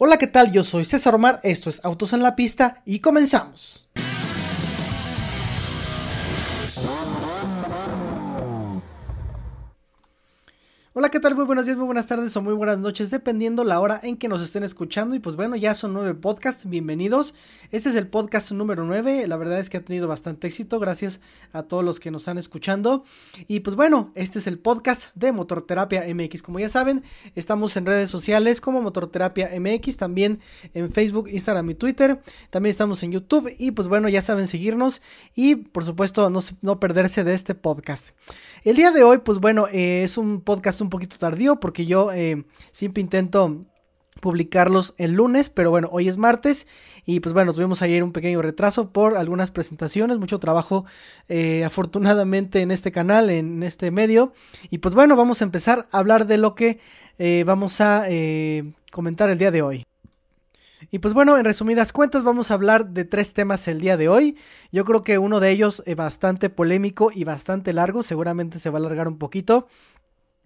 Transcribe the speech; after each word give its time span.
Hola, 0.00 0.16
¿qué 0.16 0.28
tal? 0.28 0.52
Yo 0.52 0.62
soy 0.62 0.84
César 0.84 1.16
Omar, 1.16 1.40
esto 1.42 1.68
es 1.68 1.80
Autos 1.82 2.12
en 2.12 2.22
la 2.22 2.36
Pista 2.36 2.82
y 2.84 3.00
comenzamos. 3.00 3.88
Hola, 11.00 11.10
¿qué 11.10 11.20
tal? 11.20 11.36
Muy 11.36 11.44
buenos 11.44 11.64
días, 11.64 11.76
muy 11.76 11.86
buenas 11.86 12.06
tardes 12.06 12.36
o 12.36 12.42
muy 12.42 12.54
buenas 12.54 12.80
noches, 12.80 13.12
dependiendo 13.12 13.62
la 13.62 13.78
hora 13.78 14.00
en 14.02 14.16
que 14.16 14.26
nos 14.26 14.42
estén 14.42 14.64
escuchando. 14.64 15.14
Y 15.14 15.20
pues 15.20 15.36
bueno, 15.36 15.54
ya 15.54 15.72
son 15.72 15.92
nueve 15.92 16.12
podcasts, 16.14 16.68
bienvenidos. 16.68 17.34
Este 17.70 17.90
es 17.90 17.94
el 17.94 18.08
podcast 18.08 18.50
número 18.50 18.82
nueve. 18.82 19.24
La 19.28 19.36
verdad 19.36 19.60
es 19.60 19.70
que 19.70 19.76
ha 19.76 19.84
tenido 19.84 20.08
bastante 20.08 20.48
éxito, 20.48 20.80
gracias 20.80 21.20
a 21.52 21.62
todos 21.62 21.84
los 21.84 22.00
que 22.00 22.10
nos 22.10 22.22
están 22.22 22.36
escuchando. 22.36 23.04
Y 23.46 23.60
pues 23.60 23.76
bueno, 23.76 24.10
este 24.16 24.40
es 24.40 24.48
el 24.48 24.58
podcast 24.58 25.14
de 25.14 25.30
Motorterapia 25.30 26.04
MX. 26.12 26.42
Como 26.42 26.58
ya 26.58 26.68
saben, 26.68 27.04
estamos 27.36 27.76
en 27.76 27.86
redes 27.86 28.10
sociales 28.10 28.60
como 28.60 28.82
Motorterapia 28.82 29.52
MX, 29.56 29.98
también 29.98 30.40
en 30.74 30.90
Facebook, 30.90 31.28
Instagram 31.28 31.70
y 31.70 31.74
Twitter. 31.74 32.20
También 32.50 32.72
estamos 32.72 33.04
en 33.04 33.12
YouTube. 33.12 33.54
Y 33.56 33.70
pues 33.70 33.86
bueno, 33.86 34.08
ya 34.08 34.20
saben 34.20 34.48
seguirnos 34.48 35.00
y 35.36 35.54
por 35.54 35.84
supuesto 35.84 36.28
no, 36.28 36.40
no 36.60 36.80
perderse 36.80 37.22
de 37.22 37.34
este 37.34 37.54
podcast. 37.54 38.08
El 38.64 38.74
día 38.74 38.90
de 38.90 39.04
hoy, 39.04 39.18
pues 39.18 39.38
bueno, 39.38 39.68
eh, 39.70 40.02
es 40.02 40.18
un 40.18 40.40
podcast 40.40 40.80
un 40.80 40.87
un 40.88 40.90
poquito 40.90 41.18
tardío 41.18 41.60
porque 41.60 41.84
yo 41.84 42.10
eh, 42.12 42.44
siempre 42.72 43.02
intento 43.02 43.66
publicarlos 44.20 44.94
el 44.96 45.12
lunes, 45.12 45.48
pero 45.48 45.70
bueno, 45.70 45.88
hoy 45.92 46.08
es 46.08 46.16
martes 46.16 46.66
y 47.04 47.20
pues 47.20 47.34
bueno, 47.34 47.52
tuvimos 47.52 47.82
ayer 47.82 48.02
un 48.02 48.12
pequeño 48.12 48.42
retraso 48.42 48.90
por 48.90 49.16
algunas 49.16 49.50
presentaciones, 49.52 50.18
mucho 50.18 50.40
trabajo 50.40 50.86
eh, 51.28 51.62
afortunadamente 51.64 52.62
en 52.62 52.70
este 52.72 52.90
canal, 52.90 53.30
en 53.30 53.62
este 53.62 53.90
medio 53.90 54.32
y 54.70 54.78
pues 54.78 54.94
bueno, 54.94 55.14
vamos 55.14 55.40
a 55.40 55.44
empezar 55.44 55.86
a 55.92 55.98
hablar 55.98 56.26
de 56.26 56.38
lo 56.38 56.54
que 56.54 56.80
eh, 57.18 57.44
vamos 57.46 57.80
a 57.80 58.06
comentar 58.90 59.30
el 59.30 59.38
día 59.38 59.50
de 59.50 59.62
hoy. 59.62 59.84
Y 60.90 61.00
pues 61.00 61.12
bueno, 61.12 61.36
en 61.36 61.44
resumidas 61.44 61.92
cuentas 61.92 62.22
vamos 62.22 62.50
a 62.50 62.54
hablar 62.54 62.88
de 62.90 63.04
tres 63.04 63.34
temas 63.34 63.66
el 63.68 63.80
día 63.80 63.96
de 63.96 64.08
hoy. 64.08 64.36
Yo 64.72 64.84
creo 64.84 65.02
que 65.04 65.18
uno 65.18 65.40
de 65.40 65.50
ellos 65.50 65.82
es 65.86 65.96
bastante 65.96 66.50
polémico 66.50 67.10
y 67.12 67.24
bastante 67.24 67.72
largo, 67.72 68.02
seguramente 68.02 68.58
se 68.58 68.70
va 68.70 68.78
a 68.78 68.80
alargar 68.80 69.08
un 69.08 69.18
poquito. 69.18 69.66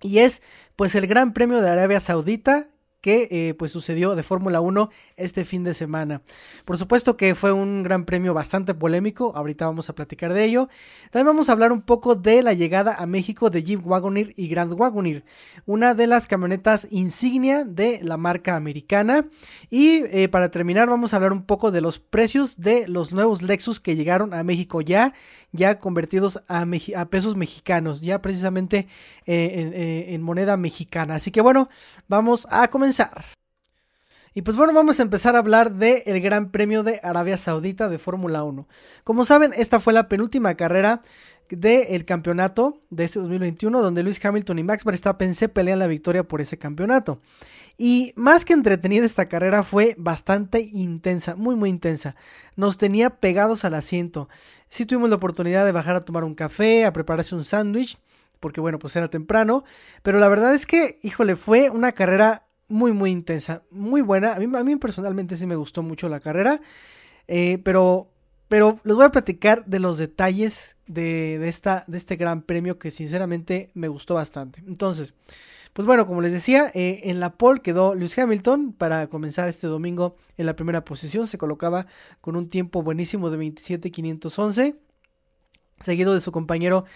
Y 0.03 0.19
es 0.19 0.43
pues 0.77 0.95
el 0.95 1.07
Gran 1.07 1.33
Premio 1.33 1.61
de 1.61 1.71
Arabia 1.71 2.01
Saudita 2.01 2.67
que 3.03 3.29
eh, 3.31 3.55
pues 3.55 3.73
sucedió 3.73 4.15
de 4.15 4.23
Fórmula 4.23 4.61
1 4.61 4.89
este 5.17 5.45
fin 5.45 5.65
de 5.65 5.75
semana. 5.75 6.23
Por 6.65 6.79
supuesto 6.79 7.17
que 7.17 7.35
fue 7.35 7.53
un 7.53 7.83
gran 7.83 8.05
premio 8.05 8.33
bastante 8.33 8.75
polémico, 8.75 9.33
ahorita 9.35 9.67
vamos 9.67 9.91
a 9.91 9.95
platicar 9.95 10.33
de 10.33 10.45
ello. 10.45 10.69
También 11.11 11.27
vamos 11.27 11.49
a 11.49 11.53
hablar 11.53 11.73
un 11.73 11.83
poco 11.83 12.15
de 12.15 12.43
la 12.43 12.55
llegada 12.55 12.95
a 12.95 13.07
México 13.07 13.51
de 13.51 13.65
Jeep 13.65 13.85
Wagoneer 13.85 14.33
y 14.37 14.47
Grand 14.47 14.73
Wagoneer, 14.73 15.25
una 15.67 15.95
de 15.95 16.07
las 16.07 16.29
camionetas 16.29 16.87
insignia 16.91 17.65
de 17.65 18.01
la 18.03 18.17
marca 18.17 18.55
americana. 18.55 19.27
Y 19.69 20.05
eh, 20.07 20.29
para 20.29 20.53
terminar 20.53 20.89
vamos 20.89 21.13
a 21.13 21.17
hablar 21.17 21.33
un 21.33 21.45
poco 21.45 21.73
de 21.73 21.81
los 21.81 21.99
precios 21.99 22.61
de 22.61 22.87
los 22.87 23.13
nuevos 23.13 23.43
Lexus 23.43 23.81
que 23.81 23.97
llegaron 23.97 24.33
a 24.33 24.45
México 24.45 24.81
ya, 24.81 25.13
ya 25.51 25.81
convertidos 25.81 26.41
a, 26.47 26.65
pesos 27.07 27.35
mexicanos, 27.35 28.01
ya 28.01 28.23
precisamente 28.23 28.87
eh, 29.27 30.07
en 30.11 30.23
moneda 30.23 30.57
mexicana. 30.57 31.17
Así 31.17 31.33
que 31.33 31.41
bueno, 31.41 31.69
vamos 32.07 32.47
a 32.49 32.69
comenzar 32.69 32.92
y 34.35 34.43
pues 34.43 34.57
bueno, 34.57 34.73
vamos 34.73 34.99
a 34.99 35.03
empezar 35.03 35.37
a 35.37 35.41
hablar 35.41 35.73
del 35.75 36.03
el 36.07 36.21
Gran 36.23 36.51
Premio 36.51 36.83
de 36.83 37.01
Arabia 37.03 37.37
Saudita 37.37 37.91
de 37.91 37.99
Fórmula 37.99 38.45
1. 38.45 38.67
Como 39.05 39.27
saben, 39.27 39.53
esta 39.55 39.79
fue 39.79 39.93
la 39.93 40.09
penúltima 40.09 40.55
carrera 40.55 41.03
del 41.51 42.07
campeonato 42.07 42.81
de 42.89 43.05
este 43.05 43.19
2021, 43.19 43.83
donde 43.83 44.03
Luis 44.03 44.25
Hamilton 44.25 44.59
y 44.59 44.63
Max 44.65 44.85
Verstappen 44.85 45.35
se 45.35 45.51
pelean 45.51 45.81
la 45.81 45.87
victoria 45.87 46.23
por 46.23 46.41
ese 46.41 46.57
campeonato. 46.57 47.21
Y 47.77 48.15
más 48.17 48.47
que 48.47 48.55
entretenida 48.55 49.05
esta 49.05 49.29
carrera 49.29 49.63
fue 49.63 49.95
bastante 49.99 50.61
intensa, 50.61 51.37
muy 51.37 51.55
muy 51.55 51.69
intensa. 51.69 52.17
Nos 52.57 52.79
tenía 52.79 53.11
pegados 53.11 53.67
al 53.67 53.75
asiento. 53.75 54.31
Sí 54.71 54.87
tuvimos 54.87 55.11
la 55.11 55.17
oportunidad 55.17 55.67
de 55.67 55.73
bajar 55.73 55.97
a 55.97 56.01
tomar 56.01 56.25
un 56.25 56.35
café, 56.35 56.87
a 56.87 56.93
prepararse 56.95 57.35
un 57.35 57.45
sándwich, 57.45 57.99
porque 58.41 58.63
bueno, 58.63 58.79
pues 58.79 58.97
era 58.97 59.09
temprano. 59.09 59.63
Pero 60.03 60.21
la 60.21 60.29
verdad 60.29 60.55
es 60.55 60.65
que, 60.65 60.99
híjole, 61.03 61.37
fue 61.37 61.69
una 61.69 61.93
carrera 61.93 62.47
muy, 62.73 62.93
muy 62.93 63.11
intensa, 63.11 63.63
muy 63.71 64.01
buena. 64.01 64.35
A 64.35 64.39
mí, 64.39 64.47
a 64.57 64.65
mí 64.65 64.77
personalmente 64.77 65.37
sí 65.37 65.47
me 65.47 65.57
gustó 65.57 65.83
mucho 65.83 66.09
la 66.09 66.21
carrera, 66.21 66.61
eh, 67.29 67.59
pero, 67.63 68.11
pero 68.49 68.81
les 68.83 68.97
voy 68.97 69.05
a 69.05 69.11
platicar 69.11 69.65
de 69.67 69.79
los 69.79 69.99
detalles 69.99 70.77
de, 70.87 71.49
esta, 71.49 71.85
de 71.87 71.99
este 71.99 72.17
gran 72.17 72.43
premio 72.43 72.79
que 72.79 72.91
sinceramente 72.91 73.71
me 73.75 73.89
gustó 73.89 74.15
bastante. 74.15 74.63
Entonces, 74.67 75.15
pues 75.75 75.87
bueno, 75.87 76.07
como 76.07 76.23
les 76.23 76.33
decía, 76.33 76.71
eh, 76.75 77.03
en 77.05 77.21
la 77.21 77.37
pole 77.37 77.61
quedó 77.61 77.95
Lewis 77.95 78.19
Hamilton 78.19 78.73
para 78.73 79.07
comenzar 79.07 79.49
este 79.49 79.67
domingo 79.67 80.17
en 80.39 80.47
la 80.47 80.57
primera 80.57 80.83
posición. 80.83 81.27
Se 81.27 81.39
colocaba 81.39 81.87
con 82.23 82.37
un 82.37 82.49
tiempo 82.49 82.83
buenísimo 82.83 83.29
de 83.29 83.39
27.511, 83.39 84.77
seguido 85.81 86.15
de 86.15 86.21
su 86.21 86.33
compañero 86.33 86.87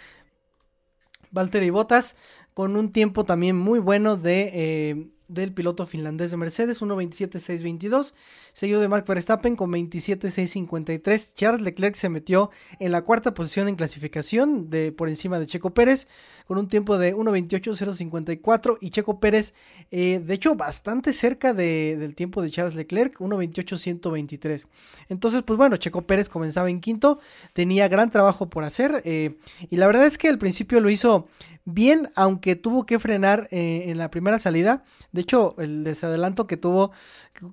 Valtteri 1.30 1.68
Bottas 1.68 2.16
con 2.54 2.76
un 2.76 2.92
tiempo 2.92 3.24
también 3.24 3.56
muy 3.56 3.78
bueno 3.78 4.16
de 4.16 4.50
eh, 4.54 5.10
del 5.28 5.52
piloto 5.52 5.86
finlandés 5.86 6.30
de 6.30 6.36
Mercedes, 6.36 6.82
1.27.622, 6.82 8.14
seguido 8.56 8.80
de 8.80 8.88
Max 8.88 9.06
Verstappen 9.06 9.54
con 9.54 9.70
27.653. 9.70 11.34
Charles 11.34 11.60
Leclerc 11.60 11.94
se 11.94 12.08
metió 12.08 12.50
en 12.78 12.90
la 12.90 13.02
cuarta 13.02 13.34
posición 13.34 13.68
en 13.68 13.76
clasificación 13.76 14.70
de 14.70 14.92
por 14.92 15.10
encima 15.10 15.38
de 15.38 15.44
Checo 15.44 15.74
Pérez 15.74 16.08
con 16.46 16.56
un 16.56 16.66
tiempo 16.66 16.96
de 16.96 17.14
1.28.054 17.14 18.78
y 18.80 18.88
Checo 18.88 19.20
Pérez, 19.20 19.52
eh, 19.90 20.22
de 20.24 20.34
hecho, 20.34 20.54
bastante 20.54 21.12
cerca 21.12 21.52
del 21.52 22.14
tiempo 22.14 22.40
de 22.40 22.50
Charles 22.50 22.74
Leclerc, 22.74 23.18
1.28.123. 23.18 24.66
Entonces, 25.10 25.42
pues 25.42 25.58
bueno, 25.58 25.76
Checo 25.76 26.06
Pérez 26.06 26.30
comenzaba 26.30 26.70
en 26.70 26.80
quinto, 26.80 27.18
tenía 27.52 27.88
gran 27.88 28.10
trabajo 28.10 28.48
por 28.48 28.64
hacer 28.64 29.02
eh, 29.04 29.36
y 29.68 29.76
la 29.76 29.86
verdad 29.86 30.06
es 30.06 30.16
que 30.16 30.28
al 30.28 30.38
principio 30.38 30.80
lo 30.80 30.88
hizo 30.88 31.28
bien, 31.66 32.10
aunque 32.14 32.56
tuvo 32.56 32.86
que 32.86 32.98
frenar 32.98 33.48
eh, 33.50 33.84
en 33.88 33.98
la 33.98 34.10
primera 34.10 34.38
salida. 34.38 34.84
De 35.12 35.20
hecho, 35.20 35.56
el 35.58 35.84
desadelanto 35.84 36.46
que 36.46 36.56
tuvo, 36.56 36.92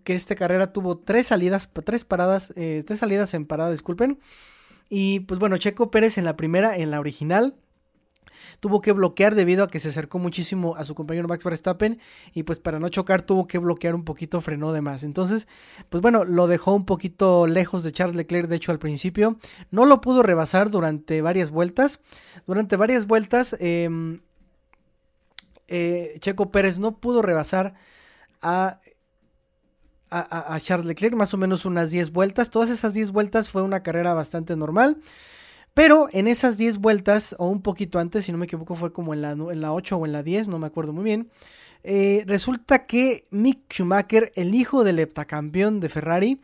que 0.04 0.14
esta 0.14 0.36
carrera 0.36 0.72
tuvo 0.72 0.93
tres 0.98 1.28
salidas, 1.28 1.70
tres 1.86 2.04
paradas, 2.04 2.54
eh, 2.56 2.84
tres 2.86 3.00
salidas 3.00 3.34
en 3.34 3.46
parada, 3.46 3.72
disculpen. 3.72 4.20
Y 4.90 5.22
pues 5.22 5.40
bueno, 5.40 5.58
Checo 5.58 5.92
Pérez 5.92 6.18
en 6.18 6.26
la 6.26 6.36
primera, 6.36 6.76
en 6.76 6.92
la 6.92 7.00
original, 7.00 7.56
tuvo 8.60 8.82
que 8.82 8.92
bloquear 8.92 9.36
debido 9.36 9.64
a 9.64 9.68
que 9.68 9.80
se 9.80 9.90
acercó 9.90 10.20
muchísimo 10.20 10.76
a 10.76 10.86
su 10.86 10.96
compañero 10.96 11.28
Max 11.28 11.44
Verstappen 11.44 12.00
y 12.34 12.44
pues 12.44 12.60
para 12.60 12.80
no 12.80 12.90
chocar 12.90 13.22
tuvo 13.22 13.48
que 13.48 13.58
bloquear 13.58 13.96
un 13.96 14.04
poquito, 14.04 14.42
frenó 14.42 14.74
de 14.74 14.82
más. 14.82 15.04
Entonces, 15.04 15.48
pues 15.90 16.02
bueno, 16.02 16.24
lo 16.24 16.48
dejó 16.48 16.74
un 16.74 16.86
poquito 16.86 17.48
lejos 17.48 17.84
de 17.84 17.92
Charles 17.92 18.16
Leclerc, 18.16 18.48
de 18.48 18.56
hecho 18.56 18.72
al 18.72 18.80
principio, 18.80 19.38
no 19.72 19.86
lo 19.86 20.02
pudo 20.02 20.24
rebasar 20.24 20.70
durante 20.70 21.22
varias 21.22 21.50
vueltas. 21.50 22.00
Durante 22.48 22.76
varias 22.76 23.08
vueltas, 23.08 23.56
em, 23.60 24.22
eh, 25.68 26.18
Checo 26.20 26.52
Pérez 26.52 26.80
no 26.80 27.00
pudo 27.00 27.22
rebasar 27.22 27.74
a 28.42 28.80
a, 30.14 30.60
Charles 30.60 30.86
Leclerc, 30.86 31.16
más 31.16 31.34
o 31.34 31.38
menos 31.38 31.66
unas 31.66 31.92
10 31.92 32.12
vueltas. 32.12 32.50
Todas 32.50 32.70
esas 32.70 32.94
10 32.94 33.12
vueltas 33.12 33.50
fue 33.50 33.62
una 33.62 33.82
carrera 33.82 34.14
bastante 34.14 34.56
normal. 34.56 34.98
Pero 35.74 36.08
en 36.12 36.28
esas 36.28 36.58
10 36.58 36.78
vueltas, 36.78 37.36
o 37.40 37.48
un 37.48 37.62
poquito 37.62 37.98
antes, 38.00 38.26
si 38.26 38.32
no 38.32 38.38
me 38.38 38.46
equivoco, 38.46 38.76
fue 38.76 38.94
como 38.94 39.14
en 39.14 39.22
la, 39.22 39.32
en 39.32 39.62
la 39.62 39.74
8 39.74 39.98
o 39.98 40.06
en 40.06 40.12
la 40.12 40.22
10, 40.22 40.48
no 40.48 40.60
me 40.60 40.68
acuerdo 40.68 40.94
muy 40.94 41.04
bien. 41.04 41.30
Eh, 41.84 42.24
resulta 42.28 42.86
que 42.86 43.28
Mick 43.32 43.74
Schumacher, 43.74 44.32
el 44.36 44.54
hijo 44.56 44.84
del 44.84 45.00
heptacampeón 45.00 45.80
de 45.80 45.90
Ferrari, 45.90 46.42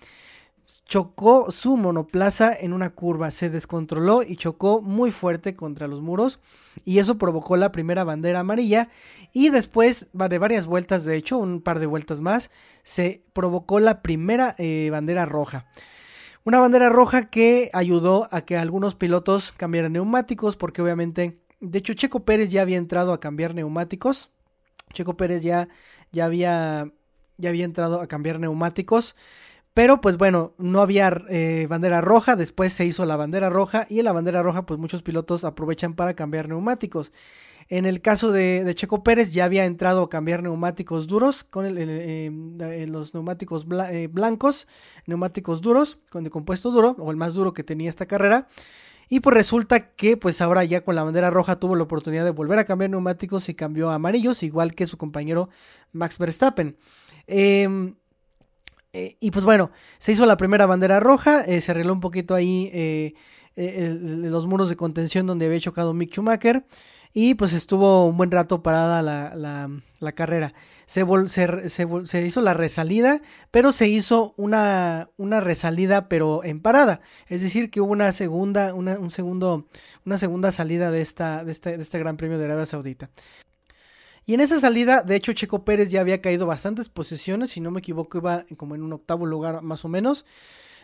chocó 0.89 1.51
su 1.51 1.77
monoplaza 1.77 2.51
en 2.51 2.73
una 2.73 2.89
curva, 2.89 3.29
se 3.29 3.51
descontroló 3.51 4.23
y 4.23 4.37
chocó 4.37 4.81
muy 4.81 5.11
fuerte 5.11 5.55
contra 5.55 5.87
los 5.87 6.01
muros 6.01 6.39
y 6.83 6.97
eso 6.97 7.19
provocó 7.19 7.57
la 7.57 7.71
primera 7.71 8.03
bandera 8.03 8.39
amarilla 8.39 8.89
y 9.31 9.49
después 9.49 10.07
de 10.13 10.39
varias 10.39 10.65
vueltas, 10.65 11.05
de 11.05 11.15
hecho 11.15 11.37
un 11.37 11.61
par 11.61 11.77
de 11.77 11.85
vueltas 11.85 12.21
más, 12.21 12.49
se 12.81 13.21
provocó 13.33 13.79
la 13.79 14.01
primera 14.01 14.55
eh, 14.57 14.89
bandera 14.91 15.27
roja. 15.27 15.67
Una 16.43 16.59
bandera 16.59 16.89
roja 16.89 17.29
que 17.29 17.69
ayudó 17.73 18.27
a 18.31 18.41
que 18.41 18.57
algunos 18.57 18.95
pilotos 18.95 19.51
cambiaran 19.51 19.93
neumáticos, 19.93 20.55
porque 20.55 20.81
obviamente, 20.81 21.39
de 21.59 21.77
hecho, 21.77 21.93
Checo 21.93 22.25
Pérez 22.25 22.49
ya 22.49 22.63
había 22.63 22.77
entrado 22.77 23.13
a 23.13 23.19
cambiar 23.19 23.53
neumáticos. 23.53 24.31
Checo 24.93 25.15
Pérez 25.15 25.43
ya, 25.43 25.67
ya, 26.11 26.25
había, 26.25 26.91
ya 27.37 27.49
había 27.49 27.65
entrado 27.65 28.01
a 28.01 28.07
cambiar 28.07 28.39
neumáticos. 28.39 29.15
Pero 29.73 30.01
pues 30.01 30.17
bueno, 30.17 30.53
no 30.57 30.81
había 30.81 31.21
eh, 31.29 31.67
bandera 31.69 32.01
roja, 32.01 32.35
después 32.35 32.73
se 32.73 32.85
hizo 32.85 33.05
la 33.05 33.15
bandera 33.15 33.49
roja 33.49 33.85
y 33.89 33.99
en 33.99 34.05
la 34.05 34.11
bandera 34.11 34.43
roja 34.43 34.65
pues 34.65 34.79
muchos 34.79 35.03
pilotos 35.03 35.43
aprovechan 35.43 35.93
para 35.93 36.15
cambiar 36.15 36.49
neumáticos. 36.49 37.11
En 37.69 37.85
el 37.85 38.01
caso 38.01 38.31
de, 38.31 38.69
Checo 38.73 39.03
Pérez 39.03 39.31
ya 39.31 39.45
había 39.45 39.65
entrado 39.65 40.01
a 40.01 40.09
cambiar 40.09 40.41
neumáticos 40.41 41.05
duros 41.05 41.43
con 41.43 41.67
em, 41.67 42.57
los 42.87 43.13
neumáticos 43.13 43.67
eh, 43.91 44.09
blancos, 44.11 44.67
neumáticos 45.05 45.61
duros 45.61 45.99
con 46.09 46.23
de 46.23 46.31
compuesto 46.31 46.71
duro 46.71 46.95
o 46.97 47.11
el 47.11 47.17
más 47.17 47.35
duro 47.35 47.53
que 47.53 47.63
tenía 47.63 47.87
esta 47.87 48.07
carrera. 48.07 48.47
Y 49.07 49.19
pues 49.19 49.35
resulta 49.35 49.91
que 49.91 50.17
pues 50.17 50.41
ahora 50.41 50.63
ya 50.63 50.81
con 50.81 50.95
la 50.95 51.03
bandera 51.03 51.29
roja 51.29 51.59
tuvo 51.59 51.75
la 51.75 51.83
oportunidad 51.83 52.25
de 52.25 52.31
volver 52.31 52.57
a 52.57 52.65
cambiar 52.65 52.89
neumáticos 52.89 53.49
y 53.49 53.53
cambió 53.53 53.91
a 53.91 53.95
amarillos, 53.95 54.41
igual 54.41 54.73
que 54.73 54.87
su 54.87 54.97
compañero 54.97 55.49
Max 55.91 56.17
Verstappen. 56.17 56.75
Em, 57.27 57.95
Eh, 58.93 59.17
y 59.19 59.31
pues 59.31 59.45
bueno, 59.45 59.71
se 59.99 60.11
hizo 60.11 60.25
la 60.25 60.37
primera 60.37 60.65
bandera 60.65 60.99
roja, 60.99 61.41
eh, 61.41 61.61
se 61.61 61.71
arregló 61.71 61.93
un 61.93 61.99
poquito 61.99 62.33
ahí 62.33 62.71
eh, 62.73 63.13
los 63.55 64.47
muros 64.47 64.69
de 64.69 64.77
contención 64.77 65.27
donde 65.27 65.45
había 65.45 65.59
chocado 65.59 65.93
Mick 65.93 66.11
Schumacher 66.11 66.65
y 67.13 67.35
pues 67.35 67.53
estuvo 67.53 68.07
un 68.07 68.17
buen 68.17 68.31
rato 68.31 68.63
parada 68.63 69.01
la, 69.01 70.13
carrera. 70.13 70.53
Se, 70.85 71.05
se, 71.27 72.25
hizo 72.25 72.41
la 72.41 72.53
resalida, 72.53 73.21
pero 73.51 73.71
se 73.71 73.87
hizo 73.87 74.33
una, 74.37 75.09
una, 75.17 75.39
resalida 75.39 76.07
pero 76.07 76.43
en 76.43 76.61
parada. 76.61 77.01
Es 77.27 77.41
decir, 77.41 77.69
que 77.69 77.81
hubo 77.81 77.91
una 77.91 78.11
segunda, 78.11 78.73
una, 78.73 78.97
un 78.99 79.11
segundo, 79.11 79.67
una 80.05 80.17
segunda 80.17 80.51
salida 80.51 80.91
de, 80.91 81.01
esta, 81.01 81.43
de, 81.43 81.51
este, 81.51 81.77
de 81.77 81.83
este 81.83 81.99
Gran 81.99 82.17
Premio 82.17 82.37
de 82.37 82.45
Arabia 82.45 82.65
Saudita. 82.65 83.09
Y 84.29 84.35
en 84.35 84.41
esa 84.41 84.59
salida, 84.59 85.01
de 85.01 85.15
hecho, 85.15 85.33
Checo 85.33 85.65
Pérez 85.65 85.89
ya 85.89 86.01
había 86.01 86.21
caído 86.21 86.45
bastantes 86.45 86.87
posiciones, 86.87 87.49
si 87.49 87.61
no 87.61 87.71
me 87.71 87.79
equivoco, 87.79 88.19
iba 88.19 88.45
como 88.57 88.75
en 88.75 88.83
un 88.83 88.93
octavo 88.93 89.25
lugar 89.25 89.63
más 89.63 89.83
o 89.85 89.87
menos. 89.87 90.23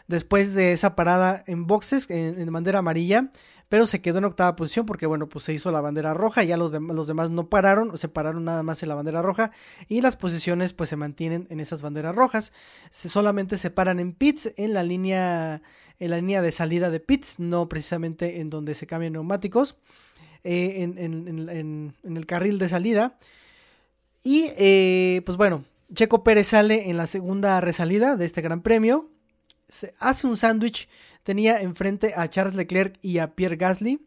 Después 0.08 0.56
de 0.56 0.72
esa 0.72 0.96
parada 0.96 1.44
en 1.46 1.68
boxes, 1.68 2.10
en, 2.10 2.52
bandera 2.52 2.80
amarilla, 2.80 3.30
pero 3.70 3.86
se 3.86 4.02
quedó 4.02 4.18
en 4.18 4.26
octava 4.26 4.56
posición 4.56 4.88
porque, 4.88 5.06
bueno, 5.06 5.30
pues 5.30 5.46
se 5.46 5.54
hizo 5.54 5.70
la 5.70 5.80
bandera 5.80 6.16
roja, 6.16 6.44
ya 6.44 6.58
los, 6.58 6.72
los 6.72 7.06
demás 7.06 7.30
no 7.30 7.48
pararon, 7.48 7.96
se 8.00 8.08
pararon 8.08 8.46
nada 8.46 8.64
más 8.64 8.82
en 8.82 8.90
la 8.90 8.96
bandera 8.96 9.22
roja 9.22 9.52
y 9.88 10.02
las 10.02 10.16
posiciones 10.16 10.74
pues 10.74 10.90
se 10.90 10.96
mantienen 10.96 11.46
en 11.52 11.60
esas 11.60 11.84
banderas 11.84 12.16
rojas. 12.16 12.52
Se, 12.90 13.10
solamente 13.10 13.60
se 13.60 13.70
paran 13.70 14.00
en 14.00 14.14
pits, 14.14 14.54
en 14.58 14.74
la 14.74 14.82
línea, 14.82 15.62
en 16.00 16.10
la 16.10 16.18
línea 16.18 16.42
de 16.42 16.52
salida 16.52 16.90
de 16.90 17.00
pits, 17.00 17.38
no 17.38 17.70
precisamente 17.70 18.40
en 18.40 18.50
donde 18.50 18.74
se 18.74 18.88
cambian 18.88 19.14
neumáticos. 19.14 19.78
Eh, 20.48 20.84
en, 20.84 21.96
el 22.04 22.26
carril 22.28 22.60
de 22.60 22.70
salida. 22.70 23.18
Y 24.24 24.52
eh, 24.58 25.24
pues 25.26 25.38
bueno, 25.38 25.66
Checo 25.92 26.24
Pérez 26.24 26.48
sale 26.48 26.92
en 26.92 26.98
la 26.98 27.08
segunda 27.08 27.60
resalida 27.62 28.16
de 28.16 28.26
este 28.26 28.42
gran 28.42 28.62
premio. 28.62 29.10
Se 29.68 29.96
hace 30.00 30.28
un 30.28 30.38
sándwich. 30.38 30.88
Tenía 31.24 31.60
enfrente 31.62 32.14
a 32.16 32.30
Charles 32.30 32.54
Leclerc 32.54 33.00
y 33.02 33.18
a 33.18 33.34
Pierre 33.34 33.56
Gasly 33.56 34.06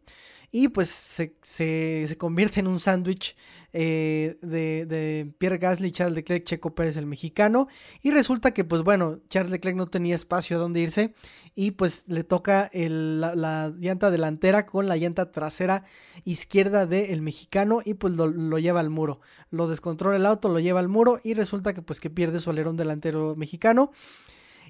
y 0.51 0.69
pues 0.69 0.89
se, 0.89 1.35
se, 1.41 2.15
convierte 2.17 2.59
en 2.59 2.67
un 2.67 2.79
sándwich 2.79 3.35
eh, 3.71 4.37
de, 4.41 4.85
de, 4.87 5.31
Pierre 5.37 5.59
Gasly, 5.59 5.91
Charles 5.91 6.15
Leclerc, 6.15 6.43
Checo 6.43 6.73
Pérez 6.73 6.97
el 6.97 7.05
mexicano. 7.05 7.67
Y 8.01 8.11
resulta 8.11 8.51
que 8.51 8.63
pues 8.63 8.81
bueno, 8.81 9.19
Charles 9.29 9.51
Leclerc 9.51 9.77
no 9.77 9.85
tenía 9.85 10.15
espacio 10.15 10.57
a 10.57 10.59
donde 10.59 10.79
irse 10.79 11.13
y 11.53 11.71
pues 11.71 12.03
le 12.07 12.23
toca 12.23 12.71
la, 12.73 13.73
llanta 13.77 14.09
delantera 14.09 14.65
con 14.65 14.87
la 14.87 14.97
llanta 14.97 15.31
trasera 15.31 15.85
izquierda 16.25 16.87
del 16.87 17.21
mexicano 17.21 17.81
y 17.85 17.93
pues 17.93 18.15
lo, 18.15 18.27
lo, 18.27 18.57
lleva 18.57 18.79
al 18.79 18.89
muro, 18.89 19.21
lo 19.51 19.67
descontrola 19.67 20.17
el 20.17 20.25
auto, 20.25 20.49
lo 20.49 20.59
lleva 20.59 20.79
al 20.79 20.89
muro 20.89 21.19
y 21.23 21.35
resulta 21.35 21.73
que 21.73 21.81
pues 21.81 21.99
que 21.99 22.09
pierde 22.09 22.39
su 22.39 22.49
alerón 22.49 22.75
delantero 22.75 23.35
mexicano 23.35 23.91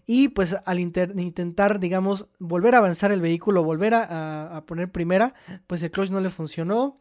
y 0.06 0.30
pues 0.30 0.56
al 0.66 0.80
intentar, 0.80 1.80
digamos, 1.80 2.28
volver 2.40 2.76
a 2.76 2.80
avanzar 2.80 3.12
el 3.12 3.22
vehículo, 3.22 3.64
volver 3.64 3.94
a, 3.96 4.64
poner 4.68 4.92
primera, 4.92 5.34
pues 5.68 5.82
el 5.84 5.92
clutch 5.92 6.10
no 6.10 6.20
le 6.20 6.30
funcionó. 6.30 7.00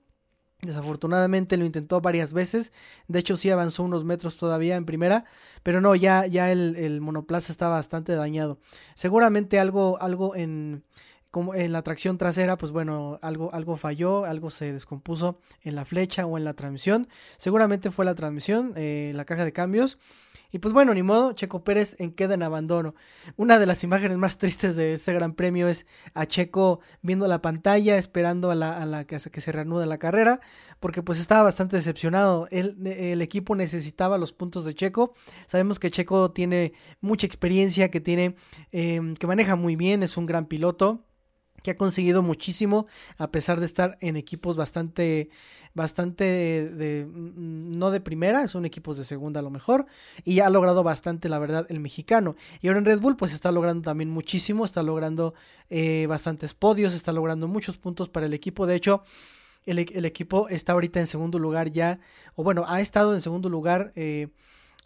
Desafortunadamente 0.61 1.57
lo 1.57 1.65
intentó 1.65 2.01
varias 2.01 2.33
veces. 2.33 2.73
De 3.07 3.21
hecho, 3.21 3.37
sí 3.37 3.49
avanzó 3.49 3.85
unos 3.85 4.05
metros 4.05 4.37
todavía 4.37 4.75
en 4.75 4.87
primera. 4.87 5.25
Pero 5.63 5.81
no, 5.81 5.95
ya, 5.95 6.27
ya 6.27 6.51
el, 6.51 7.01
monoplaza 7.01 7.53
está 7.53 7.69
bastante 7.69 8.15
dañado. 8.15 8.59
Seguramente 8.97 9.61
algo, 9.61 10.03
algo 10.03 10.35
en, 10.35 10.83
como 11.31 11.55
en 11.55 11.73
la 11.73 11.83
tracción 11.83 12.19
trasera, 12.19 12.59
pues 12.59 12.73
bueno, 12.73 13.21
algo, 13.23 13.55
algo 13.55 13.77
falló, 13.77 14.25
algo 14.25 14.51
se 14.51 14.73
descompuso 14.73 15.39
en 15.63 15.77
la 15.77 15.85
flecha 15.85 16.27
o 16.27 16.37
en 16.37 16.45
la 16.45 16.55
transmisión. 16.55 17.09
Seguramente 17.37 17.93
fue 17.93 18.05
la 18.05 18.17
transmisión, 18.17 18.73
eh, 18.77 19.13
la 19.15 19.25
caja 19.25 19.45
de 19.45 19.53
cambios. 19.53 19.99
Y 20.51 20.61
pues 20.61 20.73
bueno, 20.73 20.95
ni 20.95 21.03
modo, 21.03 21.33
Checo 21.33 21.63
Pérez 21.63 21.95
en 21.99 22.13
queda 22.13 22.35
en 22.35 22.43
abandono. 22.43 22.95
Una 23.37 23.59
de 23.59 23.67
las 23.67 23.85
imágenes 23.85 24.17
más 24.17 24.39
tristes 24.39 24.77
de 24.77 24.95
este 24.95 25.13
gran 25.13 25.35
premio 25.35 25.69
es 25.69 25.87
a 26.15 26.27
Checo 26.27 26.81
viendo 27.03 27.29
la 27.29 27.43
pantalla, 27.43 27.99
esperando 27.99 28.51
a 28.51 28.55
la, 28.55 28.77
a 28.79 28.87
la 28.87 29.05
que, 29.05 29.19
que 29.19 29.41
se 29.41 29.53
reanude 29.53 29.87
la 29.87 29.99
carrera, 29.99 30.41
porque 30.81 31.03
pues 31.03 31.19
estaba 31.21 31.43
bastante 31.43 31.77
decepcionado. 31.77 32.49
El, 32.51 32.87
el, 32.87 33.21
equipo 33.21 33.55
necesitaba 33.55 34.17
los 34.17 34.33
puntos 34.33 34.65
de 34.65 34.75
Checo. 34.75 35.15
Sabemos 35.47 35.79
que 35.79 35.91
Checo 35.91 36.31
tiene 36.31 36.73
mucha 37.01 37.27
experiencia, 37.27 37.91
que 37.91 38.01
tiene, 38.01 38.37
em, 38.73 39.15
que 39.17 39.27
maneja 39.27 39.57
muy 39.57 39.77
bien, 39.77 40.03
es 40.03 40.17
un 40.17 40.27
gran 40.27 40.47
piloto 40.47 41.08
que 41.63 41.73
ha 41.73 41.77
conseguido 41.77 42.23
muchísimo 42.23 42.87
a 43.19 43.31
pesar 43.31 43.61
de 43.61 43.67
estar 43.67 43.99
en 44.01 44.17
equipos 44.17 44.57
bastante 44.57 45.31
bastante 45.75 46.25
de, 46.25 47.07
mm, 47.07 47.79
no 47.79 47.91
de 47.91 48.01
primera, 48.01 48.49
son 48.49 48.65
equipos 48.65 48.97
de 48.99 49.05
segunda 49.05 49.41
a 49.41 49.43
lo 49.43 49.51
mejor 49.51 49.87
y 50.25 50.41
ha 50.41 50.51
logrado 50.51 50.83
bastante 50.83 51.29
la 51.29 51.39
verdad 51.39 51.67
el 51.69 51.81
mexicano. 51.81 52.37
Y 52.61 52.69
ahora 52.69 52.81
en 52.81 52.85
Red 52.85 53.01
Bull 53.01 53.17
pues 53.17 53.33
está 53.33 53.53
logrando 53.53 53.83
también 53.83 54.11
muchísimo, 54.11 54.65
está 54.65 54.83
logrando 54.83 55.35
eh, 55.71 56.07
bastantes 56.09 56.53
podios, 56.55 56.95
está 56.95 57.13
logrando 57.13 57.49
muchos 57.49 57.77
puntos 57.77 58.09
para 58.09 58.27
el 58.27 58.35
equipo, 58.35 58.67
de 58.67 58.75
hecho 58.75 59.03
el, 59.67 59.79
el, 59.79 60.05
equipo 60.05 60.49
está 60.49 60.73
ahorita 60.73 60.99
en 60.99 61.07
segundo 61.07 61.39
lugar 61.39 61.71
ya, 61.71 62.01
o 62.35 62.43
bueno, 62.43 62.65
ha 62.67 62.81
estado 62.81 63.15
en 63.15 63.21
segundo 63.21 63.49
lugar 63.49 63.93
eh, 63.97 64.29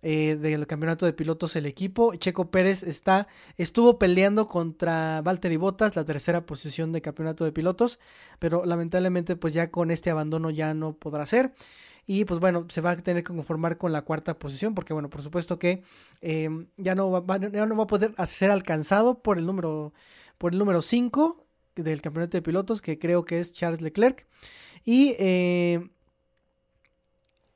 eh, 0.02 0.36
del 0.36 0.66
campeonato 0.66 1.06
de 1.06 1.12
pilotos 1.12 1.54
el 1.56 1.66
equipo. 1.66 2.14
Checo 2.16 2.50
Pérez 2.50 2.82
está, 2.82 3.28
estuvo 3.56 3.98
peleando 3.98 4.48
contra 4.48 5.22
Valtteri 5.22 5.56
Bottas, 5.56 5.94
la 5.94 6.04
tercera 6.04 6.44
posición 6.44 6.92
de 6.92 7.00
campeonato 7.00 7.44
de 7.44 7.52
pilotos, 7.52 8.00
pero 8.38 8.64
lamentablemente 8.64 9.36
pues 9.36 9.54
ya 9.54 9.70
con 9.70 9.90
este 9.90 10.10
abandono 10.10 10.50
ya 10.50 10.74
no 10.74 10.94
podrá 10.94 11.24
ser. 11.26 11.54
Y 12.06 12.24
pues 12.24 12.40
bueno, 12.40 12.66
se 12.68 12.80
va 12.80 12.90
a 12.90 12.96
tener 12.96 13.22
que 13.22 13.32
conformar 13.32 13.78
con 13.78 13.92
la 13.92 14.02
cuarta 14.02 14.38
posición, 14.38 14.74
porque 14.74 14.92
bueno, 14.92 15.08
por 15.08 15.22
supuesto 15.22 15.58
que 15.58 15.84
em, 16.20 16.66
ya, 16.76 16.94
no 16.94 17.10
va, 17.10 17.38
ya 17.38 17.66
no 17.66 17.76
va 17.76 17.84
a 17.84 17.86
poder 17.86 18.14
ser 18.26 18.50
alcanzado 18.50 19.22
por 19.22 19.38
el 19.38 19.46
número, 19.46 19.92
por 20.36 20.52
el 20.52 20.58
número 20.58 20.82
5 20.82 21.46
del 21.76 22.02
campeonato 22.02 22.36
de 22.36 22.42
pilotos, 22.42 22.82
que 22.82 22.98
creo 22.98 23.24
que 23.24 23.40
es 23.40 23.52
Charles 23.52 23.80
Leclerc. 23.80 24.26
Y 24.84 25.14
eh, 25.20 25.88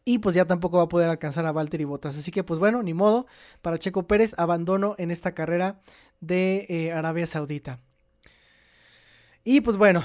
y 0.08 0.20
pues 0.20 0.36
ya 0.36 0.44
tampoco 0.44 0.76
va 0.78 0.84
a 0.84 0.88
poder 0.88 1.10
alcanzar 1.10 1.44
a 1.46 1.52
Valtteri 1.52 1.84
Bottas. 1.84 2.16
Así 2.16 2.30
que 2.30 2.44
pues 2.44 2.60
bueno, 2.60 2.82
ni 2.84 2.94
modo, 2.94 3.26
para 3.60 3.76
Checo 3.76 4.06
Pérez 4.06 4.38
abandono 4.38 4.94
en 4.98 5.10
esta 5.10 5.34
carrera 5.34 5.80
de 6.20 6.64
eh, 6.68 6.92
Arabia 6.92 7.26
Saudita. 7.26 7.80
Y 9.42 9.62
pues 9.62 9.76
bueno, 9.76 10.04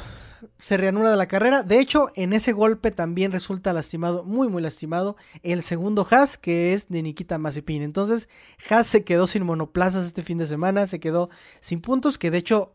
se 0.57 0.75
reanuda 0.77 1.15
la 1.15 1.27
carrera. 1.27 1.61
De 1.61 1.79
hecho, 1.79 2.09
en 2.15 2.33
ese 2.33 2.51
golpe 2.51 2.89
también 2.89 3.31
resulta 3.31 3.73
lastimado, 3.73 4.23
muy 4.23 4.47
muy 4.47 4.63
lastimado, 4.63 5.17
el 5.43 5.61
segundo 5.61 6.05
Haas, 6.09 6.39
que 6.39 6.73
es 6.73 6.89
de 6.89 7.03
Nikita 7.03 7.37
Mazepin. 7.37 7.83
Entonces, 7.83 8.27
Haas 8.71 8.87
se 8.87 9.03
quedó 9.03 9.27
sin 9.27 9.43
monoplazas 9.43 10.07
este 10.07 10.23
fin 10.23 10.39
de 10.39 10.47
semana, 10.47 10.87
se 10.87 10.99
quedó 10.99 11.29
sin 11.59 11.79
puntos, 11.79 12.17
que 12.17 12.31
de 12.31 12.39
hecho 12.39 12.73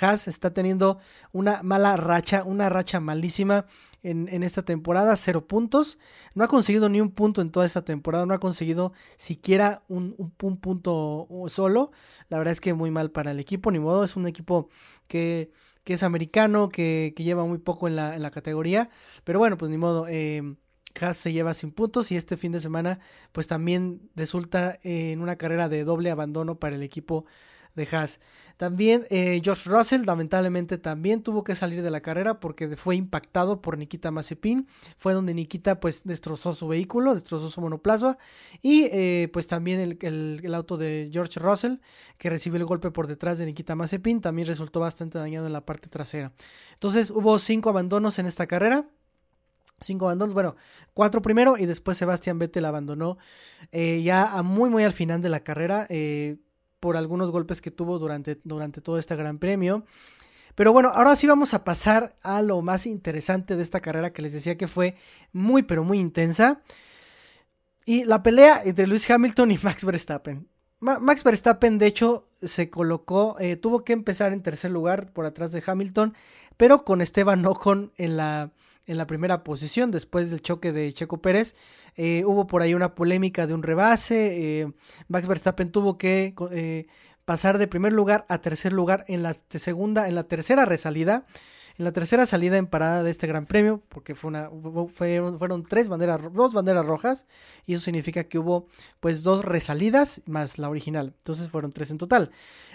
Haas 0.00 0.28
está 0.28 0.54
teniendo 0.54 0.98
una 1.32 1.64
mala 1.64 1.96
racha, 1.96 2.44
una 2.44 2.68
racha 2.68 3.00
malísima 3.00 3.66
en, 4.04 4.42
esta 4.42 4.62
temporada, 4.62 5.16
cero 5.16 5.46
puntos. 5.48 5.98
No 6.34 6.44
ha 6.44 6.48
conseguido 6.48 6.88
ni 6.88 7.00
un 7.00 7.10
punto 7.10 7.40
en 7.40 7.50
toda 7.50 7.66
esta 7.66 7.84
temporada, 7.84 8.26
no 8.26 8.34
ha 8.34 8.38
conseguido 8.38 8.92
siquiera 9.16 9.82
un, 9.88 10.14
un, 10.18 10.56
punto 10.58 11.28
solo. 11.48 11.90
La 12.28 12.38
verdad 12.38 12.52
es 12.52 12.60
que 12.60 12.74
muy 12.74 12.90
mal 12.90 13.10
para 13.10 13.32
el 13.32 13.40
equipo, 13.40 13.70
ni 13.70 13.78
modo, 13.78 14.04
es 14.04 14.16
un 14.16 14.26
equipo 14.26 14.68
que, 15.08 15.50
que 15.84 15.94
es 15.94 16.02
americano, 16.02 16.68
que, 16.68 17.14
que, 17.16 17.24
lleva 17.24 17.44
muy 17.44 17.58
poco 17.58 17.88
en 17.88 17.96
la, 17.96 18.14
en 18.14 18.22
la, 18.22 18.30
categoría. 18.30 18.90
Pero 19.24 19.38
bueno, 19.38 19.58
pues 19.58 19.70
ni 19.70 19.78
modo. 19.78 20.06
Eh, 20.08 20.56
Haas 21.00 21.16
se 21.16 21.32
lleva 21.32 21.54
sin 21.54 21.72
puntos 21.72 22.12
y 22.12 22.16
este 22.16 22.36
fin 22.36 22.52
de 22.52 22.60
semana 22.60 23.00
pues 23.32 23.46
también 23.48 24.10
resulta 24.14 24.78
en 24.84 25.20
una 25.20 25.36
carrera 25.36 25.68
de 25.68 25.82
doble 25.84 26.10
abandono 26.10 26.60
para 26.60 26.76
el 26.76 26.82
equipo 26.82 27.24
de 27.74 27.88
Haas. 27.90 28.20
También 28.56 29.06
eh, 29.10 29.40
George 29.42 29.68
Russell 29.68 30.04
lamentablemente 30.04 30.78
también 30.78 31.22
tuvo 31.22 31.42
que 31.42 31.54
salir 31.54 31.82
de 31.82 31.90
la 31.90 32.00
carrera 32.00 32.38
porque 32.40 32.76
fue 32.76 32.96
impactado 32.96 33.60
por 33.60 33.76
Nikita 33.78 34.10
Mazepin. 34.10 34.68
Fue 34.96 35.12
donde 35.12 35.34
Nikita 35.34 35.80
pues 35.80 36.04
destrozó 36.04 36.54
su 36.54 36.68
vehículo, 36.68 37.14
destrozó 37.14 37.50
su 37.50 37.60
monoplaza 37.60 38.16
y 38.62 38.84
eh, 38.92 39.28
pues 39.32 39.46
también 39.46 39.98
el, 40.00 40.54
auto 40.54 40.76
de 40.76 41.10
George 41.12 41.40
Russell 41.40 41.76
que 42.16 42.30
recibió 42.30 42.58
el 42.58 42.64
golpe 42.64 42.90
por 42.90 43.06
detrás 43.06 43.38
de 43.38 43.46
Nikita 43.46 43.74
Mazepin 43.74 44.20
también 44.20 44.46
resultó 44.46 44.80
bastante 44.80 45.18
dañado 45.18 45.46
en 45.46 45.52
la 45.52 45.64
parte 45.66 45.88
trasera. 45.88 46.32
Entonces 46.74 47.10
hubo 47.10 47.38
cinco 47.38 47.70
abandonos 47.70 48.18
en 48.18 48.26
esta 48.26 48.46
carrera 48.46 48.86
cinco 49.80 50.06
abandonos, 50.06 50.34
bueno, 50.34 50.56
cuatro 50.94 51.20
primero 51.20 51.58
y 51.58 51.66
después 51.66 51.98
Sebastián 51.98 52.38
Vettel 52.38 52.64
abandonó 52.64 53.18
eh, 53.72 54.02
ya 54.02 54.38
a 54.38 54.42
muy 54.42 54.70
muy 54.70 54.84
al 54.84 54.92
final 54.92 55.20
de 55.20 55.28
la 55.28 55.40
carrera. 55.40 55.86
Por 56.84 56.98
algunos 56.98 57.30
golpes 57.30 57.62
que 57.62 57.70
tuvo 57.70 57.98
durante, 57.98 58.38
durante 58.44 58.82
todo 58.82 58.98
este 58.98 59.16
gran 59.16 59.38
premio. 59.38 59.86
Pero 60.54 60.70
bueno, 60.70 60.90
ahora 60.92 61.16
sí 61.16 61.26
vamos 61.26 61.54
a 61.54 61.64
pasar 61.64 62.14
a 62.22 62.42
lo 62.42 62.60
más 62.60 62.84
interesante 62.84 63.56
de 63.56 63.62
esta 63.62 63.80
carrera 63.80 64.12
que 64.12 64.20
les 64.20 64.34
decía 64.34 64.58
que 64.58 64.68
fue 64.68 64.94
muy 65.32 65.62
pero 65.62 65.82
muy 65.82 65.98
intensa. 65.98 66.60
Y 67.86 68.04
la 68.04 68.22
pelea 68.22 68.60
entre 68.62 68.86
Lewis 68.86 69.10
Hamilton 69.10 69.52
y 69.52 69.58
Max 69.62 69.82
Verstappen. 69.82 70.46
Max 70.78 71.24
Verstappen 71.24 71.78
de 71.78 71.86
hecho 71.86 72.28
se 72.46 72.70
colocó, 72.70 73.36
eh, 73.40 73.56
tuvo 73.56 73.84
que 73.84 73.92
empezar 73.92 74.32
en 74.32 74.42
tercer 74.42 74.70
lugar 74.70 75.12
por 75.12 75.26
atrás 75.26 75.52
de 75.52 75.62
Hamilton 75.64 76.14
pero 76.56 76.84
con 76.84 77.00
Esteban 77.00 77.44
Ocon 77.46 77.92
en 77.96 78.16
la, 78.16 78.50
en 78.86 78.96
la 78.96 79.06
primera 79.06 79.44
posición 79.44 79.90
después 79.90 80.30
del 80.30 80.42
choque 80.42 80.72
de 80.72 80.92
Checo 80.92 81.20
Pérez. 81.20 81.54
Eh, 81.96 82.24
hubo 82.26 82.46
por 82.46 82.62
ahí 82.62 82.74
una 82.74 82.94
polémica 82.94 83.46
de 83.46 83.54
un 83.54 83.62
rebase. 83.62 84.60
Eh, 84.60 84.72
Max 85.08 85.26
Verstappen 85.26 85.70
tuvo 85.70 85.98
que 85.98 86.34
eh, 86.52 86.86
pasar 87.24 87.58
de 87.58 87.66
primer 87.66 87.92
lugar 87.92 88.24
a 88.28 88.38
tercer 88.38 88.72
lugar 88.72 89.04
en 89.08 89.22
la 89.22 89.34
segunda, 89.50 90.08
en 90.08 90.14
la 90.14 90.24
tercera 90.24 90.64
resalida. 90.64 91.26
En 91.76 91.84
la 91.84 91.92
tercera 91.92 92.24
salida 92.24 92.56
en 92.56 92.68
parada 92.68 93.02
de 93.02 93.10
este 93.10 93.26
Gran 93.26 93.46
Premio, 93.46 93.82
porque 93.88 94.14
fue 94.14 94.28
una, 94.28 94.48
fueron, 94.88 95.64
tres 95.64 95.88
banderas, 95.88 96.20
dos 96.32 96.52
banderas 96.52 96.86
rojas, 96.86 97.26
y 97.66 97.74
eso 97.74 97.84
significa 97.84 98.24
que 98.24 98.38
hubo 98.38 98.68
pues 99.00 99.24
dos 99.24 99.44
resalidas 99.44 100.22
más 100.26 100.58
la 100.58 100.68
original. 100.68 101.14
Entonces 101.18 101.50
fueron 101.50 101.72
tres 101.72 101.90
en 101.90 101.98
total. 101.98 102.30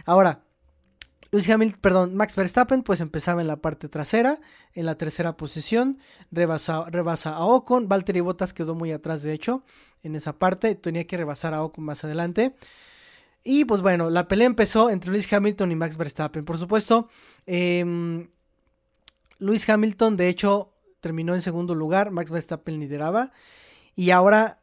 Ahora, 0.05 0.43
Luis 1.31 1.49
Hamilton, 1.49 1.79
perdón, 1.79 2.15
Max 2.15 2.35
Verstappen, 2.35 2.83
pues 2.83 2.99
empezaba 2.99 3.39
en 3.39 3.47
la 3.47 3.57
parte 3.57 3.87
trasera, 3.87 4.39
en 4.73 4.85
la 4.85 4.95
tercera 4.95 5.37
posición, 5.37 5.99
rebasa, 6.31 6.85
rebasa 6.89 7.35
a 7.35 7.45
Ocon, 7.45 7.87
Valtteri 7.87 8.19
Bottas 8.19 8.51
quedó 8.51 8.75
muy 8.75 8.91
atrás, 8.91 9.21
de 9.21 9.31
hecho, 9.31 9.63
en 10.03 10.15
esa 10.15 10.37
parte, 10.37 10.75
tenía 10.75 11.05
que 11.07 11.17
rebasar 11.17 11.53
a 11.53 11.63
Ocon 11.63 11.85
más 11.85 12.03
adelante. 12.03 12.55
Y 13.43 13.63
pues 13.63 13.81
bueno, 13.81 14.09
la 14.09 14.27
pelea 14.27 14.47
empezó 14.47 14.89
entre 14.89 15.11
Luis 15.11 15.31
Hamilton 15.31 15.71
y 15.71 15.75
Max 15.75 15.95
Verstappen. 15.95 16.43
Por 16.43 16.57
supuesto, 16.57 17.07
eh, 17.45 18.27
Luis 19.39 19.67
Hamilton, 19.67 20.17
de 20.17 20.29
hecho, 20.29 20.73
terminó 20.99 21.33
en 21.33 21.41
segundo 21.41 21.75
lugar, 21.75 22.11
Max 22.11 22.29
Verstappen 22.29 22.79
lideraba. 22.79 23.31
Y 23.95 24.11
ahora, 24.11 24.59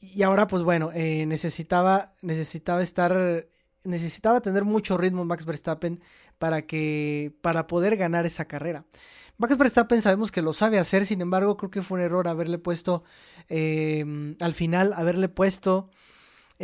y 0.00 0.22
ahora 0.22 0.46
pues 0.46 0.62
bueno, 0.62 0.90
eh, 0.94 1.26
necesitaba, 1.26 2.12
necesitaba 2.22 2.82
estar 2.82 3.46
necesitaba 3.84 4.40
tener 4.40 4.64
mucho 4.64 4.96
ritmo 4.96 5.24
Max 5.24 5.44
Verstappen 5.44 6.00
para 6.38 6.62
que 6.62 7.32
para 7.40 7.66
poder 7.66 7.96
ganar 7.96 8.26
esa 8.26 8.44
carrera. 8.46 8.84
Max 9.38 9.56
Verstappen 9.56 10.02
sabemos 10.02 10.30
que 10.30 10.42
lo 10.42 10.52
sabe 10.52 10.78
hacer, 10.78 11.06
sin 11.06 11.20
embargo 11.20 11.56
creo 11.56 11.70
que 11.70 11.82
fue 11.82 11.98
un 11.98 12.04
error 12.04 12.28
haberle 12.28 12.58
puesto 12.58 13.02
eh, 13.48 14.34
al 14.40 14.54
final 14.54 14.92
haberle 14.92 15.28
puesto 15.28 15.90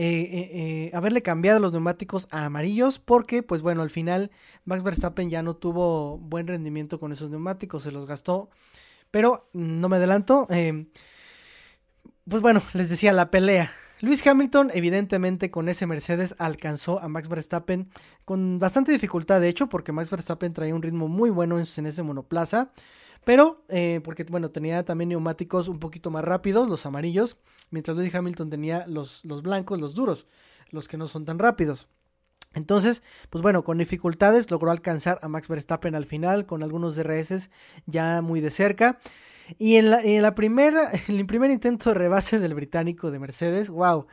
eh, 0.00 0.50
eh, 0.52 0.90
haberle 0.94 1.22
cambiado 1.22 1.58
los 1.60 1.72
neumáticos 1.72 2.28
a 2.30 2.44
amarillos 2.44 2.98
porque 2.98 3.42
pues 3.42 3.62
bueno 3.62 3.82
al 3.82 3.90
final 3.90 4.30
Max 4.64 4.82
Verstappen 4.82 5.28
ya 5.28 5.42
no 5.42 5.56
tuvo 5.56 6.18
buen 6.18 6.46
rendimiento 6.46 7.00
con 7.00 7.12
esos 7.12 7.30
neumáticos 7.30 7.82
se 7.82 7.90
los 7.90 8.06
gastó 8.06 8.48
pero 9.10 9.48
no 9.52 9.88
me 9.88 9.96
adelanto 9.96 10.46
pues 12.28 12.42
bueno 12.42 12.62
les 12.74 12.90
decía 12.90 13.12
la 13.12 13.30
pelea 13.30 13.72
Luis 14.00 14.24
Hamilton, 14.24 14.70
evidentemente, 14.74 15.50
con 15.50 15.68
ese 15.68 15.86
Mercedes 15.86 16.36
alcanzó 16.38 17.00
a 17.00 17.08
Max 17.08 17.28
Verstappen 17.28 17.90
con 18.24 18.60
bastante 18.60 18.92
dificultad, 18.92 19.40
de 19.40 19.48
hecho, 19.48 19.68
porque 19.68 19.90
Max 19.90 20.10
Verstappen 20.10 20.52
traía 20.52 20.74
un 20.74 20.82
ritmo 20.82 21.08
muy 21.08 21.30
bueno 21.30 21.58
en, 21.58 21.86
ese 21.86 22.02
monoplaza. 22.04 22.70
Pero, 23.28 23.62
eh, 23.68 24.00
porque 24.04 24.24
bueno, 24.24 24.50
tenía 24.50 24.86
también 24.86 25.10
neumáticos 25.10 25.68
un 25.68 25.78
poquito 25.80 26.10
más 26.10 26.24
rápidos, 26.24 26.66
los 26.66 26.86
amarillos, 26.86 27.36
mientras 27.70 27.94
Luis 27.94 28.14
Hamilton 28.14 28.48
tenía 28.48 28.86
los, 28.86 29.22
los 29.22 29.42
blancos, 29.42 29.82
los 29.82 29.94
duros, 29.94 30.24
los 30.70 30.88
que 30.88 30.96
no 30.96 31.08
son 31.08 31.26
tan 31.26 31.38
rápidos. 31.38 31.88
Entonces, 32.54 33.02
pues 33.28 33.42
bueno, 33.42 33.64
con 33.64 33.76
dificultades 33.76 34.50
logró 34.50 34.70
alcanzar 34.70 35.18
a 35.20 35.28
Max 35.28 35.46
Verstappen 35.46 35.94
al 35.94 36.06
final, 36.06 36.46
con 36.46 36.62
algunos 36.62 36.96
DRS 36.96 37.50
ya 37.84 38.22
muy 38.22 38.40
de 38.40 38.50
cerca. 38.50 38.98
Y 39.58 39.76
en 39.76 39.90
la, 39.90 40.00
en 40.04 40.24
el 40.24 41.26
primer 41.26 41.50
intento 41.50 41.90
de 41.90 41.96
rebase 41.96 42.38
del 42.38 42.54
británico 42.54 43.10
de 43.10 43.18
Mercedes, 43.18 43.68
wow. 43.68 44.06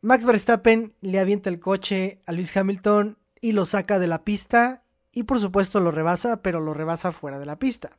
Max 0.00 0.26
Verstappen 0.26 0.92
le 1.02 1.20
avienta 1.20 1.50
el 1.50 1.60
coche 1.60 2.20
a 2.26 2.32
Luis 2.32 2.56
Hamilton 2.56 3.16
y 3.40 3.52
lo 3.52 3.64
saca 3.64 4.00
de 4.00 4.08
la 4.08 4.24
pista 4.24 4.81
y 5.12 5.24
por 5.24 5.38
supuesto 5.40 5.80
lo 5.80 5.90
rebasa, 5.90 6.42
pero 6.42 6.60
lo 6.60 6.74
rebasa 6.74 7.12
fuera 7.12 7.38
de 7.38 7.46
la 7.46 7.58
pista. 7.58 7.98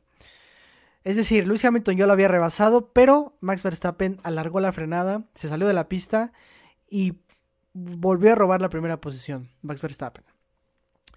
Es 1.04 1.16
decir, 1.16 1.46
Luis 1.46 1.64
Hamilton 1.64 1.96
yo 1.96 2.06
lo 2.06 2.12
había 2.14 2.28
rebasado, 2.28 2.92
pero 2.92 3.36
Max 3.40 3.62
Verstappen 3.62 4.18
alargó 4.22 4.60
la 4.60 4.72
frenada, 4.72 5.24
se 5.34 5.48
salió 5.48 5.66
de 5.66 5.74
la 5.74 5.88
pista 5.88 6.32
y 6.88 7.18
volvió 7.74 8.32
a 8.32 8.36
robar 8.36 8.62
la 8.62 8.70
primera 8.70 9.00
posición, 9.00 9.50
Max 9.60 9.82
Verstappen. 9.82 10.24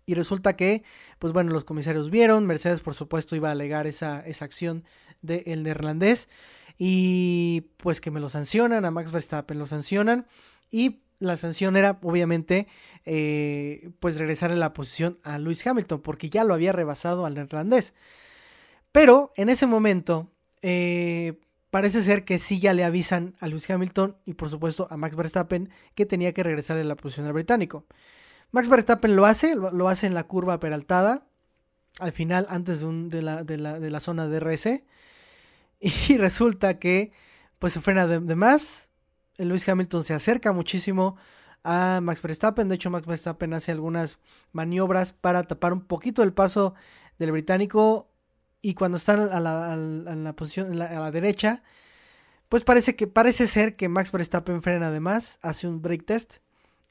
Y 0.05 0.15
resulta 0.15 0.55
que, 0.55 0.83
pues 1.19 1.33
bueno, 1.33 1.51
los 1.51 1.63
comisarios 1.63 2.09
vieron, 2.09 2.45
Mercedes 2.45 2.81
por 2.81 2.93
supuesto 2.93 3.35
iba 3.35 3.49
a 3.49 3.53
alegar 3.53 3.87
esa, 3.87 4.25
esa 4.25 4.45
acción 4.45 4.83
del 5.21 5.63
neerlandés 5.63 6.29
y 6.77 7.71
pues 7.77 8.01
que 8.01 8.11
me 8.11 8.19
lo 8.19 8.29
sancionan, 8.29 8.85
a 8.85 8.91
Max 8.91 9.11
Verstappen 9.11 9.57
lo 9.57 9.67
sancionan 9.67 10.27
y 10.69 11.01
la 11.19 11.37
sanción 11.37 11.75
era 11.77 11.99
obviamente 12.01 12.67
eh, 13.05 13.89
pues 13.99 14.17
regresar 14.17 14.51
en 14.51 14.59
la 14.59 14.73
posición 14.73 15.19
a 15.23 15.39
Lewis 15.39 15.65
Hamilton 15.65 16.01
porque 16.01 16.29
ya 16.29 16.43
lo 16.43 16.53
había 16.53 16.73
rebasado 16.73 17.25
al 17.25 17.35
neerlandés. 17.35 17.93
Pero 18.91 19.31
en 19.35 19.49
ese 19.49 19.67
momento 19.67 20.31
eh, 20.61 21.39
parece 21.69 22.01
ser 22.01 22.25
que 22.25 22.39
sí 22.39 22.59
ya 22.59 22.73
le 22.73 22.83
avisan 22.83 23.35
a 23.39 23.47
Lewis 23.47 23.69
Hamilton 23.69 24.17
y 24.25 24.33
por 24.33 24.49
supuesto 24.49 24.87
a 24.89 24.97
Max 24.97 25.15
Verstappen 25.15 25.69
que 25.95 26.05
tenía 26.05 26.33
que 26.33 26.43
regresar 26.43 26.77
en 26.77 26.87
la 26.87 26.95
posición 26.95 27.25
al 27.27 27.33
británico. 27.33 27.85
Max 28.51 28.69
Verstappen 28.69 29.15
lo 29.15 29.25
hace, 29.25 29.55
lo, 29.55 29.89
hace 29.89 30.07
en 30.07 30.13
la 30.13 30.23
curva 30.23 30.59
peraltada, 30.59 31.27
al 31.99 32.11
final, 32.13 32.47
antes 32.49 32.79
de, 32.81 33.21
la, 33.21 33.43
de, 33.43 33.57
la, 33.57 33.99
zona 33.99 34.27
de 34.27 34.39
RS. 34.39 34.83
Y 36.09 36.17
resulta 36.17 36.79
que 36.79 37.11
pues 37.59 37.73
se 37.73 37.81
frena 37.81 38.07
de, 38.07 38.35
más. 38.35 38.89
Lewis 39.37 39.67
Hamilton 39.67 40.03
se 40.03 40.13
acerca 40.13 40.51
muchísimo 40.51 41.15
a 41.63 41.99
Max 42.01 42.21
Verstappen. 42.21 42.69
De 42.69 42.75
hecho, 42.75 42.89
Max 42.89 43.05
Verstappen 43.05 43.53
hace 43.53 43.71
algunas 43.71 44.19
maniobras 44.51 45.13
para 45.13 45.43
tapar 45.43 45.73
un 45.73 45.81
poquito 45.81 46.23
el 46.23 46.33
paso 46.33 46.73
del 47.19 47.31
británico. 47.31 48.09
Y 48.61 48.73
cuando 48.73 48.97
está 48.97 49.13
a 49.13 49.39
la, 49.39 50.33
posición 50.35 50.81
a 50.81 50.99
la 50.99 51.11
derecha, 51.11 51.63
pues 52.49 52.63
parece 52.63 52.95
que 52.95 53.07
parece 53.07 53.47
ser 53.47 53.75
que 53.75 53.89
Max 53.89 54.11
Verstappen 54.11 54.61
frena 54.61 54.91
de 54.91 54.99
más, 54.99 55.39
hace 55.41 55.67
un 55.67 55.81
brake 55.81 56.03
test 56.03 56.37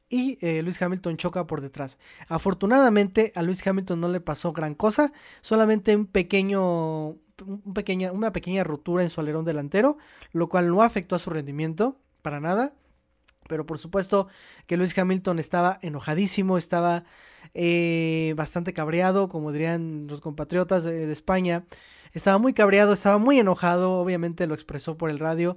y 0.09 0.39
eh, 0.41 0.63
Luis 0.63 0.81
Hamilton 0.81 1.17
choca 1.17 1.47
por 1.47 1.61
detrás. 1.61 1.99
Afortunadamente 2.29 3.33
a 3.35 3.43
Luis 3.43 3.67
Hamilton 3.67 4.01
no 4.01 4.09
le 4.09 4.21
pasó 4.21 4.53
gran 4.53 4.75
cosa, 4.75 5.13
solamente 5.41 5.97
un 5.97 6.07
pequeño, 6.07 7.17
una 8.13 8.33
pequeña 8.33 8.65
rotura 8.65 9.03
en 9.03 9.11
su 9.11 9.21
alerón 9.21 9.45
delantero, 9.45 9.99
lo 10.33 10.49
cual 10.49 10.69
no 10.69 10.83
afectó 10.83 11.17
a 11.17 11.19
su 11.19 11.31
rendimiento 11.31 11.99
para 12.27 12.41
nada. 12.41 12.75
Pero 13.49 13.67
por 13.67 13.79
supuesto 13.79 14.27
que 14.67 14.77
Luis 14.77 14.99
Hamilton 14.99 15.39
estaba 15.39 15.79
enojadísimo, 15.81 16.59
estaba 16.59 17.05
eh, 17.55 18.35
bastante 18.37 18.73
cabreado, 18.73 19.29
como 19.29 19.53
dirían 19.53 20.09
los 20.09 20.21
compatriotas 20.21 20.83
de 20.83 21.13
España. 21.13 21.65
Estaba 22.13 22.39
muy 22.39 22.53
cabreado, 22.53 22.93
estaba 22.93 23.19
muy 23.19 23.39
enojado, 23.39 23.93
obviamente 24.01 24.49
lo 24.49 24.55
expresó 24.55 24.97
por 24.99 25.09
el 25.11 25.21
radio. 25.21 25.57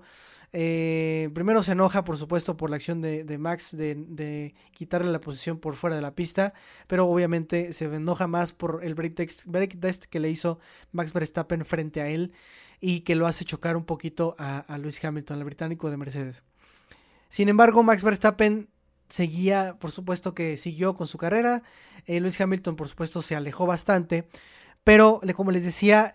Eh, 0.53 1.31
primero 1.33 1.63
se 1.63 1.71
enoja, 1.71 2.03
por 2.03 2.17
supuesto, 2.17 2.55
por 2.55 2.69
la 2.69 2.75
acción 2.75 3.01
de, 3.01 3.37
Max 3.39 3.75
de, 3.75 4.53
quitarle 4.71 5.11
la 5.11 5.21
posición 5.21 5.57
por 5.57 5.75
fuera 5.75 5.95
de 5.95 6.03
la 6.03 6.13
pista, 6.13 6.53
pero 6.85 7.07
obviamente 7.07 7.73
se 7.73 7.85
enoja 7.85 8.27
más 8.27 8.53
por 8.53 8.83
el 8.83 8.93
break 8.93 9.15
test, 9.15 10.05
que 10.05 10.19
le 10.19 10.29
hizo 10.29 10.59
Max 10.91 11.13
Verstappen 11.13 11.65
frente 11.65 12.01
a 12.01 12.09
él 12.09 12.31
y 12.79 12.99
que 13.01 13.15
lo 13.15 13.25
hace 13.25 13.43
chocar 13.43 13.75
un 13.75 13.85
poquito 13.85 14.35
a, 14.37 14.59
a 14.59 14.77
Lewis 14.77 15.03
Hamilton, 15.03 15.39
el 15.39 15.45
británico 15.45 15.89
de 15.89 15.97
Mercedes. 15.97 16.43
Sin 17.29 17.47
embargo, 17.49 17.83
Max 17.83 18.03
Verstappen 18.03 18.69
seguía, 19.07 19.77
por 19.79 19.91
supuesto 19.91 20.33
que 20.33 20.57
siguió 20.57 20.95
con 20.95 21.07
su 21.07 21.17
carrera. 21.17 21.63
Eh, 22.05 22.19
Lewis 22.19 22.39
Hamilton, 22.39 22.75
por 22.75 22.87
supuesto, 22.87 23.21
se 23.21 23.35
alejó 23.35 23.65
bastante. 23.65 24.27
Pero, 24.83 25.21
como 25.35 25.51
les 25.51 25.65
decía, 25.65 26.13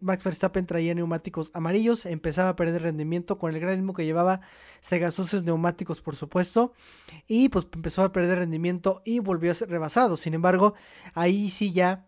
Max 0.00 0.22
Verstappen 0.22 0.66
traía 0.66 0.94
neumáticos 0.94 1.50
amarillos, 1.54 2.06
empezaba 2.06 2.50
a 2.50 2.56
perder 2.56 2.82
rendimiento 2.82 3.38
con 3.38 3.52
el 3.52 3.60
gran 3.60 3.76
ritmo 3.76 3.94
que 3.94 4.04
llevaba, 4.04 4.42
se 4.80 4.98
gastó 4.98 5.24
sus 5.24 5.42
neumáticos, 5.42 6.02
por 6.02 6.14
supuesto, 6.14 6.72
y 7.26 7.48
pues 7.48 7.66
empezó 7.74 8.04
a 8.04 8.12
perder 8.12 8.38
rendimiento 8.38 9.02
y 9.04 9.18
volvió 9.18 9.50
a 9.50 9.54
ser 9.54 9.70
rebasado. 9.70 10.16
Sin 10.16 10.34
embargo, 10.34 10.74
ahí 11.14 11.50
sí 11.50 11.72
ya 11.72 12.06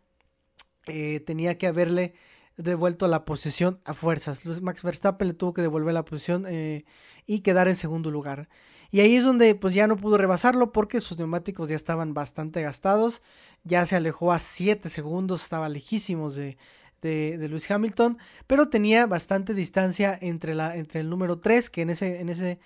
eh, 0.86 1.20
tenía 1.20 1.58
que 1.58 1.66
haberle 1.66 2.14
devuelto 2.58 3.06
la 3.08 3.24
posición 3.24 3.80
a 3.84 3.94
fuerzas. 3.94 4.44
Max 4.60 4.82
Verstappen 4.82 5.28
le 5.28 5.34
tuvo 5.34 5.54
que 5.54 5.62
devolver 5.62 5.94
la 5.94 6.04
posición 6.04 6.44
eh, 6.46 6.84
y 7.24 7.40
quedar 7.40 7.68
en 7.68 7.76
segundo 7.76 8.10
lugar. 8.10 8.48
Y 8.90 9.00
ahí 9.00 9.16
es 9.16 9.24
donde 9.24 9.54
pues 9.54 9.74
ya 9.74 9.86
no 9.86 9.96
pudo 9.96 10.18
rebasarlo 10.18 10.72
porque 10.72 11.00
sus 11.00 11.18
neumáticos 11.18 11.68
ya 11.68 11.76
estaban 11.76 12.14
bastante 12.14 12.62
gastados. 12.62 13.22
Ya 13.64 13.86
se 13.86 13.96
alejó 13.96 14.32
a 14.32 14.38
7 14.38 14.88
segundos, 14.88 15.42
estaba 15.42 15.68
lejísimos 15.68 16.34
de, 16.34 16.58
de, 17.00 17.38
de 17.38 17.48
Lewis 17.48 17.70
Hamilton. 17.70 18.18
Pero 18.46 18.68
tenía 18.68 19.06
bastante 19.06 19.54
distancia 19.54 20.18
entre, 20.20 20.54
la, 20.54 20.74
entre 20.76 21.00
el 21.00 21.10
número 21.10 21.38
3, 21.38 21.70
que 21.70 21.82
en 21.82 21.90
ese, 21.90 22.20
en 22.20 22.28
ese, 22.28 22.58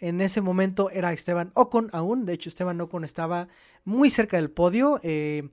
en 0.00 0.20
ese 0.20 0.40
momento 0.42 0.90
era 0.90 1.12
Esteban 1.12 1.52
Ocon 1.54 1.88
aún. 1.92 2.26
De 2.26 2.34
hecho, 2.34 2.50
Esteban 2.50 2.80
Ocon 2.80 3.04
estaba 3.04 3.48
muy 3.84 4.10
cerca 4.10 4.36
del 4.36 4.50
podio. 4.50 5.00
Eh, 5.04 5.48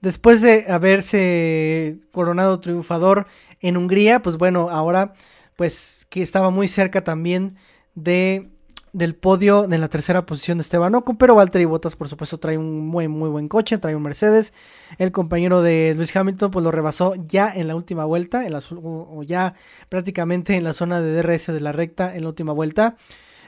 después 0.00 0.42
de 0.42 0.66
haberse 0.68 2.00
coronado 2.12 2.60
triunfador 2.60 3.26
en 3.60 3.76
Hungría, 3.76 4.22
pues 4.22 4.38
bueno, 4.38 4.68
ahora 4.70 5.14
pues 5.56 6.06
que 6.08 6.22
estaba 6.22 6.50
muy 6.50 6.68
cerca 6.68 7.04
también 7.04 7.56
de 7.94 8.50
del 8.92 9.14
podio 9.14 9.70
en 9.70 9.80
la 9.80 9.88
tercera 9.88 10.26
posición 10.26 10.58
de 10.58 10.62
Esteban 10.62 10.92
Ocon, 10.96 11.16
pero 11.16 11.36
Valtteri 11.36 11.64
Bottas 11.64 11.94
por 11.94 12.08
supuesto 12.08 12.38
trae 12.38 12.58
un 12.58 12.88
muy 12.88 13.06
muy 13.06 13.28
buen 13.28 13.46
coche, 13.46 13.78
trae 13.78 13.94
un 13.94 14.02
Mercedes. 14.02 14.52
El 14.98 15.12
compañero 15.12 15.62
de 15.62 15.94
Luis 15.96 16.14
Hamilton 16.16 16.50
pues 16.50 16.64
lo 16.64 16.72
rebasó 16.72 17.14
ya 17.14 17.52
en 17.54 17.68
la 17.68 17.76
última 17.76 18.04
vuelta, 18.04 18.44
en 18.44 18.52
la, 18.52 18.60
o 18.72 19.22
ya 19.22 19.54
prácticamente 19.88 20.56
en 20.56 20.64
la 20.64 20.72
zona 20.72 21.00
de 21.00 21.22
DRS 21.22 21.46
de 21.48 21.60
la 21.60 21.70
recta 21.70 22.16
en 22.16 22.22
la 22.22 22.28
última 22.28 22.52
vuelta 22.52 22.96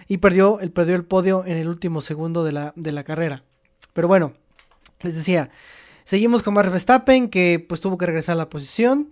y 0.07 0.19
perdió 0.19 0.61
el, 0.61 0.71
perdió 0.71 0.95
el 0.95 1.05
podio 1.05 1.45
en 1.45 1.57
el 1.57 1.69
último 1.69 2.01
segundo 2.01 2.45
de 2.45 2.53
la, 2.53 2.73
de 2.77 2.93
la 2.93 3.03
carrera. 3.03 3.45
Pero 3.93 4.09
bueno, 4.09 4.33
les 5.03 5.15
decía, 5.15 5.51
seguimos 6.05 6.43
con 6.43 6.55
Max 6.55 6.71
Verstappen 6.71 7.29
que 7.29 7.65
pues 7.69 7.81
tuvo 7.81 7.99
que 7.99 8.07
regresar 8.07 8.35
a 8.35 8.39
la 8.39 8.49
posición, 8.49 9.11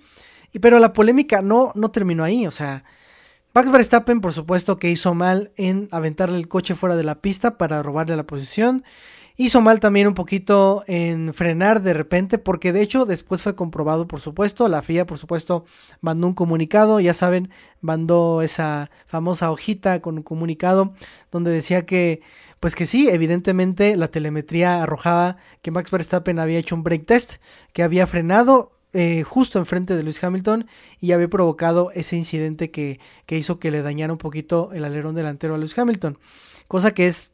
y, 0.53 0.59
pero 0.59 0.79
la 0.79 0.93
polémica 0.93 1.43
no, 1.43 1.73
no 1.75 1.91
terminó 1.91 2.25
ahí, 2.25 2.47
o 2.47 2.51
sea... 2.51 2.85
Max 3.53 3.69
Verstappen, 3.69 4.21
por 4.21 4.33
supuesto, 4.33 4.79
que 4.79 4.91
hizo 4.91 5.13
mal 5.13 5.51
en 5.57 5.89
aventarle 5.91 6.39
el 6.39 6.47
coche 6.47 6.77
fuera 6.77 6.95
de 6.95 7.03
la 7.03 7.21
pista 7.21 7.59
para 7.59 7.83
robarle 7.83 8.15
la 8.15 8.23
posición. 8.23 8.85
Hizo 9.43 9.63
mal 9.63 9.81
también 9.81 10.07
un 10.07 10.13
poquito 10.13 10.85
en 10.87 11.33
frenar 11.33 11.81
de 11.81 11.95
repente, 11.95 12.37
porque 12.37 12.75
de 12.75 12.83
hecho 12.83 13.07
después 13.07 13.43
fue 13.43 13.55
comprobado, 13.55 14.07
por 14.07 14.21
supuesto. 14.21 14.69
La 14.69 14.83
FIA, 14.83 15.07
por 15.07 15.17
supuesto, 15.17 15.65
mandó 16.03 16.27
un 16.27 16.35
comunicado, 16.35 17.01
ya 17.01 17.15
saben, 17.15 17.49
mandó 17.81 18.43
esa 18.43 18.91
famosa 19.07 19.51
hojita 19.51 20.03
con 20.03 20.19
un 20.19 20.25
comunicado 20.25 20.93
donde 21.31 21.51
decía 21.51 21.87
que, 21.87 22.21
pues 22.61 22.75
que 22.75 22.85
sí, 22.85 23.09
evidentemente 23.09 23.97
la 23.97 24.09
telemetría 24.09 24.83
arrojaba 24.83 25.39
que 25.63 25.71
Max 25.71 25.91
Verstappen 25.91 26.39
había 26.39 26.59
hecho 26.59 26.75
un 26.75 26.83
brake 26.83 27.07
test, 27.07 27.37
que 27.73 27.83
había 27.83 28.07
frenado 28.07 28.73
eh, 28.93 29.23
justo 29.23 29.59
enfrente 29.59 29.97
de 29.97 30.03
Luis 30.03 30.23
Hamilton 30.23 30.67
y 31.01 31.13
había 31.13 31.29
provocado 31.29 31.93
ese 31.95 32.15
incidente 32.15 32.71
que, 32.71 33.01
hizo 33.31 33.59
que 33.59 33.71
le 33.71 33.81
dañara 33.81 34.13
un 34.13 34.19
poquito 34.19 34.71
el 34.75 34.85
alerón 34.85 35.15
delantero 35.15 35.55
a 35.55 35.57
Luis 35.57 35.79
Hamilton. 35.79 36.19
Cosa 36.69 36.93
que 36.93 37.07
es, 37.07 37.31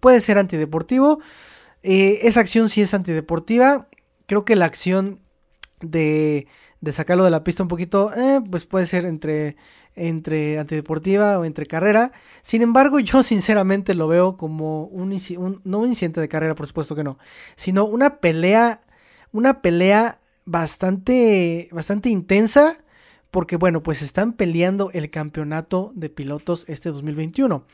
puede 0.00 0.20
ser 0.20 0.38
antideportivo. 0.38 1.20
Eh, 1.82 2.20
esa 2.22 2.40
acción 2.40 2.68
sí 2.68 2.80
es 2.80 2.94
antideportiva. 2.94 3.88
Creo 4.26 4.44
que 4.44 4.56
la 4.56 4.64
acción 4.64 5.20
de, 5.80 6.46
de 6.80 6.92
sacarlo 6.92 7.24
de 7.24 7.30
la 7.30 7.44
pista 7.44 7.62
un 7.62 7.68
poquito, 7.68 8.12
eh, 8.14 8.40
pues 8.50 8.66
puede 8.66 8.86
ser 8.86 9.06
entre, 9.06 9.56
entre 9.94 10.58
antideportiva 10.58 11.38
o 11.38 11.44
entre 11.44 11.66
carrera. 11.66 12.12
Sin 12.42 12.62
embargo, 12.62 13.00
yo 13.00 13.22
sinceramente 13.24 13.94
lo 13.94 14.08
veo 14.08 14.36
como 14.36 14.84
un, 14.84 15.12
un, 15.38 15.60
no 15.64 15.78
un 15.78 15.88
incidente 15.88 16.20
de 16.20 16.28
carrera, 16.28 16.54
por 16.54 16.66
supuesto 16.66 16.94
que 16.94 17.04
no, 17.04 17.18
sino 17.56 17.84
una 17.84 18.18
pelea, 18.18 18.82
una 19.32 19.62
pelea 19.62 20.20
bastante, 20.44 21.68
bastante 21.72 22.08
intensa 22.10 22.78
porque 23.34 23.56
bueno, 23.56 23.82
pues 23.82 24.00
están 24.00 24.34
peleando 24.34 24.92
el 24.92 25.10
campeonato 25.10 25.90
de 25.96 26.08
pilotos 26.08 26.64
este 26.68 26.90
2021. 26.90 27.66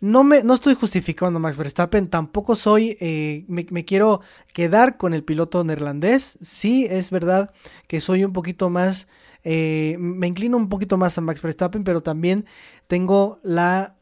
No, 0.00 0.24
me, 0.24 0.42
no 0.42 0.54
estoy 0.54 0.74
justificando 0.74 1.36
a 1.36 1.40
Max 1.40 1.58
Verstappen, 1.58 2.08
tampoco 2.08 2.56
soy, 2.56 2.96
eh, 3.00 3.44
me, 3.48 3.84
quiero 3.84 4.22
quedar 4.54 4.96
con 4.96 5.12
el 5.12 5.24
piloto 5.24 5.62
neerlandés. 5.62 6.38
Sí, 6.40 6.86
es 6.88 7.10
verdad 7.10 7.52
que 7.86 8.00
soy 8.00 8.24
un 8.24 8.32
poquito 8.32 8.70
más, 8.70 9.08
eh, 9.44 9.96
me 9.98 10.26
inclino 10.26 10.56
un 10.56 10.70
poquito 10.70 10.96
más 10.96 11.18
a 11.18 11.20
Max 11.20 11.42
Verstappen, 11.42 11.84
pero 11.84 12.02
también 12.02 12.46
tengo 12.86 13.40
la, 13.42 13.96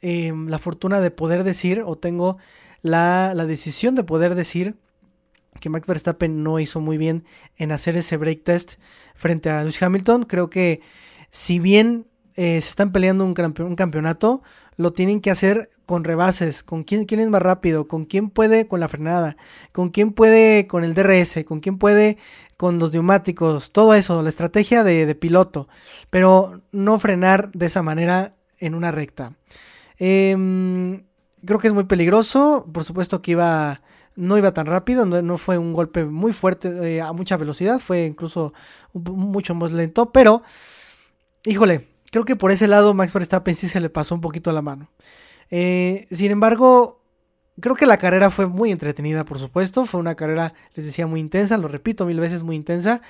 em, 0.00 0.48
la 0.48 0.58
fortuna 0.58 1.02
de 1.02 1.10
poder 1.10 1.44
decir, 1.44 1.82
o 1.84 1.96
tengo 1.96 2.38
la, 2.80 3.34
la 3.34 3.44
decisión 3.44 3.94
de 3.94 4.04
poder 4.04 4.34
decir 4.34 4.76
que 5.60 5.68
Max 5.68 5.86
Verstappen 5.86 6.42
no 6.42 6.60
hizo 6.60 6.80
muy 6.80 6.96
bien 6.96 7.24
en 7.56 7.72
hacer 7.72 7.96
ese 7.96 8.16
break 8.16 8.42
test 8.42 8.74
frente 9.14 9.50
a 9.50 9.62
Lewis 9.62 9.82
Hamilton. 9.82 10.24
Creo 10.24 10.48
que 10.48 10.80
si 11.30 11.58
bien 11.58 12.06
eh, 12.36 12.60
se 12.60 12.68
están 12.68 12.92
peleando 12.92 13.24
un, 13.24 13.34
un, 13.60 13.76
campeonato, 13.76 14.42
lo 14.76 14.92
tienen 14.92 15.20
que 15.20 15.30
hacer 15.30 15.70
con 15.86 16.04
rebases, 16.04 16.62
con 16.62 16.84
quién, 16.84 17.06
quién, 17.06 17.20
es 17.20 17.28
más 17.28 17.42
rápido, 17.42 17.88
con 17.88 18.04
quién 18.04 18.30
puede 18.30 18.68
con 18.68 18.80
la 18.80 18.88
frenada, 18.88 19.36
con 19.72 19.88
quién 19.88 20.12
puede 20.12 20.66
con 20.66 20.84
el 20.84 20.94
DRS, 20.94 21.44
con 21.44 21.60
quién 21.60 21.78
puede 21.78 22.18
con 22.56 22.78
los 22.78 22.92
neumáticos, 22.92 23.72
todo 23.72 23.94
eso, 23.94 24.22
la 24.22 24.28
estrategia 24.28 24.84
de, 24.84 25.14
piloto, 25.14 25.68
pero 26.10 26.62
no 26.72 26.98
frenar 26.98 27.50
de 27.52 27.66
esa 27.66 27.82
manera 27.82 28.34
en 28.58 28.74
una 28.74 28.92
recta. 28.92 29.36
Em, 29.98 31.04
creo 31.44 31.58
que 31.58 31.68
es 31.68 31.74
muy 31.74 31.84
peligroso, 31.84 32.66
por 32.72 32.84
supuesto 32.84 33.22
que 33.22 33.32
iba 33.32 33.80
no 34.16 34.38
iba 34.38 34.54
tan 34.54 34.66
rápido, 34.66 35.04
no, 35.04 35.38
fue 35.38 35.58
un 35.58 35.74
golpe 35.74 36.04
muy 36.06 36.32
fuerte 36.32 36.96
eh, 36.96 37.02
a 37.02 37.12
mucha 37.12 37.36
velocidad, 37.36 37.80
fue 37.80 38.06
incluso 38.06 38.54
mucho 38.94 39.54
más 39.54 39.72
lento, 39.72 40.10
pero 40.10 40.42
híjole, 41.44 41.86
creo 42.10 42.24
que 42.24 42.36
por 42.36 42.50
ese 42.50 42.68
lado 42.68 42.94
Max 42.94 43.12
Verstappen 43.12 43.54
sí 43.54 43.68
se 43.68 43.80
le 43.80 43.90
pasó 43.90 44.14
un 44.14 44.20
poquito 44.20 44.52
la 44.52 44.62
mano. 44.62 44.90
Eh, 45.50 46.06
sin 46.10 46.30
embargo, 46.30 47.02
creo 47.60 47.74
que 47.74 47.86
la 47.86 47.98
carrera 47.98 48.30
fue 48.30 48.46
muy 48.46 48.70
entretenida, 48.72 49.24
por 49.24 49.38
supuesto, 49.38 49.86
fue 49.86 50.00
una 50.00 50.14
carrera, 50.14 50.54
les 50.74 50.86
decía, 50.86 51.06
muy 51.06 51.20
intensa, 51.20 51.58
lo 51.58 51.68
repito 51.68 52.06
mil 52.06 52.20
veces, 52.20 52.42
muy 52.42 52.56
intensa. 52.56 53.00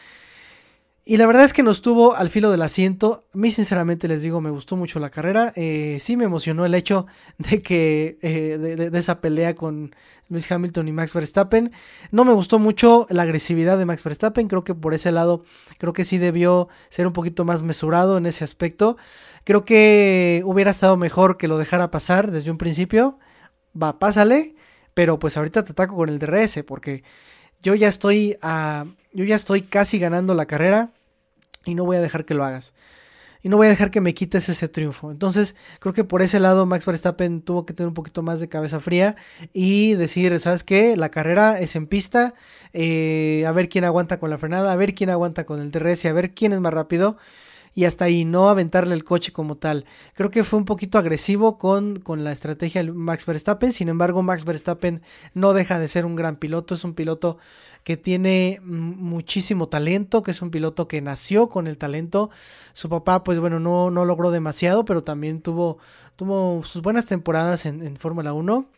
Y 1.08 1.18
la 1.18 1.26
verdad 1.28 1.44
es 1.44 1.52
que 1.52 1.62
nos 1.62 1.82
tuvo 1.82 2.16
al 2.16 2.30
filo 2.30 2.50
del 2.50 2.62
asiento. 2.62 3.22
A 3.32 3.38
mí 3.38 3.52
sinceramente 3.52 4.08
les 4.08 4.22
digo, 4.22 4.40
me 4.40 4.50
gustó 4.50 4.74
mucho 4.74 4.98
la 4.98 5.08
carrera. 5.08 5.52
Eh, 5.54 5.98
sí 6.00 6.16
me 6.16 6.24
emocionó 6.24 6.66
el 6.66 6.74
hecho 6.74 7.06
de 7.38 7.62
que 7.62 8.18
eh, 8.22 8.58
de, 8.58 8.98
esa 8.98 9.20
pelea 9.20 9.54
con 9.54 9.94
Luis 10.28 10.50
Hamilton 10.50 10.88
y 10.88 10.92
Max 10.92 11.14
Verstappen. 11.14 11.70
No 12.10 12.24
me 12.24 12.32
gustó 12.32 12.58
mucho 12.58 13.06
la 13.08 13.22
agresividad 13.22 13.78
de 13.78 13.84
Max 13.84 14.02
Verstappen. 14.02 14.48
Creo 14.48 14.64
que 14.64 14.74
por 14.74 14.94
ese 14.94 15.12
lado, 15.12 15.44
creo 15.78 15.92
que 15.92 16.02
sí 16.02 16.18
debió 16.18 16.68
ser 16.88 17.06
un 17.06 17.12
poquito 17.12 17.44
más 17.44 17.62
mesurado 17.62 18.18
en 18.18 18.26
ese 18.26 18.42
aspecto. 18.42 18.96
Creo 19.44 19.64
que 19.64 20.42
hubiera 20.44 20.72
estado 20.72 20.96
mejor 20.96 21.36
que 21.36 21.46
lo 21.46 21.56
dejara 21.56 21.92
pasar 21.92 22.32
desde 22.32 22.50
un 22.50 22.58
principio. 22.58 23.20
Va, 23.80 24.00
pásale. 24.00 24.56
Pero 24.92 25.20
pues 25.20 25.36
ahorita 25.36 25.62
te 25.62 25.70
ataco 25.70 25.94
con 25.94 26.08
el 26.08 26.18
DRS 26.18 26.64
porque 26.66 27.04
yo 27.62 27.76
ya 27.76 27.86
estoy 27.86 28.36
yo 29.12 29.24
ya 29.24 29.36
estoy 29.36 29.62
casi 29.62 29.98
ganando 30.00 30.34
la 30.34 30.46
carrera 30.46 30.92
y 31.66 31.74
no 31.74 31.84
voy 31.84 31.96
a 31.96 32.00
dejar 32.00 32.24
que 32.24 32.34
lo 32.34 32.44
hagas. 32.44 32.72
Y 33.42 33.48
no 33.48 33.58
voy 33.58 33.66
a 33.66 33.70
dejar 33.70 33.90
que 33.90 34.00
me 34.00 34.14
quites 34.14 34.48
ese 34.48 34.66
triunfo. 34.68 35.12
Entonces, 35.12 35.54
creo 35.78 35.92
que 35.92 36.02
por 36.02 36.22
ese 36.22 36.40
lado 36.40 36.66
Max 36.66 36.86
Verstappen 36.86 37.42
tuvo 37.42 37.64
que 37.66 37.74
tener 37.74 37.88
un 37.88 37.94
poquito 37.94 38.22
más 38.22 38.40
de 38.40 38.48
cabeza 38.48 38.80
fría 38.80 39.14
y 39.52 39.94
decir, 39.94 40.38
¿sabes 40.40 40.64
qué? 40.64 40.96
La 40.96 41.10
carrera 41.10 41.60
es 41.60 41.76
en 41.76 41.86
pista, 41.86 42.34
eh, 42.72 43.44
a 43.46 43.52
ver 43.52 43.68
quién 43.68 43.84
aguanta 43.84 44.18
con 44.18 44.30
la 44.30 44.38
frenada, 44.38 44.72
a 44.72 44.76
ver 44.76 44.94
quién 44.94 45.10
aguanta 45.10 45.44
con 45.44 45.60
el 45.60 45.70
DRS, 45.70 46.06
a 46.06 46.12
ver 46.12 46.34
quién 46.34 46.52
es 46.52 46.60
más 46.60 46.72
rápido 46.72 47.18
y 47.76 47.84
hasta 47.84 48.06
ahí, 48.06 48.24
no 48.24 48.48
aventarle 48.48 48.94
el 48.94 49.04
coche 49.04 49.32
como 49.32 49.58
tal. 49.58 49.84
Creo 50.14 50.30
que 50.30 50.44
fue 50.44 50.58
un 50.58 50.64
poquito 50.64 50.96
agresivo 50.96 51.58
con, 51.58 52.00
con 52.00 52.24
la 52.24 52.32
estrategia 52.32 52.82
de 52.82 52.90
Max 52.90 53.26
Verstappen, 53.26 53.70
sin 53.70 53.90
embargo 53.90 54.22
Max 54.22 54.46
Verstappen 54.46 55.02
no 55.34 55.52
deja 55.52 55.78
de 55.78 55.86
ser 55.86 56.06
un 56.06 56.16
gran 56.16 56.36
piloto, 56.36 56.74
es 56.74 56.84
un 56.84 56.94
piloto 56.94 57.36
que 57.84 57.98
tiene 57.98 58.60
muchísimo 58.64 59.68
talento, 59.68 60.22
que 60.22 60.30
es 60.30 60.40
un 60.40 60.50
piloto 60.50 60.88
que 60.88 61.02
nació 61.02 61.50
con 61.50 61.66
el 61.66 61.76
talento. 61.76 62.30
Su 62.72 62.88
papá, 62.88 63.22
pues 63.22 63.38
bueno, 63.40 63.60
no, 63.60 63.90
no 63.90 64.06
logró 64.06 64.30
demasiado, 64.30 64.86
pero 64.86 65.04
también 65.04 65.42
tuvo, 65.42 65.76
tuvo 66.16 66.64
sus 66.64 66.80
buenas 66.80 67.04
temporadas 67.04 67.66
en, 67.66 67.82
en 67.82 67.96
Fórmula 67.98 68.32
1. 68.32 68.70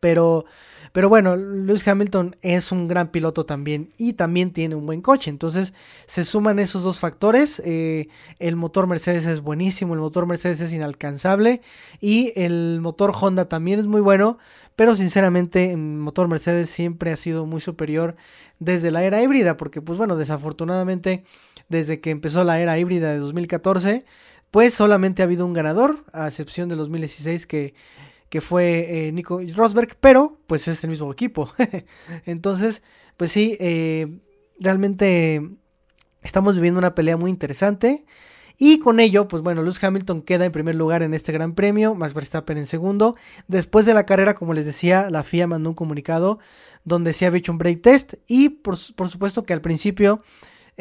Pero 0.00 0.46
pero 0.92 1.08
bueno, 1.08 1.36
Lewis 1.36 1.86
Hamilton 1.86 2.36
es 2.42 2.72
un 2.72 2.88
gran 2.88 3.08
piloto 3.08 3.46
también 3.46 3.92
y 3.96 4.14
también 4.14 4.52
tiene 4.52 4.74
un 4.74 4.86
buen 4.86 5.02
coche. 5.02 5.30
Entonces 5.30 5.72
se 6.06 6.24
suman 6.24 6.58
esos 6.58 6.82
dos 6.82 6.98
factores. 6.98 7.62
Eh, 7.64 8.08
el 8.40 8.56
motor 8.56 8.88
Mercedes 8.88 9.26
es 9.26 9.40
buenísimo, 9.40 9.94
el 9.94 10.00
motor 10.00 10.26
Mercedes 10.26 10.60
es 10.60 10.72
inalcanzable 10.72 11.60
y 12.00 12.32
el 12.34 12.80
motor 12.80 13.12
Honda 13.18 13.48
también 13.48 13.78
es 13.78 13.86
muy 13.86 14.00
bueno. 14.00 14.38
Pero 14.74 14.96
sinceramente 14.96 15.70
el 15.72 15.76
motor 15.78 16.26
Mercedes 16.26 16.70
siempre 16.70 17.12
ha 17.12 17.16
sido 17.16 17.46
muy 17.46 17.60
superior 17.60 18.16
desde 18.58 18.90
la 18.90 19.04
era 19.04 19.22
híbrida. 19.22 19.56
Porque 19.56 19.80
pues 19.80 19.96
bueno, 19.96 20.16
desafortunadamente 20.16 21.22
desde 21.68 22.00
que 22.00 22.10
empezó 22.10 22.42
la 22.42 22.58
era 22.58 22.76
híbrida 22.78 23.12
de 23.12 23.18
2014 23.18 24.04
pues 24.50 24.74
solamente 24.74 25.22
ha 25.22 25.26
habido 25.26 25.46
un 25.46 25.52
ganador, 25.52 26.04
a 26.12 26.26
excepción 26.26 26.68
de 26.68 26.74
2016 26.74 27.46
que 27.46 27.74
que 28.30 28.40
fue 28.40 29.08
eh, 29.08 29.12
Nico 29.12 29.40
Rosberg, 29.54 29.96
pero 30.00 30.40
pues 30.46 30.68
es 30.68 30.82
el 30.84 30.90
mismo 30.90 31.12
equipo. 31.12 31.52
Entonces, 32.24 32.82
pues 33.16 33.32
sí, 33.32 33.58
eh, 33.60 34.20
realmente 34.58 35.42
estamos 36.22 36.54
viviendo 36.54 36.78
una 36.78 36.94
pelea 36.94 37.16
muy 37.16 37.30
interesante. 37.30 38.06
Y 38.56 38.78
con 38.78 39.00
ello, 39.00 39.26
pues 39.26 39.42
bueno, 39.42 39.62
Lewis 39.62 39.82
Hamilton 39.82 40.22
queda 40.22 40.44
en 40.44 40.52
primer 40.52 40.74
lugar 40.74 41.02
en 41.02 41.14
este 41.14 41.32
gran 41.32 41.54
premio, 41.54 41.94
Max 41.94 42.12
Verstappen 42.14 42.58
en 42.58 42.66
segundo. 42.66 43.16
Después 43.48 43.86
de 43.86 43.94
la 43.94 44.04
carrera, 44.04 44.34
como 44.34 44.52
les 44.54 44.66
decía, 44.66 45.10
la 45.10 45.24
FIA 45.24 45.46
mandó 45.46 45.70
un 45.70 45.74
comunicado 45.74 46.38
donde 46.84 47.14
se 47.14 47.26
había 47.26 47.38
hecho 47.38 47.52
un 47.52 47.58
break 47.58 47.80
test 47.80 48.14
y 48.28 48.50
por, 48.50 48.76
por 48.94 49.08
supuesto 49.08 49.44
que 49.44 49.54
al 49.54 49.62
principio 49.62 50.20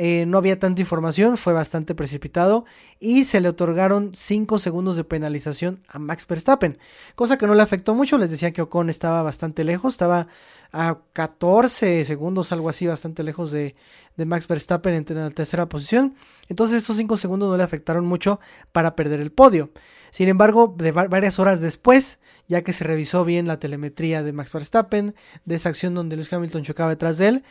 eh, 0.02 0.26
no 0.26 0.38
había 0.38 0.58
tanta 0.58 0.80
información, 0.80 1.36
fue 1.36 1.52
bastante 1.52 1.94
precipitado 1.94 2.64
y 3.02 3.26
se 3.26 3.42
le 3.42 3.50
otorgaron 3.50 4.12
5 4.16 4.58
segundos 4.58 4.96
de 4.96 5.04
penalización 5.04 5.84
a 5.90 6.00
Max 6.00 6.26
Verstappen, 6.26 6.80
cosa 7.16 7.38
que 7.38 7.46
no 7.46 7.54
le 7.54 7.64
afectó 7.64 7.94
mucho, 7.94 8.18
les 8.18 8.32
decía 8.32 8.54
que 8.54 8.62
Ocon 8.62 8.90
estaba 8.90 9.24
bastante 9.24 9.66
lejos, 9.66 9.96
estaba 9.96 10.30
a 10.72 11.00
14 11.12 12.06
segundos, 12.06 12.54
algo 12.54 12.70
así, 12.70 12.88
bastante 12.88 13.24
lejos 13.24 13.52
de, 13.52 13.76
Max 14.16 14.48
Verstappen 14.48 14.94
en 14.94 15.16
la 15.16 15.32
tercera 15.32 15.68
posición, 15.68 16.16
entonces 16.48 16.84
esos 16.84 16.96
5 16.96 17.18
segundos 17.18 17.50
no 17.50 17.58
le 17.58 17.64
afectaron 17.64 18.06
mucho 18.06 18.40
para 18.72 18.96
perder 18.96 19.20
el 19.20 19.34
podio. 19.34 19.70
Sin 20.12 20.28
embargo, 20.28 20.74
de 20.78 20.92
varias 20.92 21.40
horas 21.40 21.62
después, 21.62 22.20
ya 22.48 22.64
que 22.64 22.74
se 22.74 22.84
revisó 22.84 23.26
bien 23.26 23.48
la 23.48 23.60
telemetría 23.60 24.24
de 24.24 24.34
Max 24.34 24.52
Verstappen, 24.54 25.14
de 25.46 25.56
esa 25.56 25.70
acción 25.70 25.94
donde 25.94 26.16
Lewis 26.16 26.34
Hamilton 26.34 26.64
chocaba 26.64 26.90
detrás 26.90 27.18
de 27.18 27.28
él, 27.28 27.44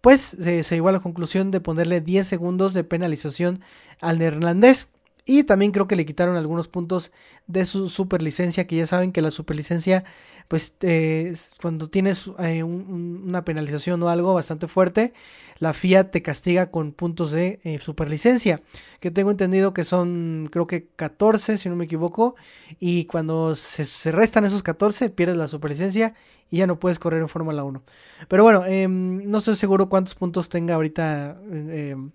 pues 0.00 0.20
se, 0.20 0.62
se 0.62 0.74
llegó 0.74 0.88
a 0.88 0.92
la 0.92 1.00
conclusión 1.00 1.50
de 1.50 1.60
ponerle 1.60 2.00
10 2.00 2.26
segundos 2.26 2.74
de 2.74 2.84
penalización 2.84 3.60
al 4.00 4.18
neerlandés. 4.18 4.88
Y 5.28 5.42
también 5.42 5.72
creo 5.72 5.88
que 5.88 5.96
le 5.96 6.06
quitaron 6.06 6.36
algunos 6.36 6.68
puntos 6.68 7.10
de 7.48 7.66
su 7.66 7.88
superlicencia, 7.88 8.68
que 8.68 8.76
ya 8.76 8.86
saben 8.86 9.10
que 9.10 9.20
la 9.22 9.32
superlicencia, 9.32 10.04
pues 10.46 10.74
eh, 10.82 11.34
cuando 11.60 11.88
tienes 11.88 12.30
eh, 12.38 12.62
una 12.62 13.44
penalización 13.44 14.00
o 14.04 14.08
algo 14.08 14.34
bastante 14.34 14.68
fuerte, 14.68 15.12
la 15.58 15.74
FIA 15.74 16.12
te 16.12 16.22
castiga 16.22 16.70
con 16.70 16.92
puntos 16.92 17.32
de 17.32 17.58
eh, 17.64 17.80
superlicencia, 17.80 18.60
que 19.00 19.10
tengo 19.10 19.32
entendido 19.32 19.74
que 19.74 19.82
son 19.82 20.48
creo 20.52 20.68
que 20.68 20.86
14, 20.94 21.58
si 21.58 21.68
no 21.68 21.74
me 21.74 21.86
equivoco, 21.86 22.36
y 22.78 23.06
cuando 23.06 23.56
se, 23.56 24.12
restan 24.12 24.44
esos 24.44 24.62
14, 24.62 25.10
pierdes 25.10 25.36
la 25.36 25.48
superlicencia 25.48 26.14
y 26.50 26.58
ya 26.58 26.68
no 26.68 26.78
puedes 26.78 27.00
correr 27.00 27.20
en 27.20 27.28
Fórmula 27.28 27.64
1. 27.64 27.82
Pero 28.28 28.44
bueno, 28.44 28.64
em, 28.64 29.28
no 29.28 29.38
estoy 29.38 29.56
seguro 29.56 29.88
cuántos 29.88 30.14
puntos 30.14 30.48
tenga 30.48 30.76
ahorita 30.76 31.36
em, 31.50 32.12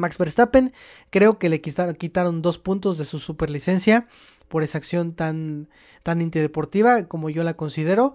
Max 0.00 0.18
Verstappen. 0.18 0.72
Creo 1.10 1.38
que 1.38 1.48
le 1.48 1.60
quitaron, 1.60 2.42
dos 2.42 2.58
puntos 2.58 2.98
de 2.98 3.04
su 3.04 3.18
superlicencia 3.18 4.08
por 4.48 4.62
esa 4.62 4.78
acción 4.78 5.14
tan, 5.14 5.68
tan 6.02 6.20
antideportiva 6.20 7.04
como 7.04 7.30
yo 7.30 7.44
la 7.44 7.54
considero. 7.54 8.14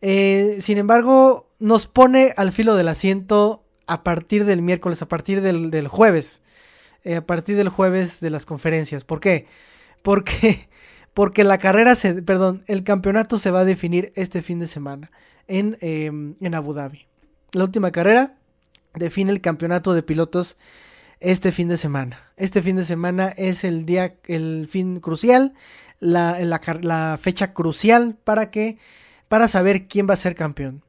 Eh, 0.00 0.58
sin 0.60 0.78
embargo, 0.78 1.48
nos 1.58 1.86
pone 1.86 2.32
al 2.36 2.52
filo 2.52 2.76
del 2.76 2.88
asiento 2.88 3.64
a 3.86 4.04
partir 4.04 4.44
del 4.44 4.62
miércoles, 4.62 5.02
a 5.02 5.08
partir 5.08 5.40
del, 5.40 5.88
jueves. 5.88 6.42
Eh, 7.04 7.16
a 7.16 7.26
partir 7.26 7.56
del 7.56 7.68
jueves 7.68 8.20
de 8.20 8.30
las 8.30 8.46
conferencias. 8.46 9.04
¿Por 9.04 9.20
qué? 9.20 9.46
Porque, 10.02 10.68
porque 11.14 11.44
la 11.44 11.58
carrera 11.58 11.94
se, 11.94 12.22
perdón, 12.22 12.64
el 12.66 12.84
campeonato 12.84 13.38
se 13.38 13.50
va 13.50 13.60
a 13.60 13.64
definir 13.64 14.12
este 14.14 14.42
fin 14.42 14.58
de 14.58 14.66
semana 14.66 15.10
en, 15.48 15.76
em, 15.80 16.34
en 16.40 16.54
Abu 16.54 16.72
Dhabi. 16.74 17.06
La 17.52 17.64
última 17.64 17.90
carrera 17.90 18.36
define 18.94 19.32
el 19.32 19.40
campeonato 19.40 19.94
de 19.94 20.02
pilotos 20.02 20.56
este 21.20 21.52
fin 21.52 21.68
de 21.68 21.76
semana. 21.76 22.32
Este 22.36 22.62
fin 22.62 22.76
de 22.76 22.84
semana 22.84 23.28
es 23.36 23.64
el 23.64 23.86
día, 23.86 24.14
el 24.26 24.68
fin 24.70 25.00
crucial, 25.00 25.54
la, 26.00 26.38
la, 26.40 27.18
fecha 27.20 27.52
crucial 27.52 28.16
para 28.24 28.50
que, 28.50 28.78
para 29.28 29.48
saber 29.48 29.86
quién 29.86 30.08
va 30.08 30.14
a 30.14 30.18
ser 30.18 30.34
campeón. 30.34 30.82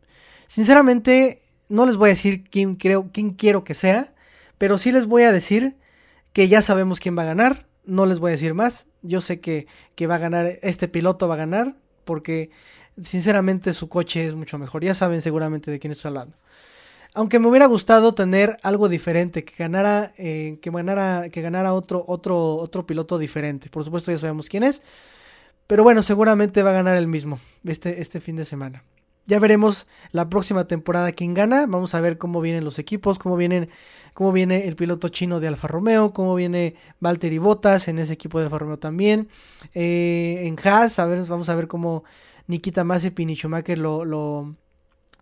Sinceramente, 0.47 1.41
no 1.69 1.85
les 1.85 1.95
voy 1.95 2.09
a 2.09 2.13
decir 2.13 2.43
quién 2.49 2.75
creo, 2.75 3.09
quién 3.13 3.31
quiero 3.31 3.63
que 3.63 3.73
sea, 3.73 4.13
pero 4.57 4.77
sí 4.77 4.91
les 4.91 5.05
voy 5.05 5.23
a 5.23 5.31
decir 5.31 5.75
que 6.33 6.47
ya 6.47 6.61
sabemos 6.61 6.99
quién 6.99 7.17
va 7.17 7.23
a 7.23 7.27
ganar. 7.27 7.67
No 7.85 8.05
les 8.05 8.19
voy 8.19 8.29
a 8.29 8.31
decir 8.31 8.53
más. 8.53 8.87
Yo 9.03 9.21
sé 9.21 9.39
que, 9.39 9.67
que 9.95 10.07
va 10.07 10.15
a 10.15 10.19
ganar, 10.19 10.59
este 10.61 10.87
piloto 10.87 11.27
va 11.27 11.35
a 11.35 11.37
ganar, 11.37 11.75
porque 12.03 12.49
sinceramente 13.01 13.73
su 13.73 13.89
coche 13.89 14.25
es 14.25 14.35
mucho 14.35 14.57
mejor. 14.57 14.83
Ya 14.83 14.93
saben 14.93 15.21
seguramente 15.21 15.71
de 15.71 15.79
quién 15.79 15.91
estoy 15.91 16.09
hablando 16.09 16.35
aunque 17.15 17.39
me 17.39 17.47
hubiera 17.47 17.65
gustado 17.65 18.13
tener 18.13 18.57
algo 18.61 18.89
diferente, 18.89 19.43
que 19.43 19.55
ganara, 19.57 20.13
eh, 20.17 20.59
que 20.61 20.69
ganara, 20.69 21.29
que 21.29 21.41
ganara 21.41 21.73
otro, 21.73 22.03
otro, 22.07 22.55
otro 22.57 22.85
piloto 22.85 23.17
diferente. 23.17 23.69
Por 23.69 23.83
supuesto 23.83 24.11
ya 24.11 24.17
sabemos 24.17 24.49
quién 24.49 24.63
es, 24.63 24.81
pero 25.67 25.83
bueno, 25.83 26.03
seguramente 26.03 26.61
va 26.61 26.71
a 26.71 26.73
ganar 26.73 26.97
el 26.97 27.07
mismo 27.07 27.39
este, 27.63 28.01
este 28.01 28.21
fin 28.21 28.35
de 28.35 28.45
semana. 28.45 28.83
Ya 29.27 29.39
veremos 29.39 29.87
la 30.11 30.29
próxima 30.29 30.67
temporada 30.67 31.11
quién 31.11 31.33
gana. 31.33 31.65
Vamos 31.67 31.95
a 31.95 32.01
ver 32.01 32.19
cómo 32.19 32.41
vienen 32.41 32.63
los 32.63 32.77
equipos, 32.77 33.17
cómo 33.17 33.37
vienen, 33.37 33.69
cómo 34.13 34.31
viene 34.31 34.67
el 34.67 34.75
piloto 34.75 35.09
chino 35.09 35.39
de 35.39 35.47
Alfa 35.47 35.67
Romeo, 35.67 36.13
cómo 36.13 36.35
viene 36.35 36.75
Valtteri 36.99 37.39
Bottas 37.39 37.87
en 37.87 37.97
ese 37.97 38.13
equipo 38.13 38.37
de 38.37 38.45
Alfa 38.45 38.59
Romeo 38.59 38.77
también. 38.77 39.27
Eh, 39.73 40.43
en 40.43 40.55
Haas, 40.63 40.99
a 40.99 41.07
ver, 41.07 41.25
vamos 41.25 41.49
a 41.49 41.55
ver 41.55 41.67
cómo 41.67 42.03
Nikita 42.45 42.83
Mazepin 42.83 43.31
y 43.31 43.35
Schumacher 43.35 43.79
lo, 43.79 44.05
lo, 44.05 44.55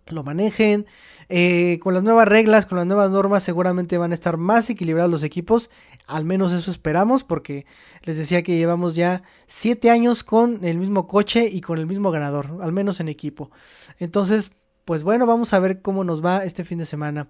lo 0.08 0.24
manejen. 0.24 0.86
Eh, 1.30 1.80
con 1.82 1.94
las 1.94 2.04
nuevas 2.04 2.28
reglas, 2.28 2.66
con 2.66 2.78
las 2.78 2.86
nuevas 2.86 3.10
normas, 3.10 3.44
seguramente 3.44 3.98
van 3.98 4.12
a 4.12 4.14
estar 4.14 4.38
más 4.38 4.70
equilibrados 4.70 5.12
los 5.12 5.24
equipos. 5.24 5.70
Al 6.06 6.26
menos 6.26 6.52
eso 6.52 6.70
esperamos, 6.70 7.24
porque 7.24 7.66
les 8.04 8.18
decía 8.18 8.44
que 8.44 8.58
llevamos 8.58 8.96
ya 8.96 9.24
7 9.48 9.90
años 9.90 10.24
con 10.24 10.64
el 10.66 10.78
mismo 10.78 11.08
coche 11.08 11.48
y 11.52 11.62
con 11.62 11.80
el 11.80 11.88
mismo 11.88 12.12
ganador, 12.12 12.60
al 12.62 12.72
menos 12.72 13.00
en 13.00 13.08
equipo. 13.08 13.52
Entonces, 14.00 14.52
pues 14.86 15.04
bueno, 15.04 15.26
vamos 15.26 15.54
a 15.54 15.60
ver 15.60 15.82
cómo 15.82 16.04
nos 16.04 16.24
va 16.24 16.44
este 16.44 16.66
fin 16.66 16.78
de 16.78 16.86
semana. 16.86 17.30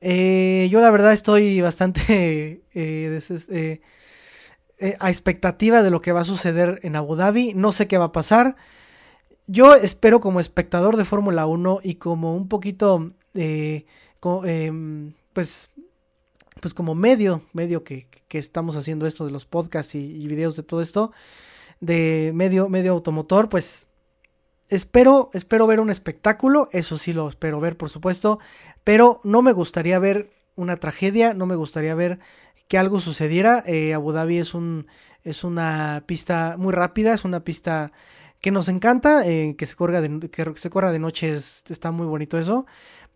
Eh, 0.00 0.68
yo 0.70 0.80
la 0.80 0.90
verdad 0.90 1.12
estoy 1.12 1.60
bastante 1.60 2.62
eh, 2.74 3.80
a 5.00 5.08
expectativa 5.08 5.82
de 5.82 5.90
lo 5.90 6.00
que 6.00 6.12
va 6.12 6.20
a 6.20 6.24
suceder 6.24 6.78
en 6.82 6.94
Abu 6.94 7.16
Dhabi. 7.16 7.54
No 7.54 7.72
sé 7.72 7.88
qué 7.88 7.98
va 7.98 8.06
a 8.06 8.12
pasar 8.12 8.56
yo 9.48 9.74
espero 9.74 10.20
como 10.20 10.40
espectador 10.40 10.96
de 10.96 11.06
Fórmula 11.06 11.46
1 11.46 11.80
y 11.82 11.94
como 11.94 12.36
un 12.36 12.48
poquito, 12.48 13.10
eh, 13.34 13.86
em, 14.44 15.14
pues, 15.32 15.70
pues 16.60 16.74
como 16.74 16.94
medio, 16.94 17.42
medio 17.54 17.82
que, 17.82 18.06
estamos 18.30 18.76
haciendo 18.76 19.06
esto 19.06 19.24
de 19.24 19.32
los 19.32 19.46
podcasts 19.46 19.94
y, 19.94 20.28
videos 20.28 20.54
de 20.54 20.62
todo 20.62 20.82
esto, 20.82 21.12
de 21.80 22.30
medio, 22.34 22.68
medio 22.68 22.92
automotor, 22.92 23.48
pues 23.48 23.88
espero, 24.68 25.30
espero 25.32 25.66
ver 25.66 25.80
un 25.80 25.88
espectáculo, 25.88 26.68
eso 26.72 26.98
sí 26.98 27.14
lo 27.14 27.30
espero 27.30 27.58
ver, 27.58 27.78
por 27.78 27.88
supuesto, 27.88 28.38
pero 28.84 29.20
no 29.24 29.40
me 29.40 29.52
gustaría 29.52 29.98
ver 29.98 30.30
una 30.56 30.76
tragedia, 30.76 31.32
no 31.32 31.46
me 31.46 31.56
gustaría 31.56 31.94
ver 31.94 32.18
que 32.68 32.76
algo 32.76 33.00
sucediera. 33.00 33.64
Eh, 33.66 33.94
Abu 33.94 34.12
Dhabi 34.12 34.38
es 34.38 34.52
un, 34.52 34.86
es 35.24 35.42
una 35.42 36.04
pista 36.06 36.56
muy 36.58 36.74
rápida, 36.74 37.14
es 37.14 37.24
una 37.24 37.40
pista 37.40 37.92
que 38.40 38.50
nos 38.50 38.68
encanta, 38.68 39.26
eh, 39.26 39.54
que, 39.56 39.66
se 39.66 39.74
corra 39.74 40.00
de, 40.00 40.30
que 40.30 40.54
se 40.54 40.70
corra 40.70 40.92
de 40.92 40.98
noche, 40.98 41.34
está 41.34 41.90
muy 41.90 42.06
bonito 42.06 42.38
eso, 42.38 42.66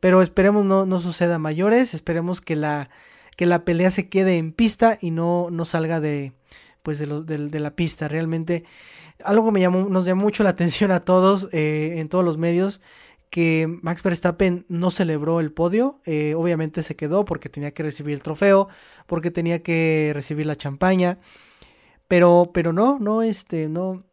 pero 0.01 0.23
esperemos 0.23 0.65
no, 0.65 0.85
no 0.85 0.99
suceda 0.99 1.39
mayores, 1.39 1.95
esperemos 1.95 2.41
que 2.41 2.57
la, 2.57 2.91
que 3.37 3.47
la 3.47 3.65
pelea 3.65 3.91
se 3.91 4.09
quede 4.09 4.37
en 4.39 4.53
pista 4.53 4.99
y 5.01 5.11
no, 5.11 5.49
no 5.51 5.65
salga 5.65 6.01
de, 6.01 6.33
pues 6.83 6.99
de, 6.99 7.07
de, 7.25 7.61
la 7.61 7.77
pista. 7.77 8.09
Realmente 8.09 8.65
algo 9.25 9.53
me 9.53 9.61
llamó, 9.61 9.89
nos 9.89 10.05
llamó 10.05 10.23
mucho 10.23 10.43
la 10.43 10.51
atención 10.51 10.91
a 10.91 11.01
todos, 11.01 11.49
eh, 11.53 11.95
en 11.99 12.09
todos 12.09 12.25
los 12.25 12.39
medios, 12.39 12.81
que 13.31 13.67
Max 13.81 14.03
Verstappen 14.03 14.67
no 14.69 14.91
celebró 14.91 15.41
el 15.41 15.53
podio, 15.53 16.01
eh, 16.05 16.35
obviamente 16.37 16.83
se 16.83 16.97
quedó 16.97 17.25
porque 17.25 17.49
tenía 17.49 17.73
que 17.73 17.83
recibir 17.83 18.15
el 18.15 18.23
trofeo, 18.23 18.69
porque 19.07 19.31
tenía 19.31 19.63
que 19.63 20.11
recibir 20.15 20.45
la 20.45 20.57
champaña, 20.57 21.19
pero, 22.09 22.51
pero 22.53 22.75
no, 22.75 22.99
no, 22.99 23.23
este, 23.23 23.69
no, 23.69 24.05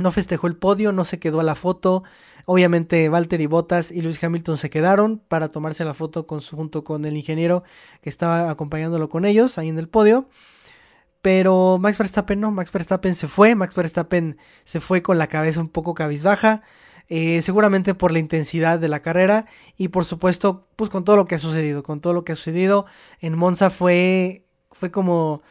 no 0.00 0.12
festejó 0.12 0.46
el 0.46 0.56
podio, 0.56 0.92
no 0.92 1.04
se 1.04 1.18
quedó 1.18 1.40
a 1.40 1.44
la 1.44 1.54
foto. 1.54 2.02
Obviamente 2.46 3.08
Valtteri 3.08 3.46
Bottas 3.46 3.90
y 3.90 4.00
Lewis 4.00 4.22
Hamilton 4.22 4.56
se 4.56 4.70
quedaron 4.70 5.18
para 5.28 5.48
tomarse 5.48 5.84
la 5.84 5.94
foto 5.94 6.26
con 6.26 6.40
junto 6.40 6.84
con 6.84 7.04
el 7.04 7.16
ingeniero 7.16 7.62
que 8.00 8.08
estaba 8.08 8.50
acompañándolo 8.50 9.08
con 9.08 9.24
ellos 9.24 9.58
ahí 9.58 9.68
en 9.68 9.78
el 9.78 9.88
podio. 9.88 10.28
Pero 11.22 11.78
Max 11.78 11.98
Verstappen 11.98 12.40
no, 12.40 12.50
Max 12.50 12.72
Verstappen 12.72 13.14
se 13.14 13.28
fue, 13.28 13.54
Max 13.54 13.74
Verstappen 13.74 14.38
se 14.64 14.80
fue 14.80 15.02
con 15.02 15.18
la 15.18 15.26
cabeza 15.26 15.60
un 15.60 15.68
poco 15.68 15.94
cabizbaja, 15.94 16.62
eh, 17.08 17.42
seguramente 17.42 17.94
por 17.94 18.10
la 18.10 18.20
intensidad 18.20 18.78
de 18.78 18.88
la 18.88 19.00
carrera 19.02 19.44
y 19.76 19.88
por 19.88 20.04
supuesto 20.04 20.66
pues 20.76 20.88
con 20.90 21.04
todo 21.04 21.16
lo 21.16 21.26
que 21.26 21.34
ha 21.34 21.38
sucedido, 21.38 21.82
con 21.82 22.00
todo 22.00 22.14
lo 22.14 22.24
que 22.24 22.32
ha 22.32 22.36
sucedido 22.36 22.86
en 23.20 23.36
Monza 23.36 23.68
fue, 23.68 24.46
fue 24.70 24.90
como 24.90 25.42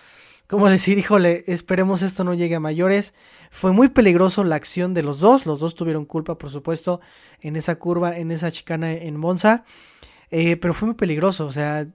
como 0.50 0.68
decir, 0.68 0.98
híjole, 0.98 1.44
esperemos 1.46 2.02
esto 2.02 2.24
no 2.24 2.34
llegue 2.34 2.56
a 2.56 2.60
mayores. 2.60 3.14
Fue 3.52 3.72
muy 3.72 3.90
peligroso 3.90 4.44
la 4.44 4.56
acción 4.56 4.96
de 4.96 5.04
los 5.04 5.20
dos, 5.20 5.46
los 5.46 5.60
dos 5.60 5.76
tuvieron 5.76 6.06
culpa, 6.06 6.40
por 6.40 6.50
supuesto, 6.50 7.02
en 7.40 7.56
esa 7.56 7.76
curva, 7.76 8.18
en 8.18 8.32
esa 8.32 8.52
chicana 8.52 8.92
en 8.92 9.16
Monza, 9.16 9.64
eh, 10.32 10.58
pero 10.58 10.74
fue 10.74 10.88
muy 10.88 10.96
peligroso, 10.96 11.46
o 11.46 11.52
sea, 11.52 11.88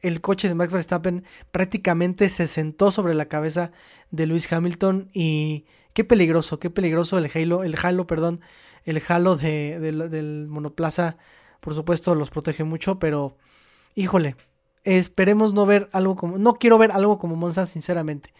el 0.00 0.20
coche 0.20 0.48
de 0.48 0.56
Max 0.56 0.72
Verstappen 0.72 1.24
prácticamente 1.52 2.28
se 2.28 2.48
sentó 2.48 2.90
sobre 2.90 3.14
la 3.14 3.26
cabeza 3.26 3.70
de 4.10 4.26
Lewis 4.26 4.52
Hamilton 4.52 5.08
y 5.12 5.66
qué 5.92 6.02
peligroso, 6.02 6.58
qué 6.58 6.70
peligroso 6.70 7.18
el 7.18 7.30
halo, 7.32 7.62
el 7.62 7.76
halo, 7.80 8.08
perdón, 8.08 8.40
el 8.84 9.00
halo 9.06 9.36
de, 9.36 9.78
del 9.78 10.48
monoplaza, 10.48 11.18
por 11.60 11.72
supuesto 11.74 12.16
los 12.16 12.30
protege 12.30 12.64
mucho, 12.64 12.98
pero 12.98 13.36
híjole, 13.94 14.34
Esperemos 14.84 15.52
no 15.54 15.66
ver 15.66 15.88
algo 15.92 16.16
como. 16.16 16.38
No 16.38 16.54
quiero 16.54 16.78
ver 16.78 16.92
algo 16.92 17.18
como 17.18 17.36
Monza, 17.36 17.66
sinceramente. 17.66 18.32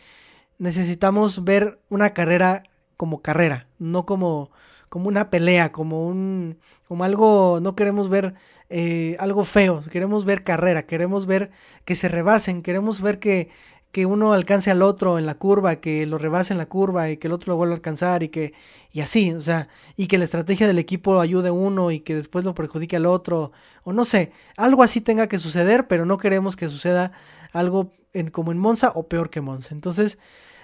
Necesitamos 0.59 1.45
ver 1.45 1.81
una 1.89 2.15
carrera 2.15 2.63
como 2.97 3.23
carrera, 3.23 3.69
no 3.79 4.07
como, 4.07 4.51
como 4.89 5.09
una 5.09 5.31
pelea, 5.31 5.73
como 5.73 6.07
un. 6.07 6.59
como 6.89 7.05
algo. 7.05 7.61
No 7.63 7.77
queremos 7.77 8.09
ver 8.09 8.35
eh, 8.71 9.17
algo 9.21 9.45
feo. 9.45 9.83
Queremos 9.91 10.25
ver 10.25 10.45
carrera. 10.45 10.85
Queremos 10.85 11.27
ver 11.27 11.51
que 11.85 11.95
se 11.95 12.09
rebasen. 12.09 12.63
Queremos 12.63 13.01
ver 13.01 13.19
que, 13.19 13.51
que 13.93 14.07
uno 14.07 14.33
alcance 14.33 14.71
al 14.71 14.83
otro 14.83 15.19
en 15.19 15.27
la 15.27 15.35
curva, 15.35 15.77
que 15.77 16.07
lo 16.07 16.19
rebase 16.19 16.55
en 16.55 16.59
la 16.59 16.67
curva 16.67 17.11
y 17.11 17.19
que 17.19 17.29
el 17.29 17.33
otro 17.33 17.53
lo 17.53 17.57
vuelva 17.57 17.75
a 17.75 17.77
alcanzar 17.77 18.23
y 18.23 18.31
que 18.31 18.55
y 18.91 19.01
así, 19.01 19.33
o 19.33 19.41
sea, 19.41 19.69
y 19.97 20.07
que 20.07 20.19
la 20.19 20.25
estrategia 20.25 20.67
del 20.67 20.79
equipo 20.79 21.21
ayude 21.21 21.51
a 21.51 21.53
uno 21.53 21.91
y 21.91 22.01
que 22.01 22.15
después 22.15 22.45
lo 22.45 22.55
perjudique 22.55 22.97
al 22.97 23.07
otro 23.07 23.53
o 23.85 23.93
no 23.93 24.05
sé, 24.05 24.33
algo 24.57 24.83
así 24.83 25.01
tenga 25.01 25.29
que 25.29 25.39
suceder, 25.39 25.87
pero 25.87 26.07
no 26.07 26.19
queremos 26.19 26.57
que 26.57 26.69
suceda 26.71 27.13
algo 27.53 27.93
en, 28.15 28.31
como 28.31 28.51
en 28.53 28.59
Monza 28.59 28.93
o 28.95 29.09
peor 29.09 29.31
que 29.31 29.41
Monza. 29.43 29.75
Entonces, 29.75 30.19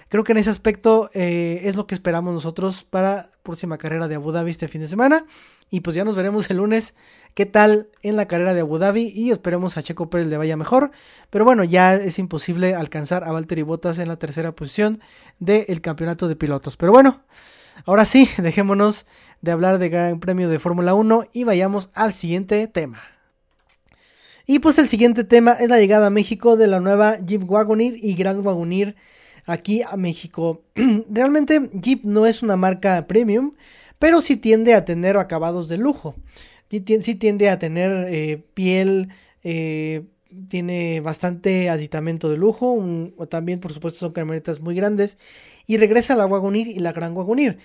Creo 0.09 0.23
que 0.23 0.31
en 0.31 0.39
ese 0.39 0.49
aspecto 0.49 1.11
eh, 1.13 1.61
es 1.63 1.75
lo 1.75 1.85
que 1.85 1.93
esperamos 1.93 2.33
nosotros 2.33 2.83
para 2.83 3.29
próxima 3.43 3.77
carrera 3.77 4.07
de 4.07 4.15
Abu 4.15 4.31
Dhabi 4.31 4.49
este 4.49 4.67
fin 4.67 4.81
de 4.81 4.87
semana. 4.87 5.25
Y 5.69 5.81
pues 5.81 5.95
ya 5.95 6.03
nos 6.03 6.15
veremos 6.15 6.49
el 6.49 6.57
lunes 6.57 6.95
qué 7.35 7.45
tal 7.45 7.89
en 8.01 8.15
la 8.15 8.27
carrera 8.27 8.55
de 8.55 8.61
Abu 8.61 8.79
Dhabi 8.79 9.11
y 9.15 9.29
esperemos 9.29 9.77
a 9.77 9.83
Checo 9.83 10.09
Pérez 10.09 10.25
le 10.25 10.37
vaya 10.37 10.57
mejor. 10.57 10.89
Pero 11.29 11.45
bueno, 11.45 11.63
ya 11.63 11.93
es 11.93 12.17
imposible 12.17 12.73
alcanzar 12.73 13.23
a 13.23 13.31
Valtteri 13.31 13.61
Bottas 13.61 13.99
en 13.99 14.07
la 14.07 14.17
tercera 14.17 14.51
posición 14.51 14.99
del 15.37 15.79
campeonato 15.81 16.27
de 16.27 16.35
pilotos. 16.35 16.75
Pero 16.75 16.91
bueno, 16.91 17.23
ahora 17.85 18.05
sí, 18.05 18.27
dejémonos 18.39 19.05
de 19.41 19.51
hablar 19.51 19.77
de 19.77 19.89
Gran 19.89 20.19
Premio 20.19 20.49
de 20.49 20.57
Fórmula 20.57 20.95
1 20.95 21.25
y 21.33 21.43
vayamos 21.43 21.91
al 21.93 22.13
siguiente 22.13 22.67
tema. 22.67 22.99
Y 24.47 24.57
pues 24.57 24.79
el 24.79 24.87
siguiente 24.87 25.23
tema 25.23 25.53
es 25.53 25.69
la 25.69 25.77
llegada 25.77 26.07
a 26.07 26.09
México 26.09 26.57
de 26.57 26.65
la 26.65 26.79
nueva 26.79 27.19
Jeep 27.19 27.47
Wagoneer 27.47 27.93
y 27.95 28.15
Grand 28.15 28.43
Wagoneer 28.43 28.95
aquí 29.45 29.81
a 29.81 29.95
México. 29.97 30.63
Realmente 31.09 31.69
Jeep 31.73 32.03
no 32.03 32.25
es 32.25 32.43
una 32.43 32.55
marca 32.55 33.07
premium, 33.07 33.53
pero 33.99 34.21
sí 34.21 34.37
tiende 34.37 34.73
a 34.73 34.85
tener 34.85 35.17
acabados 35.17 35.67
de 35.67 35.77
lujo. 35.77 36.15
Sí, 36.69 36.81
tiende 36.81 37.49
a 37.49 37.57
tener 37.57 38.05
eh, 38.09 38.43
piel, 38.53 39.09
eh, 39.43 40.03
tiene 40.47 41.01
bastante 41.01 41.69
aditamento 41.69 42.29
de 42.29 42.37
lujo. 42.37 42.77
también, 43.29 43.59
por 43.59 43.73
supuesto, 43.73 43.99
son 43.99 44.11
camionetas 44.13 44.59
muy 44.59 44.75
grandes. 44.75 45.17
Y 45.65 45.77
regresa 45.77 46.15
la 46.15 46.25
Wagoneer 46.25 46.67
y 46.67 46.79
la 46.79 46.91
Gran 46.91 47.15
Wagoneer. 47.15 47.57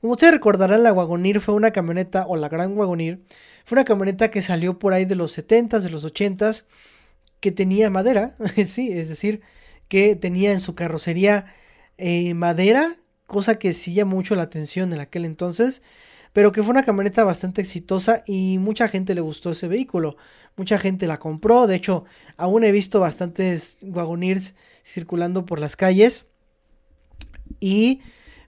Como 0.00 0.12
ustedes 0.12 0.32
recordarán, 0.32 0.82
la 0.82 0.92
Wagoneer 0.92 1.40
fue 1.40 1.54
una 1.54 1.72
camioneta, 1.72 2.26
o 2.26 2.36
la 2.36 2.48
Gran 2.48 2.76
Wagoneer, 2.76 3.20
fue 3.64 3.76
una 3.76 3.84
camioneta 3.84 4.30
que 4.30 4.42
salió 4.42 4.78
por 4.78 4.92
ahí 4.92 5.04
de 5.04 5.16
los 5.16 5.36
70s, 5.36 5.80
de 5.80 5.90
los 5.90 6.04
80s, 6.04 6.64
que 7.40 7.52
tenía 7.52 7.90
madera, 7.90 8.36
sí, 8.66 8.92
es 8.92 9.08
decir, 9.08 9.42
que 9.92 10.16
tenía 10.16 10.52
en 10.52 10.62
su 10.62 10.74
carrocería 10.74 11.44
eh, 11.98 12.32
madera, 12.32 12.94
cosa 13.26 13.58
que 13.58 13.74
sí 13.74 13.92
llamó 13.92 14.16
mucho 14.16 14.34
la 14.34 14.44
atención 14.44 14.90
en 14.94 15.00
aquel 15.00 15.26
entonces, 15.26 15.82
pero 16.32 16.50
que 16.50 16.62
fue 16.62 16.70
una 16.70 16.82
camioneta 16.82 17.24
bastante 17.24 17.60
exitosa 17.60 18.22
y 18.26 18.56
mucha 18.56 18.88
gente 18.88 19.14
le 19.14 19.20
gustó 19.20 19.50
ese 19.50 19.68
vehículo. 19.68 20.16
Mucha 20.56 20.78
gente 20.78 21.06
la 21.06 21.18
compró, 21.18 21.66
de 21.66 21.74
hecho, 21.74 22.06
aún 22.38 22.64
he 22.64 22.72
visto 22.72 23.00
bastantes 23.00 23.76
Wagoneers 23.82 24.54
circulando 24.82 25.44
por 25.44 25.60
las 25.60 25.76
calles 25.76 26.24
y 27.60 28.00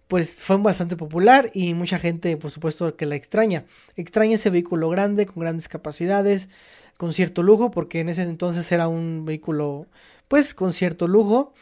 pues 0.08 0.36
fue 0.36 0.56
bastante 0.56 0.96
popular 0.96 1.50
y 1.52 1.74
mucha 1.74 1.98
gente 1.98 2.38
por 2.38 2.50
supuesto 2.50 2.96
que 2.96 3.04
la 3.04 3.16
extraña. 3.16 3.66
Extraña 3.96 4.36
ese 4.36 4.48
vehículo 4.48 4.88
grande, 4.88 5.26
con 5.26 5.42
grandes 5.42 5.68
capacidades, 5.68 6.48
con 6.96 7.12
cierto 7.12 7.42
lujo, 7.42 7.70
porque 7.70 8.00
en 8.00 8.08
ese 8.08 8.22
entonces 8.22 8.72
era 8.72 8.88
un 8.88 9.26
vehículo 9.26 9.88
pues 10.34 10.52
con 10.52 10.72
cierto 10.72 11.06
lujo. 11.06 11.52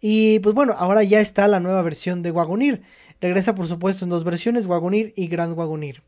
Y 0.00 0.38
pues 0.38 0.54
bueno, 0.54 0.74
ahora 0.78 1.02
ya 1.02 1.20
está 1.20 1.46
la 1.48 1.60
nueva 1.60 1.82
versión 1.82 2.22
de 2.22 2.30
Wagoneer. 2.30 2.80
Regresa 3.20 3.54
por 3.54 3.66
supuesto 3.66 4.06
en 4.06 4.10
dos 4.10 4.24
versiones, 4.24 4.64
Wagoneer 4.64 5.12
y 5.16 5.26
Grand 5.26 5.52
Wagoneer. 5.52 6.02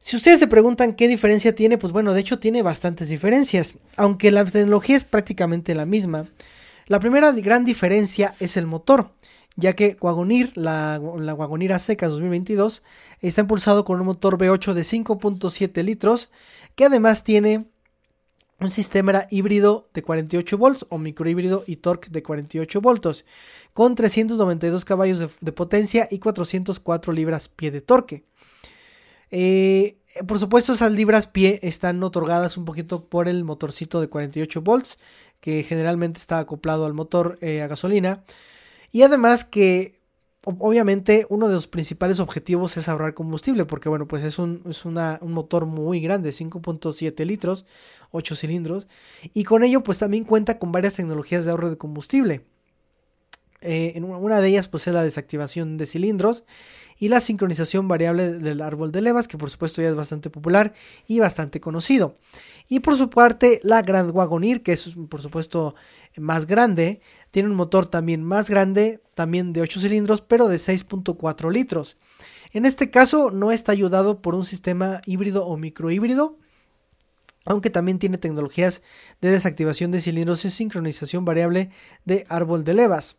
Si 0.00 0.16
ustedes 0.16 0.40
se 0.40 0.48
preguntan 0.48 0.94
qué 0.94 1.06
diferencia 1.06 1.54
tiene, 1.54 1.78
pues 1.78 1.92
bueno, 1.92 2.14
de 2.14 2.20
hecho 2.20 2.40
tiene 2.40 2.62
bastantes 2.62 3.10
diferencias, 3.10 3.76
aunque 3.96 4.32
la 4.32 4.44
tecnología 4.44 4.96
es 4.96 5.04
prácticamente 5.04 5.76
la 5.76 5.86
misma. 5.86 6.26
La 6.88 6.98
primera 6.98 7.30
gran 7.30 7.64
diferencia 7.64 8.34
es 8.40 8.56
el 8.56 8.66
motor, 8.66 9.12
ya 9.54 9.74
que 9.74 9.96
Wagoneer, 10.00 10.50
la, 10.56 11.00
la 11.20 11.34
Wagoneer 11.34 11.74
A 11.74 11.78
Seca 11.78 12.08
2022, 12.08 12.82
está 13.20 13.42
impulsado 13.42 13.84
con 13.84 14.00
un 14.00 14.06
motor 14.06 14.36
V8 14.36 14.72
de 14.72 14.82
5.7 14.82 15.84
litros, 15.84 16.28
que 16.74 16.86
además 16.86 17.22
tiene 17.22 17.66
un 18.60 18.70
sistema 18.70 19.26
híbrido 19.30 19.88
de 19.92 20.02
48 20.02 20.58
volts 20.58 20.86
o 20.88 20.98
microhíbrido 20.98 21.64
y 21.66 21.76
torque 21.76 22.08
de 22.10 22.22
48 22.22 22.80
volts 22.80 23.24
con 23.72 23.94
392 23.94 24.84
caballos 24.84 25.28
de, 25.40 25.52
potencia 25.52 26.08
y 26.10 26.18
404 26.18 27.12
libras 27.12 27.48
pie 27.48 27.70
de 27.70 27.80
torque. 27.80 28.24
Eh, 29.30 29.98
por 30.26 30.38
supuesto 30.38 30.72
esas 30.72 30.92
libras 30.92 31.26
pie 31.26 31.58
están 31.62 32.02
otorgadas 32.02 32.56
un 32.56 32.64
poquito 32.64 33.06
por 33.06 33.26
el 33.26 33.42
motorcito 33.44 34.00
de 34.00 34.08
48 34.08 34.62
volts 34.62 34.98
que 35.40 35.64
generalmente 35.64 36.20
está 36.20 36.38
acoplado 36.38 36.86
al 36.86 36.94
motor 36.94 37.36
eh, 37.40 37.60
a 37.60 37.66
gasolina 37.66 38.24
y 38.92 39.02
además 39.02 39.44
que 39.44 40.03
obviamente 40.44 41.26
uno 41.28 41.48
de 41.48 41.54
los 41.54 41.66
principales 41.66 42.20
objetivos 42.20 42.76
es 42.76 42.88
ahorrar 42.88 43.14
combustible, 43.14 43.64
porque 43.64 43.88
bueno, 43.88 44.06
pues 44.06 44.22
es 44.24 44.38
un, 44.38 44.62
es 44.68 44.84
un 44.84 44.94
motor 45.22 45.66
muy 45.66 46.00
grande, 46.00 46.30
5.7 46.30 47.24
litros, 47.24 47.64
8 48.10 48.34
cilindros, 48.36 48.86
y 49.32 49.44
con 49.44 49.64
ello 49.64 49.82
pues 49.82 49.98
también 49.98 50.24
cuenta 50.24 50.58
con 50.58 50.72
varias 50.72 50.94
tecnologías 50.94 51.44
de 51.44 51.50
ahorro 51.50 51.70
de 51.70 51.78
combustible. 51.78 52.44
Eh, 53.66 53.98
una 53.98 54.40
de 54.42 54.48
ellas 54.48 54.68
pues 54.68 54.86
es 54.86 54.92
la 54.92 55.02
desactivación 55.02 55.78
de 55.78 55.86
cilindros 55.86 56.44
y 56.98 57.08
la 57.08 57.20
sincronización 57.20 57.88
variable 57.88 58.30
del 58.30 58.60
árbol 58.60 58.92
de 58.92 59.00
levas, 59.00 59.26
que 59.26 59.38
por 59.38 59.50
supuesto 59.50 59.80
ya 59.80 59.88
es 59.88 59.94
bastante 59.94 60.28
popular 60.28 60.74
y 61.06 61.18
bastante 61.18 61.60
conocido. 61.60 62.14
Y 62.68 62.80
por 62.80 62.96
su 62.96 63.08
parte 63.08 63.60
la 63.62 63.80
Grand 63.80 64.10
Wagoneer, 64.10 64.62
que 64.62 64.72
es 64.72 64.94
por 65.08 65.22
supuesto 65.22 65.74
más 66.16 66.46
grande, 66.46 67.00
tiene 67.30 67.48
un 67.48 67.56
motor 67.56 67.86
también 67.86 68.22
más 68.22 68.48
grande, 68.48 69.00
también 69.14 69.52
de 69.52 69.60
8 69.60 69.80
cilindros, 69.80 70.20
pero 70.20 70.48
de 70.48 70.56
6.4 70.56 71.52
litros. 71.52 71.96
En 72.52 72.64
este 72.66 72.90
caso 72.90 73.30
no 73.30 73.50
está 73.50 73.72
ayudado 73.72 74.22
por 74.22 74.34
un 74.34 74.44
sistema 74.44 75.00
híbrido 75.06 75.44
o 75.46 75.56
microhíbrido, 75.56 76.38
aunque 77.44 77.70
también 77.70 77.98
tiene 77.98 78.18
tecnologías 78.18 78.82
de 79.20 79.30
desactivación 79.30 79.90
de 79.90 80.00
cilindros 80.00 80.44
y 80.44 80.50
sincronización 80.50 81.24
variable 81.24 81.70
de 82.04 82.24
árbol 82.28 82.64
de 82.64 82.74
levas. 82.74 83.16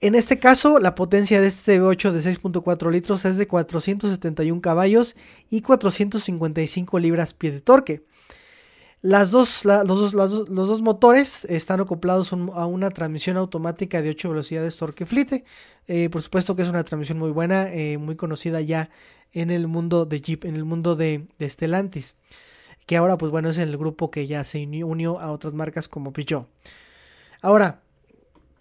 En 0.00 0.14
este 0.14 0.38
caso, 0.38 0.78
la 0.78 0.94
potencia 0.94 1.40
de 1.40 1.46
este 1.46 1.80
V8 1.80 2.12
de 2.12 2.20
6.4 2.20 2.90
litros 2.92 3.24
es 3.24 3.38
de 3.38 3.48
471 3.48 4.60
caballos 4.60 5.16
y 5.48 5.62
455 5.62 6.98
libras 6.98 7.32
pie 7.32 7.50
de 7.50 7.62
torque. 7.62 8.04
Las 9.06 9.30
dos, 9.30 9.64
los, 9.64 10.10
dos, 10.48 10.82
motores 10.82 11.44
están 11.44 11.80
acoplados 11.80 12.32
a 12.32 12.66
una 12.66 12.90
transmisión 12.90 13.36
automática 13.36 14.02
de 14.02 14.10
8 14.10 14.30
velocidades 14.30 14.76
torque 14.76 15.06
flite. 15.06 15.44
Eh, 15.86 16.08
por 16.10 16.22
supuesto 16.22 16.56
que 16.56 16.62
es 16.62 16.68
una 16.68 16.82
transmisión 16.82 17.16
muy 17.16 17.30
buena, 17.30 17.72
eh, 17.72 17.98
muy 17.98 18.16
conocida 18.16 18.60
ya 18.62 18.90
en 19.32 19.52
el 19.52 19.68
mundo 19.68 20.06
de 20.06 20.20
Jeep, 20.20 20.44
en 20.44 20.56
el 20.56 20.64
mundo 20.64 20.96
de, 20.96 21.28
de, 21.38 21.48
Stellantis. 21.48 22.16
Que 22.84 22.96
ahora, 22.96 23.16
pues 23.16 23.30
bueno, 23.30 23.48
es 23.48 23.58
el 23.58 23.76
grupo 23.76 24.10
que 24.10 24.26
ya 24.26 24.42
se 24.42 24.66
unió 24.66 25.20
a 25.20 25.30
otras 25.30 25.54
marcas 25.54 25.86
como 25.86 26.12
Peugeot. 26.12 26.48
Ahora, 27.42 27.82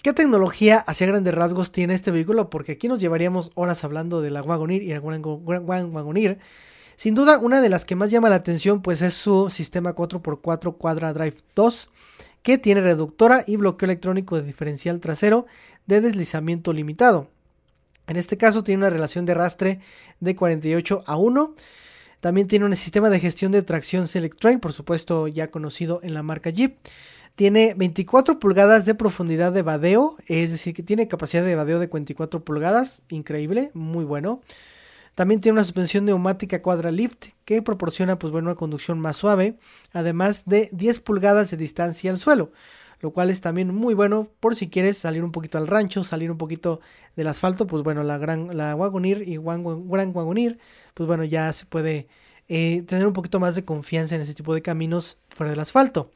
¿qué 0.03 0.13
tecnología 0.13 0.77
hacia 0.77 1.07
grandes 1.07 1.33
rasgos 1.33 1.71
tiene 1.71 1.95
este 1.95 2.11
vehículo? 2.11 2.51
Porque 2.51 2.73
aquí 2.73 2.87
nos 2.87 3.01
llevaríamos 3.01 3.51
horas 3.55 3.83
hablando 3.83 4.21
de 4.21 4.29
la 4.29 4.43
Wagoneer 4.43 4.83
y 4.83 4.89
la 4.89 4.99
Wagoneer. 4.99 6.37
Sin 6.95 7.13
duda, 7.13 7.37
una 7.39 7.61
de 7.61 7.69
las 7.69 7.83
que 7.83 7.95
más 7.95 8.09
llama 8.09 8.29
la 8.29 8.37
atención 8.37 8.81
pues 8.81 9.01
es 9.01 9.13
su 9.13 9.49
sistema 9.49 9.95
4x4 9.95 10.77
Quadra 10.77 11.13
Drive 11.13 11.37
2, 11.55 11.89
que 12.41 12.57
tiene 12.57 12.81
reductora 12.81 13.43
y 13.45 13.57
bloqueo 13.57 13.87
electrónico 13.87 14.37
de 14.37 14.43
diferencial 14.43 14.99
trasero 14.99 15.45
de 15.87 15.99
deslizamiento 15.99 16.73
limitado. 16.73 17.27
En 18.07 18.17
este 18.17 18.37
caso 18.37 18.63
tiene 18.63 18.79
una 18.79 18.89
relación 18.89 19.25
de 19.25 19.33
arrastre 19.33 19.79
de 20.19 20.35
48 20.35 21.03
a 21.05 21.17
1. 21.17 21.55
También 22.21 22.47
tiene 22.47 22.65
un 22.65 22.75
sistema 22.75 23.09
de 23.09 23.19
gestión 23.19 23.51
de 23.51 23.61
tracción 23.61 24.07
Select 24.07 24.39
Train, 24.39 24.59
por 24.59 24.73
supuesto 24.73 25.27
ya 25.27 25.51
conocido 25.51 25.99
en 26.03 26.13
la 26.13 26.23
marca 26.23 26.49
Jeep. 26.49 26.77
Tiene 27.35 27.73
24 27.75 28.39
pulgadas 28.39 28.85
de 28.85 28.95
profundidad 28.95 29.51
de 29.51 29.61
vadeo, 29.61 30.15
es 30.27 30.51
decir, 30.51 30.73
que 30.73 30.83
tiene 30.83 31.09
capacidad 31.09 31.43
de 31.43 31.55
vadeo 31.55 31.79
de 31.79 31.87
24 31.87 32.45
pulgadas, 32.45 33.01
increíble, 33.09 33.71
muy 33.73 34.05
bueno. 34.05 34.41
También 35.15 35.39
tiene 35.39 35.53
una 35.53 35.63
suspensión 35.63 36.05
neumática 36.05 36.61
Quadralift 36.61 37.27
que 37.45 37.61
proporciona 37.61 38.19
pues, 38.19 38.31
bueno, 38.31 38.49
una 38.49 38.55
conducción 38.55 38.99
más 38.99 39.15
suave, 39.15 39.57
además 39.93 40.43
de 40.45 40.69
10 40.73 40.99
pulgadas 40.99 41.49
de 41.49 41.57
distancia 41.57 42.11
al 42.11 42.17
suelo, 42.17 42.51
lo 42.99 43.11
cual 43.11 43.29
es 43.29 43.39
también 43.39 43.73
muy 43.73 43.93
bueno 43.93 44.29
por 44.41 44.55
si 44.55 44.69
quieres 44.69 44.97
salir 44.97 45.23
un 45.23 45.31
poquito 45.31 45.57
al 45.57 45.67
rancho, 45.67 46.03
salir 46.03 46.29
un 46.29 46.37
poquito 46.37 46.81
del 47.15 47.27
asfalto, 47.27 47.65
pues 47.65 47.81
bueno, 47.81 48.03
la 48.03 48.17
gran 48.17 48.57
la 48.57 48.75
Wagoneer 48.75 49.27
y 49.27 49.37
Gran 49.37 50.11
Wagoneer, 50.13 50.59
pues 50.93 51.07
bueno, 51.07 51.23
ya 51.23 51.51
se 51.53 51.65
puede 51.65 52.07
eh, 52.49 52.83
tener 52.83 53.07
un 53.07 53.13
poquito 53.13 53.39
más 53.39 53.55
de 53.55 53.63
confianza 53.63 54.15
en 54.15 54.21
ese 54.21 54.33
tipo 54.33 54.53
de 54.53 54.61
caminos 54.61 55.17
fuera 55.29 55.51
del 55.51 55.61
asfalto. 55.61 56.11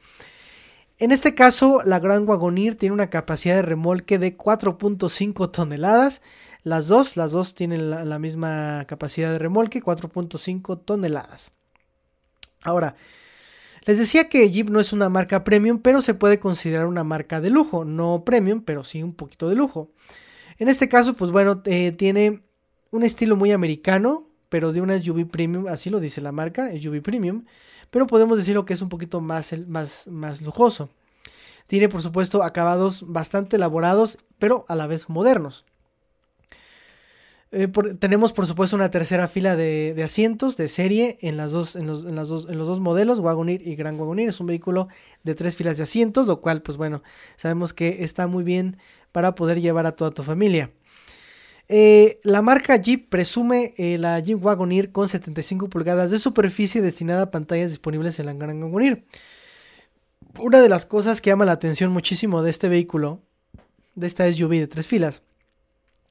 En 1.00 1.12
este 1.12 1.34
caso, 1.34 1.80
la 1.82 1.98
Gran 1.98 2.28
Wagoneer 2.28 2.74
tiene 2.74 2.92
una 2.92 3.08
capacidad 3.08 3.54
de 3.54 3.62
remolque 3.62 4.18
de 4.18 4.36
4.5 4.36 5.50
toneladas, 5.50 6.20
las 6.62 6.88
dos, 6.88 7.16
las 7.16 7.32
dos 7.32 7.54
tienen 7.54 7.90
la, 7.90 8.18
misma 8.18 8.84
capacidad 8.86 9.30
de 9.32 9.38
remolque, 9.38 9.82
4.5 9.82 10.84
toneladas. 10.84 11.52
Ahora, 12.62 12.96
les 13.86 13.98
decía 13.98 14.28
que 14.28 14.50
Jeep 14.50 14.68
no 14.68 14.78
es 14.80 14.92
una 14.92 15.08
marca 15.08 15.42
premium, 15.42 15.78
pero 15.78 16.02
se 16.02 16.12
puede 16.12 16.38
considerar 16.38 16.86
una 16.86 17.04
marca 17.04 17.40
de 17.40 17.48
lujo. 17.48 17.84
No 17.84 18.24
premium, 18.24 18.62
pero 18.62 18.84
sí 18.84 19.02
un 19.02 19.14
poquito 19.14 19.48
de 19.48 19.54
lujo. 19.54 19.90
En 20.58 20.68
este 20.68 20.88
caso, 20.88 21.14
pues 21.14 21.30
bueno, 21.30 21.62
eh, 21.64 21.92
tiene 21.92 22.42
un 22.90 23.02
estilo 23.02 23.36
muy 23.36 23.52
americano, 23.52 24.28
pero 24.50 24.72
de 24.72 24.82
una 24.82 25.00
SUV 25.00 25.28
premium, 25.30 25.66
así 25.68 25.88
lo 25.88 26.00
dice 26.00 26.20
la 26.20 26.32
marca, 26.32 26.70
SUV 26.78 27.00
premium. 27.00 27.44
Pero 27.90 28.06
podemos 28.06 28.38
decirlo 28.38 28.66
que 28.66 28.74
es 28.74 28.82
un 28.82 28.90
poquito 28.90 29.22
más, 29.22 29.58
más, 29.66 30.06
más 30.08 30.42
lujoso. 30.42 30.90
Tiene 31.66 31.88
por 31.88 32.02
supuesto 32.02 32.42
acabados 32.42 33.04
bastante 33.06 33.56
elaborados, 33.56 34.18
pero 34.38 34.66
a 34.68 34.74
la 34.74 34.86
vez 34.86 35.08
modernos. 35.08 35.64
Eh, 37.52 37.66
tenemos 37.98 38.32
por 38.32 38.46
supuesto 38.46 38.76
una 38.76 38.92
tercera 38.92 39.26
fila 39.26 39.56
de, 39.56 40.00
asientos 40.04 40.56
de 40.56 40.68
serie 40.68 41.18
en, 41.20 41.36
los 41.36 41.52
dos 41.52 42.80
modelos, 42.80 43.18
Wagoneer 43.18 43.66
y 43.66 43.74
Gran 43.74 43.98
Wagoneer. 43.98 44.28
Es 44.28 44.40
un 44.40 44.46
vehículo 44.46 44.88
de 45.24 45.34
tres 45.34 45.56
filas 45.56 45.76
de 45.76 45.82
asientos, 45.82 46.26
lo 46.26 46.40
cual 46.40 46.62
pues 46.62 46.78
bueno, 46.78 47.02
sabemos 47.36 47.74
que 47.74 48.04
está 48.04 48.28
muy 48.28 48.44
bien 48.44 48.76
para 49.10 49.34
poder 49.34 49.60
llevar 49.60 49.86
a 49.86 49.92
toda 49.92 50.12
tu 50.12 50.22
familia. 50.22 50.70
Eh, 51.68 52.18
la 52.24 52.42
marca 52.42 52.76
Jeep 52.76 53.08
presume 53.08 53.74
eh, 53.76 53.96
la 53.98 54.18
Jeep 54.20 54.44
Wagoneer 54.44 54.92
con 54.92 55.08
75 55.08 55.68
pulgadas 55.68 56.10
de 56.10 56.18
superficie 56.18 56.82
destinada 56.82 57.22
a 57.22 57.30
pantallas 57.30 57.70
disponibles 57.70 58.18
en 58.18 58.26
la 58.26 58.32
Gran 58.34 58.62
Wagoneer. 58.62 59.04
Una 60.38 60.60
de 60.60 60.68
las 60.68 60.86
cosas 60.86 61.20
que 61.20 61.30
llama 61.30 61.44
la 61.44 61.52
atención 61.52 61.92
muchísimo 61.92 62.42
de 62.42 62.50
este 62.50 62.68
vehículo, 62.68 63.22
de 63.96 64.06
esta 64.06 64.30
SUV 64.32 64.50
de 64.50 64.68
tres 64.68 64.86
filas, 64.86 65.22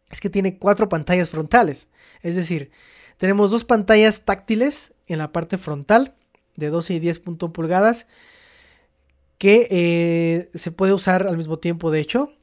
es 0.09 0.21
que 0.21 0.29
tiene 0.29 0.57
cuatro 0.57 0.89
pantallas 0.89 1.29
frontales. 1.29 1.87
Es 2.21 2.35
decir, 2.35 2.71
tenemos 3.17 3.51
dos 3.51 3.65
pantallas 3.65 4.23
táctiles 4.23 4.93
en 5.07 5.19
la 5.19 5.31
parte 5.31 5.57
frontal 5.57 6.15
de 6.55 6.69
12 6.69 6.95
y 6.95 6.99
10 6.99 7.19
pulgadas 7.19 8.07
que 9.37 9.67
eh, 9.71 10.49
se 10.53 10.71
puede 10.71 10.93
usar 10.93 11.25
al 11.25 11.37
mismo 11.37 11.57
tiempo 11.57 11.91
de 11.91 11.99
hecho. 11.99 12.33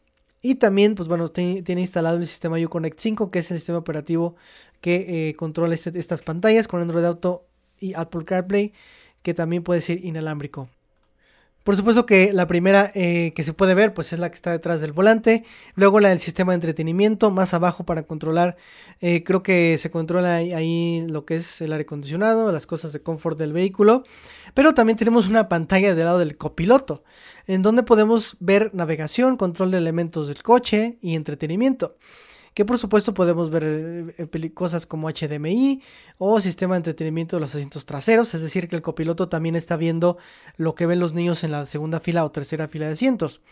Y 0.42 0.56
también, 0.56 0.94
pues 0.94 1.08
bueno, 1.08 1.28
tiene 1.30 1.80
instalado 1.80 2.18
el 2.18 2.26
sistema 2.26 2.58
Uconnect 2.58 3.00
5, 3.00 3.30
que 3.30 3.40
es 3.40 3.50
el 3.50 3.58
sistema 3.58 3.78
operativo 3.78 4.36
que 4.80 5.28
eh, 5.28 5.34
controla 5.34 5.74
este, 5.74 5.98
estas 5.98 6.22
pantallas 6.22 6.68
con 6.68 6.80
Android 6.80 7.04
Auto 7.04 7.46
y 7.80 7.94
Apple 7.94 8.24
CarPlay, 8.24 8.72
que 9.22 9.34
también 9.34 9.62
puede 9.62 9.80
ser 9.80 10.04
inalámbrico. 10.04 10.68
Por 11.66 11.74
supuesto 11.74 12.06
que 12.06 12.32
la 12.32 12.46
primera 12.46 12.92
eh, 12.94 13.32
que 13.34 13.42
se 13.42 13.52
puede 13.52 13.74
ver 13.74 13.92
pues 13.92 14.12
es 14.12 14.20
la 14.20 14.30
que 14.30 14.36
está 14.36 14.52
detrás 14.52 14.80
del 14.80 14.92
volante. 14.92 15.42
Luego 15.74 15.98
la 15.98 16.10
del 16.10 16.20
sistema 16.20 16.52
de 16.52 16.58
entretenimiento, 16.58 17.32
más 17.32 17.54
abajo 17.54 17.84
para 17.84 18.04
controlar, 18.04 18.56
eh, 19.00 19.24
creo 19.24 19.42
que 19.42 19.76
se 19.76 19.90
controla 19.90 20.36
ahí 20.36 21.04
lo 21.08 21.24
que 21.24 21.34
es 21.34 21.60
el 21.60 21.72
aire 21.72 21.82
acondicionado, 21.82 22.52
las 22.52 22.68
cosas 22.68 22.92
de 22.92 23.02
confort 23.02 23.36
del 23.36 23.52
vehículo. 23.52 24.04
Pero 24.54 24.74
también 24.74 24.96
tenemos 24.96 25.26
una 25.26 25.48
pantalla 25.48 25.96
del 25.96 26.04
lado 26.04 26.20
del 26.20 26.36
copiloto, 26.36 27.02
en 27.48 27.62
donde 27.62 27.82
podemos 27.82 28.36
ver 28.38 28.70
navegación, 28.72 29.36
control 29.36 29.72
de 29.72 29.78
elementos 29.78 30.28
del 30.28 30.44
coche 30.44 30.98
y 31.02 31.16
entretenimiento 31.16 31.96
que 32.56 32.64
por 32.64 32.78
supuesto 32.78 33.12
podemos 33.12 33.50
ver 33.50 34.14
eh, 34.16 34.50
cosas 34.54 34.86
como 34.86 35.10
HDMI 35.10 35.82
o 36.16 36.40
sistema 36.40 36.74
de 36.74 36.78
entretenimiento 36.78 37.36
de 37.36 37.40
los 37.40 37.54
asientos 37.54 37.84
traseros, 37.84 38.32
es 38.32 38.40
decir, 38.40 38.66
que 38.66 38.76
el 38.76 38.80
copiloto 38.80 39.28
también 39.28 39.56
está 39.56 39.76
viendo 39.76 40.16
lo 40.56 40.74
que 40.74 40.86
ven 40.86 40.98
los 40.98 41.12
niños 41.12 41.44
en 41.44 41.50
la 41.50 41.66
segunda 41.66 42.00
fila 42.00 42.24
o 42.24 42.32
tercera 42.32 42.66
fila 42.66 42.86
de 42.86 42.94
asientos. 42.94 43.42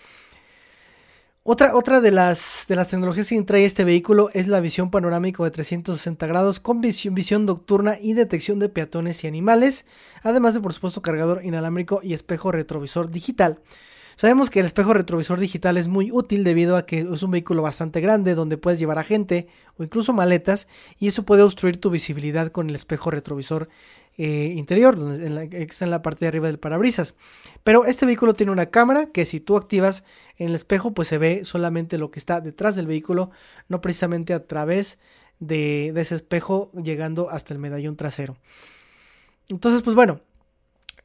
Otra, 1.43 1.77
otra 1.77 2.01
de, 2.01 2.13
las, 2.13 2.65
de 2.67 2.77
las 2.77 2.89
tecnologías 2.89 3.29
que 3.29 3.43
trae 3.43 3.67
este 3.67 3.85
vehículo 3.85 4.31
es 4.33 4.49
la 4.49 4.61
visión 4.61 4.91
panorámica 4.91 5.45
de 5.45 5.51
360 5.51 6.27
grados 6.27 6.59
con 6.59 6.81
visión, 6.81 7.15
visión 7.15 7.45
nocturna 7.45 7.99
y 8.01 8.15
detección 8.15 8.59
de 8.59 8.71
peatones 8.71 9.23
y 9.23 9.27
animales, 9.27 9.85
además 10.23 10.55
de 10.55 10.61
por 10.61 10.73
supuesto 10.73 11.03
cargador 11.03 11.45
inalámbrico 11.45 12.01
y 12.03 12.15
espejo 12.15 12.53
retrovisor 12.53 13.11
digital. 13.11 13.61
Sabemos 14.17 14.51
que 14.51 14.61
el 14.61 14.67
espejo 14.67 14.95
retrovisor 14.95 15.41
digital 15.41 15.77
es 15.77 15.89
muy 15.89 16.13
útil 16.13 16.45
debido 16.45 16.77
a 16.77 16.87
que 16.87 17.01
es 17.01 17.23
un 17.23 17.31
vehículo 17.31 17.63
bastante 17.63 18.01
grande 18.01 18.35
donde 18.35 18.57
puedes 18.57 18.79
llevar 18.79 18.99
a 18.99 19.05
gente 19.05 19.49
o 19.77 19.83
incluso 19.85 20.13
maletas 20.13 20.69
y 20.99 21.09
eso 21.09 21.25
puede 21.25 21.43
obstruir 21.43 21.79
tu 21.79 21.91
visibilidad 21.91 22.49
con 22.49 22.69
el 22.69 22.77
espejo 22.77 23.11
retrovisor 23.11 23.69
eh, 24.17 24.55
interior, 24.57 24.97
donde 24.97 25.63
está 25.63 25.85
en 25.85 25.91
la 25.91 26.03
parte 26.03 26.21
de 26.25 26.29
arriba 26.29 26.47
del 26.47 26.61
parabrisas. 26.61 27.15
Pero 27.65 27.85
este 27.85 28.07
vehículo 28.07 28.35
tiene 28.35 28.53
una 28.53 28.67
cámara 28.67 29.07
que 29.07 29.27
si 29.27 29.41
tú 29.41 29.57
activas 29.57 30.05
en 30.37 30.49
el 30.49 30.55
espejo 30.55 30.95
pues 30.95 31.09
se 31.09 31.19
ve 31.19 31.45
solamente 31.45 31.99
lo 31.99 32.13
que 32.13 32.21
está 32.21 32.41
detrás 32.41 32.77
del 32.77 32.87
vehículo, 32.87 33.31
no 33.69 33.81
precisamente 33.81 34.33
a 34.33 34.47
través 34.47 34.99
de, 35.41 35.91
de 35.93 36.01
ese 36.01 36.15
espejo 36.15 36.71
llegando 36.81 37.31
hasta 37.31 37.53
el 37.53 37.59
medallón 37.59 37.97
trasero. 37.97 38.37
Entonces 39.51 39.83
pues 39.83 39.97
bueno, 39.97 40.21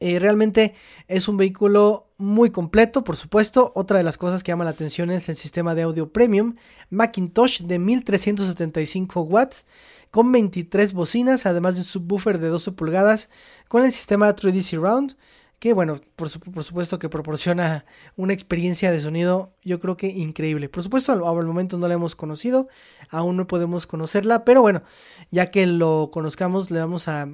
eh, 0.00 0.18
realmente 0.18 0.74
es 1.08 1.28
un 1.28 1.36
vehículo 1.36 2.08
muy 2.16 2.50
completo, 2.50 3.04
por 3.04 3.16
supuesto. 3.16 3.70
Otra 3.74 3.98
de 3.98 4.04
las 4.04 4.16
cosas 4.18 4.42
que 4.42 4.50
llama 4.50 4.64
la 4.64 4.70
atención 4.70 5.10
es 5.10 5.28
el 5.28 5.36
sistema 5.36 5.74
de 5.74 5.82
audio 5.82 6.10
premium 6.10 6.56
Macintosh 6.88 7.60
de 7.62 7.78
1375 7.78 9.20
watts 9.22 9.66
con 10.10 10.32
23 10.32 10.94
bocinas, 10.94 11.44
además 11.46 11.74
de 11.74 11.80
un 11.80 11.86
subwoofer 11.86 12.38
de 12.38 12.48
12 12.48 12.72
pulgadas 12.72 13.28
con 13.68 13.84
el 13.84 13.92
sistema 13.92 14.34
3D 14.34 14.62
Surround 14.62 15.16
que 15.60 15.74
bueno, 15.74 16.00
por, 16.16 16.30
supuesto 16.30 16.98
que 16.98 17.10
proporciona 17.10 17.84
una 18.16 18.32
experiencia 18.32 18.90
de 18.90 19.00
sonido 19.02 19.52
yo 19.62 19.78
creo 19.78 19.98
que 19.98 20.08
increíble. 20.08 20.70
Por 20.70 20.82
supuesto, 20.82 21.12
al, 21.12 21.22
al, 21.22 21.46
momento 21.46 21.76
no 21.76 21.86
la 21.86 21.94
hemos 21.94 22.16
conocido, 22.16 22.68
aún 23.10 23.36
no 23.36 23.46
podemos 23.46 23.86
conocerla, 23.86 24.46
pero 24.46 24.62
bueno, 24.62 24.82
ya 25.30 25.50
que 25.50 25.66
lo 25.66 26.10
conozcamos 26.10 26.70
le 26.70 26.80
vamos 26.80 27.08
a, 27.08 27.28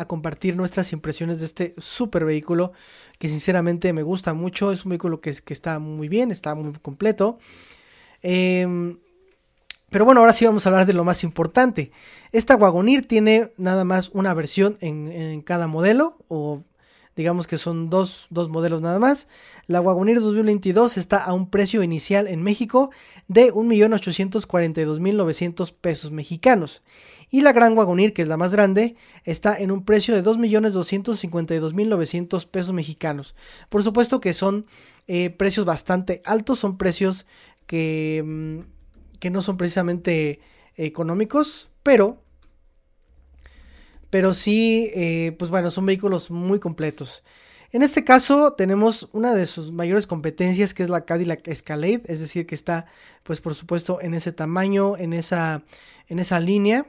a 0.00 0.06
compartir 0.06 0.56
nuestras 0.56 0.92
impresiones 0.92 1.40
de 1.40 1.46
este 1.46 1.74
super 1.76 2.24
vehículo 2.24 2.72
que 3.18 3.28
sinceramente 3.28 3.92
me 3.92 4.02
gusta 4.02 4.32
mucho. 4.32 4.72
Es 4.72 4.84
un 4.84 4.90
vehículo 4.90 5.20
que, 5.20 5.34
está 5.46 5.78
muy 5.78 6.08
bien, 6.08 6.30
está 6.30 6.54
muy 6.54 6.72
completo. 6.80 7.38
Em, 8.22 8.96
pero 9.90 10.04
bueno, 10.04 10.20
ahora 10.20 10.32
sí 10.32 10.46
vamos 10.46 10.64
a 10.64 10.68
hablar 10.70 10.86
de 10.86 10.94
lo 10.94 11.04
más 11.04 11.24
importante. 11.24 11.90
Esta 12.32 12.56
Wagonir 12.56 13.06
tiene 13.06 13.50
nada 13.58 13.84
más 13.84 14.08
una 14.10 14.32
versión 14.32 14.78
en, 14.80 15.42
cada 15.42 15.66
modelo, 15.66 16.16
o 16.28 16.62
digamos 17.16 17.46
que 17.46 17.58
son 17.58 17.90
dos, 17.90 18.26
dos, 18.30 18.48
modelos 18.48 18.80
nada 18.80 19.00
más. 19.00 19.28
La 19.66 19.80
Wagonir 19.80 20.20
2022 20.20 20.96
está 20.96 21.18
a 21.18 21.32
un 21.34 21.50
precio 21.50 21.82
inicial 21.82 22.28
en 22.28 22.42
México 22.42 22.90
de 23.28 23.52
1.842.900 23.52 25.74
pesos 25.78 26.12
mexicanos. 26.12 26.82
Y 27.30 27.42
la 27.42 27.52
Gran 27.52 27.76
Wagonir, 27.76 28.12
que 28.12 28.22
es 28.22 28.28
la 28.28 28.36
más 28.36 28.50
grande, 28.52 28.96
está 29.24 29.56
en 29.56 29.70
un 29.70 29.84
precio 29.84 30.12
de 30.14 30.24
2.252.900 30.24 32.48
pesos 32.48 32.72
mexicanos. 32.72 33.36
Por 33.68 33.84
supuesto 33.84 34.20
que 34.20 34.34
son 34.34 34.66
eh, 35.06 35.30
precios 35.30 35.64
bastante 35.64 36.22
altos, 36.24 36.58
son 36.58 36.76
precios 36.76 37.26
que, 37.66 38.22
mm, 38.24 38.58
que 39.20 39.30
no 39.30 39.42
son 39.42 39.56
precisamente 39.56 40.40
económicos, 40.76 41.70
pero 41.82 42.22
pero 44.10 44.34
sí, 44.34 44.90
eh, 44.94 45.34
pues 45.38 45.50
bueno, 45.50 45.70
son 45.70 45.86
vehículos 45.86 46.30
muy 46.30 46.58
completos. 46.58 47.22
En 47.72 47.82
este 47.82 48.04
caso 48.04 48.54
tenemos 48.54 49.08
una 49.12 49.32
de 49.32 49.46
sus 49.46 49.70
mayores 49.70 50.08
competencias 50.08 50.74
que 50.74 50.82
es 50.82 50.88
la 50.88 51.04
Cadillac 51.04 51.46
Escalade, 51.46 52.02
es 52.06 52.18
decir, 52.18 52.44
que 52.44 52.56
está 52.56 52.86
pues 53.22 53.40
por 53.40 53.54
supuesto 53.54 54.00
en 54.00 54.14
ese 54.14 54.32
tamaño, 54.32 54.96
en 54.96 55.12
esa, 55.12 55.62
en 56.08 56.18
esa 56.18 56.40
línea. 56.40 56.86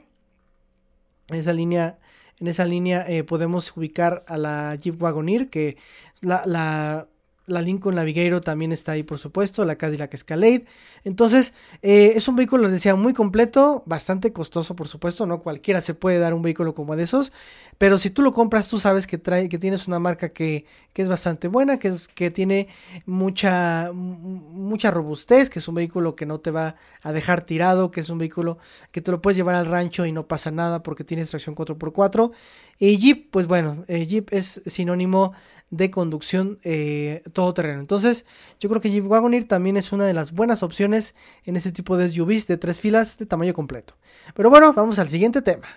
En 1.32 1.38
esa 1.38 1.54
línea, 1.54 1.98
en 2.38 2.46
esa 2.48 2.66
línea 2.66 3.06
eh, 3.08 3.24
podemos 3.24 3.74
ubicar 3.74 4.22
a 4.28 4.36
la 4.36 4.76
Jeep 4.76 5.00
Wagoneer, 5.00 5.48
que 5.48 5.78
la, 6.20 6.42
la, 6.44 7.08
la 7.46 7.60
Lincoln 7.60 7.96
Navigator 7.96 8.40
también 8.40 8.72
está 8.72 8.92
ahí, 8.92 9.02
por 9.02 9.18
supuesto, 9.18 9.64
la 9.64 9.76
Cadillac 9.76 10.14
Escalade. 10.14 10.64
Entonces, 11.04 11.52
eh, 11.82 12.12
es 12.14 12.28
un 12.28 12.36
vehículo, 12.36 12.64
les 12.64 12.72
decía, 12.72 12.94
muy 12.94 13.12
completo, 13.12 13.82
bastante 13.86 14.32
costoso, 14.32 14.76
por 14.76 14.88
supuesto, 14.88 15.26
no 15.26 15.42
cualquiera 15.42 15.80
se 15.80 15.94
puede 15.94 16.18
dar 16.18 16.34
un 16.34 16.42
vehículo 16.42 16.74
como 16.74 16.94
de 16.94 17.02
esos, 17.02 17.32
pero 17.78 17.98
si 17.98 18.10
tú 18.10 18.22
lo 18.22 18.32
compras, 18.32 18.68
tú 18.68 18.78
sabes 18.78 19.06
que 19.06 19.18
trae, 19.18 19.48
que 19.48 19.58
tienes 19.58 19.88
una 19.88 19.98
marca 19.98 20.28
que, 20.28 20.66
que 20.92 21.02
es 21.02 21.08
bastante 21.08 21.48
buena, 21.48 21.78
que, 21.78 21.92
que 22.14 22.30
tiene 22.30 22.68
mucha, 23.06 23.90
mucha 23.92 24.90
robustez, 24.90 25.50
que 25.50 25.58
es 25.58 25.66
un 25.66 25.74
vehículo 25.74 26.14
que 26.14 26.26
no 26.26 26.38
te 26.38 26.52
va 26.52 26.76
a 27.02 27.12
dejar 27.12 27.40
tirado, 27.44 27.90
que 27.90 28.00
es 28.00 28.10
un 28.10 28.18
vehículo 28.18 28.58
que 28.92 29.00
te 29.00 29.10
lo 29.10 29.20
puedes 29.20 29.36
llevar 29.36 29.56
al 29.56 29.66
rancho 29.66 30.06
y 30.06 30.12
no 30.12 30.28
pasa 30.28 30.50
nada 30.50 30.82
porque 30.82 31.02
tienes 31.02 31.30
tracción 31.30 31.56
4x4. 31.56 32.30
Y 32.78 32.98
Jeep, 32.98 33.30
pues 33.30 33.46
bueno, 33.46 33.84
eh, 33.88 34.06
Jeep 34.06 34.32
es 34.32 34.62
sinónimo 34.66 35.32
de 35.70 35.90
conducción 35.90 36.58
eh, 36.64 37.22
todoterreno. 37.32 37.80
Entonces, 37.80 38.24
yo 38.60 38.68
creo 38.68 38.80
que 38.80 38.90
Jeep 38.90 39.10
Wagoneer 39.10 39.44
también 39.44 39.76
es 39.76 39.92
una 39.92 40.04
de 40.04 40.14
las 40.14 40.32
buenas 40.32 40.62
opciones 40.62 41.14
en 41.44 41.56
este 41.56 41.72
tipo 41.72 41.96
de 41.96 42.08
SUVs 42.08 42.46
de 42.46 42.56
tres 42.56 42.80
filas 42.80 43.18
de 43.18 43.26
tamaño 43.26 43.54
completo. 43.54 43.94
Pero 44.34 44.50
bueno, 44.50 44.72
vamos 44.72 44.98
al 44.98 45.08
siguiente 45.08 45.42
tema. 45.42 45.68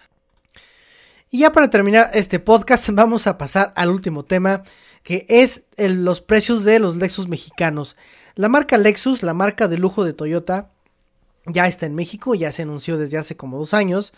Y 1.32 1.40
ya 1.40 1.52
para 1.52 1.70
terminar 1.70 2.12
este 2.14 2.40
podcast, 2.40 2.90
vamos 2.94 3.28
a 3.28 3.38
pasar 3.38 3.74
al 3.76 3.90
último 3.90 4.24
tema, 4.24 4.64
que 5.04 5.26
es 5.28 5.66
los 5.78 6.22
precios 6.22 6.64
de 6.64 6.80
los 6.80 6.96
Lexus 6.96 7.28
mexicanos. 7.28 7.96
La 8.36 8.50
marca 8.50 8.78
Lexus, 8.78 9.24
la 9.24 9.34
marca 9.34 9.68
de 9.68 9.78
lujo 9.78 10.04
de 10.04 10.14
Toyota, 10.14 10.72
ya 11.46 11.68
está 11.68 11.86
en 11.86 11.96
México, 11.96 12.36
ya 12.36 12.52
se 12.52 12.64
anunció 12.64 12.98
desde 12.98 13.18
hace 13.18 13.38
como 13.38 13.58
dos 13.58 13.74
años. 13.74 14.14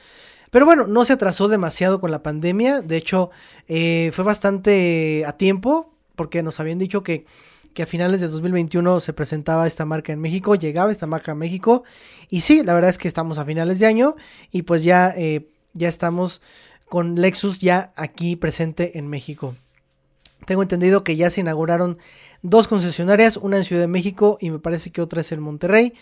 Pero 0.49 0.65
bueno, 0.65 0.88
no 0.88 1.03
se 1.05 1.13
atrasó 1.13 1.47
demasiado 1.47 1.99
con 1.99 2.11
la 2.11 2.23
pandemia. 2.23 2.81
De 2.81 2.97
hecho, 2.97 3.31
eh, 3.67 4.11
fue 4.13 4.23
bastante 4.23 5.23
a 5.25 5.33
tiempo. 5.33 5.93
Porque 6.18 6.43
nos 6.43 6.59
habían 6.59 6.80
dicho 6.80 7.01
que, 7.03 7.26
que, 7.74 7.84
a 7.84 7.86
finales 7.86 8.20
de 8.20 8.28
2021 8.28 8.99
se 8.99 9.13
presentaba 9.13 9.65
esta 9.68 9.86
marca 9.86 10.11
en 10.11 10.20
México. 10.20 10.55
Llegaba 10.55 10.91
esta 10.91 11.07
marca 11.07 11.32
a 11.32 11.36
México. 11.36 11.86
Y 12.28 12.41
sí, 12.41 12.63
la 12.65 12.74
verdad 12.74 12.89
es 12.89 12.97
que 12.97 13.07
estamos 13.07 13.38
a 13.38 13.45
finales 13.45 13.80
de 13.80 13.86
año. 13.86 14.15
Y 14.51 14.63
pues 14.63 14.84
ya, 14.84 15.13
eh, 15.15 15.47
ya 15.74 15.88
estamos 15.88 16.41
con 16.89 17.15
Lexus 17.15 17.59
ya 17.59 17.93
aquí 17.95 18.36
presente 18.36 18.97
en 18.97 19.07
México. 19.07 19.55
Tengo 20.45 20.61
entendido 20.61 21.03
que 21.03 21.15
ya 21.15 21.30
se 21.30 21.41
inauguraron 21.41 21.97
dos 22.41 22.68
concesionarias, 22.68 23.38
una 23.38 23.57
en 23.57 23.63
Ciudad 23.63 23.82
de 23.82 23.88
México 23.88 24.38
y 24.41 24.49
me 24.49 24.59
parece 24.59 24.91
que 24.91 25.01
otra 25.01 25.22
es 25.22 25.32
en 25.32 25.41
Monterrey. 25.41 25.93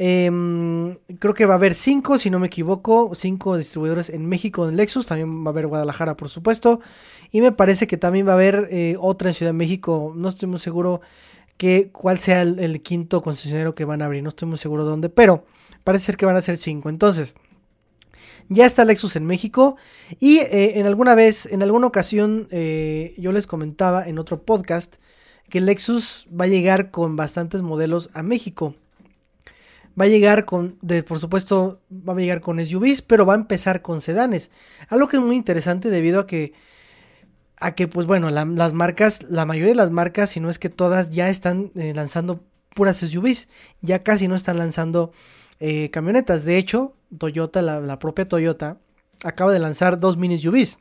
Em, 0.00 0.96
creo 1.18 1.34
que 1.34 1.44
va 1.44 1.54
a 1.54 1.56
haber 1.56 1.74
cinco, 1.74 2.18
si 2.18 2.30
no 2.30 2.38
me 2.38 2.46
equivoco, 2.46 3.10
cinco 3.14 3.56
distribuidores 3.56 4.10
en 4.10 4.26
México 4.26 4.68
en 4.68 4.76
Lexus. 4.76 5.06
También 5.06 5.44
va 5.44 5.48
a 5.48 5.50
haber 5.50 5.66
Guadalajara, 5.66 6.16
por 6.16 6.28
supuesto. 6.28 6.80
Y 7.32 7.40
me 7.40 7.52
parece 7.52 7.86
que 7.88 7.96
también 7.96 8.26
va 8.26 8.32
a 8.32 8.34
haber 8.34 8.68
eh, 8.70 8.96
otra 9.00 9.30
en 9.30 9.34
Ciudad 9.34 9.50
de 9.50 9.58
México. 9.58 10.12
No 10.16 10.28
estoy 10.28 10.48
muy 10.48 10.60
seguro 10.60 11.00
que 11.56 11.90
cuál 11.90 12.20
sea 12.20 12.42
el, 12.42 12.80
quinto 12.82 13.20
concesionario 13.20 13.74
que 13.74 13.84
van 13.84 14.00
a 14.00 14.06
abrir. 14.06 14.22
No 14.22 14.28
estoy 14.28 14.48
muy 14.48 14.58
seguro 14.58 14.84
dónde, 14.84 15.08
pero 15.08 15.44
parece 15.82 16.06
ser 16.06 16.16
que 16.16 16.26
van 16.26 16.36
a 16.36 16.42
ser 16.42 16.56
cinco. 16.56 16.88
Entonces, 16.88 17.34
ya 18.48 18.66
está 18.66 18.84
Lexus 18.84 19.16
en 19.16 19.26
México. 19.26 19.76
Y 20.20 20.38
eh, 20.38 20.78
en 20.78 20.86
alguna 20.86 21.16
vez, 21.16 21.46
en 21.46 21.62
alguna 21.64 21.88
ocasión, 21.88 22.46
eh, 22.52 23.14
yo 23.18 23.32
les 23.32 23.48
comentaba 23.48 24.08
en 24.08 24.20
otro 24.20 24.42
podcast 24.44 24.96
que 25.50 25.60
Lexus 25.60 26.28
va 26.28 26.44
a 26.44 26.48
llegar 26.48 26.92
con 26.92 27.16
bastantes 27.16 27.62
modelos 27.62 28.10
a 28.14 28.22
México 28.22 28.76
va 29.98 30.04
a 30.04 30.08
llegar 30.08 30.44
con, 30.44 30.78
por 31.06 31.18
supuesto, 31.18 31.80
va 31.90 32.12
a 32.12 32.16
llegar 32.16 32.40
con 32.40 32.64
SUVs, 32.64 33.02
pero 33.02 33.26
va 33.26 33.34
a 33.34 33.36
empezar 33.36 33.82
con 33.82 34.00
sedanes. 34.00 34.50
Algo 34.88 35.08
que 35.08 35.16
es 35.16 35.22
muy 35.22 35.36
interesante 35.36 35.90
debido 35.90 36.20
a 36.20 36.26
que, 36.26 36.52
a 37.56 37.74
que 37.74 37.88
pues 37.88 38.06
bueno, 38.06 38.30
las 38.30 38.72
marcas, 38.72 39.22
la 39.28 39.44
mayoría 39.44 39.72
de 39.72 39.76
las 39.76 39.90
marcas, 39.90 40.30
si 40.30 40.40
no 40.40 40.50
es 40.50 40.58
que 40.58 40.68
todas, 40.68 41.10
ya 41.10 41.28
están 41.28 41.72
eh, 41.74 41.92
lanzando 41.94 42.44
puras 42.74 42.98
SUVs, 42.98 43.48
ya 43.80 44.02
casi 44.02 44.28
no 44.28 44.36
están 44.36 44.58
lanzando 44.58 45.12
eh, 45.58 45.90
camionetas. 45.90 46.44
De 46.44 46.58
hecho, 46.58 46.94
Toyota, 47.16 47.62
la, 47.62 47.98
propia 47.98 48.28
Toyota, 48.28 48.78
acaba 49.24 49.52
de 49.52 49.58
lanzar 49.58 49.98
dos 49.98 50.16
mini 50.16 50.38
SUVs. 50.38 50.78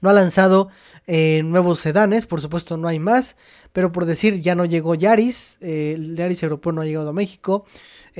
No 0.00 0.08
ha 0.08 0.12
lanzado 0.12 0.68
eh, 1.06 1.42
nuevos 1.44 1.80
sedanes, 1.80 2.26
por 2.26 2.40
supuesto 2.40 2.76
no 2.76 2.88
hay 2.88 2.98
más, 2.98 3.36
pero 3.72 3.92
por 3.92 4.06
decir 4.06 4.40
ya 4.40 4.54
no 4.54 4.64
llegó 4.64 4.94
Yaris, 4.94 5.58
el 5.60 6.16
Yaris 6.16 6.42
europeo 6.42 6.72
no 6.72 6.80
ha 6.80 6.86
llegado 6.86 7.10
a 7.10 7.12
México, 7.12 7.66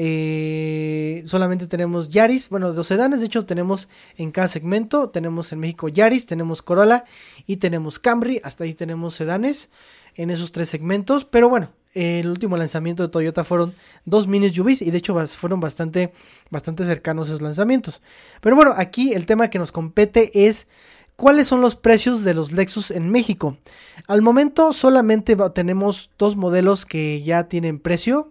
eh, 0.00 1.24
solamente 1.26 1.66
tenemos 1.66 2.08
Yaris, 2.08 2.50
bueno, 2.50 2.72
dos 2.72 2.86
sedanes, 2.86 3.18
de 3.18 3.26
hecho 3.26 3.44
tenemos 3.46 3.88
en 4.16 4.30
cada 4.30 4.46
segmento, 4.46 5.08
tenemos 5.08 5.50
en 5.50 5.58
México 5.58 5.88
Yaris, 5.88 6.24
tenemos 6.24 6.62
Corolla 6.62 7.04
y 7.48 7.56
tenemos 7.56 7.98
Camry, 7.98 8.40
hasta 8.44 8.62
ahí 8.62 8.74
tenemos 8.74 9.16
sedanes 9.16 9.70
en 10.14 10.30
esos 10.30 10.52
tres 10.52 10.68
segmentos, 10.68 11.24
pero 11.24 11.48
bueno, 11.48 11.72
el 11.94 12.28
último 12.28 12.56
lanzamiento 12.56 13.02
de 13.02 13.08
Toyota 13.08 13.42
fueron 13.42 13.74
dos 14.04 14.28
mini 14.28 14.50
SUVs 14.50 14.82
y 14.82 14.92
de 14.92 14.98
hecho 14.98 15.18
fueron 15.26 15.58
bastante, 15.58 16.12
bastante 16.48 16.86
cercanos 16.86 17.26
esos 17.26 17.42
lanzamientos. 17.42 18.00
Pero 18.40 18.54
bueno, 18.54 18.74
aquí 18.76 19.14
el 19.14 19.26
tema 19.26 19.50
que 19.50 19.58
nos 19.58 19.72
compete 19.72 20.46
es 20.46 20.68
cuáles 21.16 21.48
son 21.48 21.60
los 21.60 21.74
precios 21.74 22.22
de 22.22 22.34
los 22.34 22.52
Lexus 22.52 22.92
en 22.92 23.10
México. 23.10 23.58
Al 24.06 24.22
momento 24.22 24.72
solamente 24.72 25.36
tenemos 25.52 26.12
dos 26.18 26.36
modelos 26.36 26.86
que 26.86 27.20
ya 27.24 27.48
tienen 27.48 27.80
precio. 27.80 28.30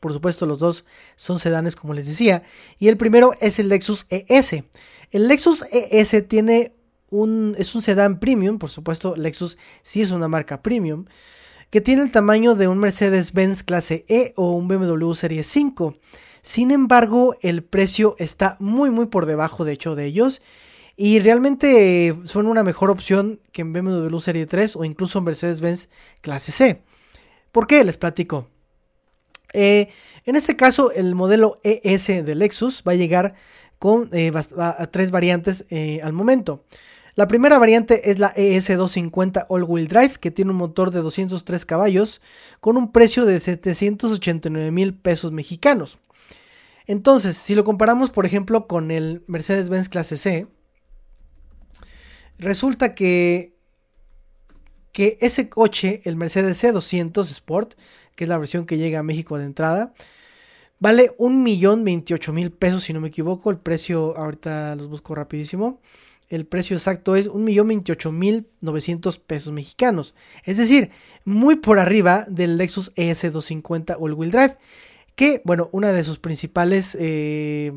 Por 0.00 0.12
supuesto, 0.12 0.46
los 0.46 0.58
dos 0.58 0.84
son 1.16 1.38
sedanes, 1.38 1.76
como 1.76 1.94
les 1.94 2.06
decía. 2.06 2.42
Y 2.78 2.88
el 2.88 2.96
primero 2.96 3.32
es 3.40 3.58
el 3.58 3.68
Lexus 3.68 4.06
ES. 4.10 4.64
El 5.10 5.28
Lexus 5.28 5.64
ES 5.70 6.28
tiene 6.28 6.74
un, 7.10 7.54
es 7.58 7.74
un 7.74 7.82
sedán 7.82 8.20
premium, 8.20 8.58
por 8.58 8.70
supuesto, 8.70 9.16
Lexus 9.16 9.58
sí 9.82 10.02
es 10.02 10.10
una 10.10 10.28
marca 10.28 10.62
premium, 10.62 11.06
que 11.70 11.80
tiene 11.80 12.02
el 12.02 12.10
tamaño 12.10 12.54
de 12.54 12.68
un 12.68 12.78
Mercedes-Benz 12.78 13.62
clase 13.62 14.04
E 14.08 14.32
o 14.36 14.52
un 14.52 14.68
BMW 14.68 15.12
Serie 15.14 15.42
5. 15.42 15.94
Sin 16.42 16.70
embargo, 16.70 17.36
el 17.42 17.62
precio 17.62 18.14
está 18.18 18.56
muy 18.58 18.90
muy 18.90 19.06
por 19.06 19.26
debajo 19.26 19.64
de 19.64 19.72
hecho 19.72 19.94
de 19.94 20.06
ellos 20.06 20.40
y 20.96 21.20
realmente 21.20 22.16
son 22.24 22.46
una 22.46 22.64
mejor 22.64 22.90
opción 22.90 23.40
que 23.52 23.62
en 23.62 23.72
BMW 23.72 24.18
Serie 24.18 24.46
3 24.46 24.76
o 24.76 24.84
incluso 24.84 25.18
en 25.18 25.24
Mercedes-Benz 25.24 25.88
clase 26.20 26.52
C. 26.52 26.82
¿Por 27.52 27.66
qué? 27.66 27.84
Les 27.84 27.98
platico. 27.98 28.48
Eh, 29.52 29.88
en 30.24 30.36
este 30.36 30.56
caso, 30.56 30.92
el 30.92 31.14
modelo 31.14 31.56
ES 31.62 32.06
de 32.06 32.34
Lexus 32.34 32.82
va 32.86 32.92
a 32.92 32.96
llegar 32.96 33.34
con 33.78 34.08
eh, 34.12 34.32
a, 34.58 34.86
tres 34.88 35.10
variantes 35.10 35.66
eh, 35.70 36.00
al 36.02 36.12
momento. 36.12 36.64
La 37.14 37.26
primera 37.26 37.58
variante 37.58 38.10
es 38.10 38.18
la 38.20 38.32
ES250 38.34 39.46
All 39.48 39.64
Wheel 39.64 39.88
Drive, 39.88 40.18
que 40.20 40.30
tiene 40.30 40.52
un 40.52 40.56
motor 40.56 40.92
de 40.92 41.00
203 41.00 41.64
caballos, 41.64 42.20
con 42.60 42.76
un 42.76 42.92
precio 42.92 43.24
de 43.24 43.40
789 43.40 44.70
mil 44.70 44.94
pesos 44.94 45.32
mexicanos. 45.32 45.98
Entonces, 46.86 47.36
si 47.36 47.54
lo 47.54 47.64
comparamos, 47.64 48.10
por 48.10 48.24
ejemplo, 48.24 48.68
con 48.68 48.90
el 48.90 49.24
Mercedes-Benz 49.26 49.88
Clase 49.88 50.16
C, 50.16 50.46
resulta 52.38 52.94
que, 52.94 53.56
que 54.92 55.18
ese 55.20 55.48
coche, 55.48 56.00
el 56.04 56.14
Mercedes 56.14 56.62
C200 56.62 57.28
Sport, 57.30 57.74
que 58.18 58.24
es 58.24 58.28
la 58.28 58.36
versión 58.36 58.66
que 58.66 58.78
llega 58.78 58.98
a 58.98 59.04
México 59.04 59.38
de 59.38 59.44
entrada. 59.44 59.94
Vale 60.80 61.12
un 61.18 61.44
millón 61.44 61.84
veintiocho 61.84 62.32
mil 62.32 62.50
pesos, 62.50 62.82
si 62.82 62.92
no 62.92 63.00
me 63.00 63.08
equivoco. 63.08 63.48
El 63.52 63.58
precio, 63.58 64.16
ahorita 64.16 64.74
los 64.74 64.88
busco 64.88 65.14
rapidísimo. 65.14 65.80
El 66.28 66.44
precio 66.44 66.76
exacto 66.76 67.14
es 67.14 67.28
un 67.28 67.44
millón 67.44 67.68
veintiocho 67.68 68.10
mil 68.10 68.48
novecientos 68.60 69.18
pesos 69.18 69.52
mexicanos. 69.52 70.16
Es 70.44 70.56
decir, 70.56 70.90
muy 71.24 71.54
por 71.56 71.78
arriba 71.78 72.26
del 72.28 72.58
Lexus 72.58 72.92
ES250 72.96 73.96
All 74.00 74.14
Wheel 74.14 74.32
Drive. 74.32 74.56
Que, 75.14 75.40
bueno, 75.44 75.68
una 75.70 75.92
de 75.92 76.02
sus 76.02 76.18
principales 76.18 76.96
eh, 76.98 77.72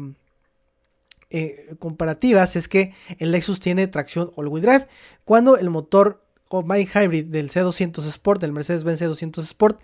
eh, 1.29 1.75
comparativas 1.77 2.55
es 2.55 2.67
que 2.67 2.95
el 3.19 3.31
Lexus 3.31 3.59
tiene 3.59 3.87
tracción 3.87 4.31
All 4.35 4.47
Wheel 4.47 4.65
Drive. 4.65 4.87
Cuando 5.23 5.55
el 5.57 5.69
motor 5.69 6.23
Combine 6.47 6.89
Hybrid 6.91 7.25
del 7.25 7.51
C200 7.51 8.07
Sport, 8.07 8.41
del 8.41 8.53
Mercedes-Benz 8.53 9.01
C200 9.03 9.43
Sport, 9.43 9.79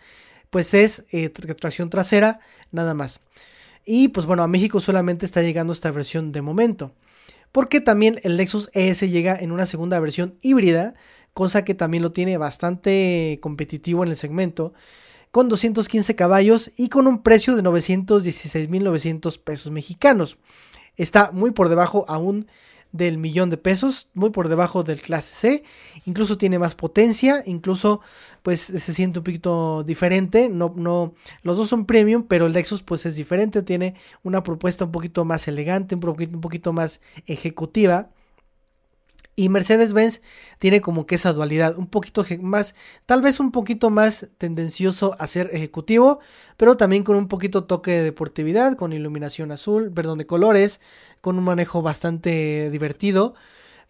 pues 0.49 0.73
es 0.73 1.05
eh, 1.11 1.29
tracción 1.29 1.89
trasera 1.89 2.39
nada 2.71 2.93
más. 2.93 3.19
Y 3.85 4.09
pues 4.09 4.25
bueno, 4.25 4.43
a 4.43 4.47
México 4.47 4.79
solamente 4.79 5.25
está 5.25 5.41
llegando 5.41 5.73
esta 5.73 5.91
versión 5.91 6.31
de 6.31 6.41
momento. 6.41 6.93
Porque 7.51 7.81
también 7.81 8.19
el 8.23 8.37
Lexus 8.37 8.69
ES 8.73 9.01
llega 9.09 9.37
en 9.39 9.51
una 9.51 9.65
segunda 9.65 9.99
versión 9.99 10.37
híbrida, 10.41 10.93
cosa 11.33 11.63
que 11.63 11.73
también 11.73 12.03
lo 12.03 12.11
tiene 12.11 12.37
bastante 12.37 13.39
competitivo 13.41 14.03
en 14.03 14.09
el 14.09 14.15
segmento, 14.15 14.73
con 15.31 15.49
215 15.49 16.15
caballos 16.15 16.71
y 16.77 16.89
con 16.89 17.07
un 17.07 17.23
precio 17.23 17.55
de 17.55 17.63
916.900 17.63 19.39
pesos 19.39 19.71
mexicanos. 19.71 20.37
Está 20.95 21.31
muy 21.31 21.51
por 21.51 21.69
debajo 21.69 22.05
aún 22.07 22.47
del 22.97 23.17
millón 23.17 23.49
de 23.49 23.57
pesos, 23.57 24.09
muy 24.13 24.31
por 24.31 24.49
debajo 24.49 24.83
del 24.83 24.99
clase 25.01 25.35
C, 25.35 25.63
incluso 26.05 26.37
tiene 26.37 26.59
más 26.59 26.75
potencia, 26.75 27.43
incluso 27.45 28.01
pues 28.43 28.59
se 28.61 28.93
siente 28.93 29.19
un 29.19 29.23
poquito 29.23 29.83
diferente, 29.83 30.49
no, 30.49 30.73
no, 30.75 31.13
los 31.43 31.57
dos 31.57 31.69
son 31.69 31.85
premium, 31.85 32.23
pero 32.27 32.47
el 32.47 32.53
Lexus 32.53 32.83
pues 32.83 33.05
es 33.05 33.15
diferente, 33.15 33.61
tiene 33.61 33.95
una 34.23 34.43
propuesta 34.43 34.85
un 34.85 34.91
poquito 34.91 35.25
más 35.25 35.47
elegante, 35.47 35.95
un 35.95 36.01
poquito, 36.01 36.35
un 36.35 36.41
poquito 36.41 36.73
más 36.73 36.99
ejecutiva, 37.25 38.09
y 39.37 39.49
Mercedes-Benz 39.49 40.21
tiene 40.57 40.81
como 40.81 41.05
que 41.05 41.15
esa 41.15 41.31
dualidad, 41.31 41.77
un 41.77 41.85
poquito 41.85 42.25
más, 42.41 42.73
tal 43.05 43.21
vez 43.21 43.39
un 43.39 43.51
poquito 43.51 43.91
más 43.91 44.29
tendencioso 44.39 45.15
a 45.19 45.27
ser 45.27 45.51
ejecutivo, 45.53 46.19
pero 46.57 46.75
también 46.75 47.03
con 47.03 47.15
un 47.15 47.27
poquito 47.27 47.63
toque 47.63 47.91
de 47.91 48.03
deportividad, 48.03 48.73
con 48.73 48.93
iluminación 48.93 49.51
azul, 49.51 49.93
perdón, 49.93 50.17
de 50.17 50.25
colores, 50.25 50.81
con 51.21 51.37
un 51.37 51.43
manejo 51.43 51.83
bastante 51.83 52.71
divertido. 52.71 53.35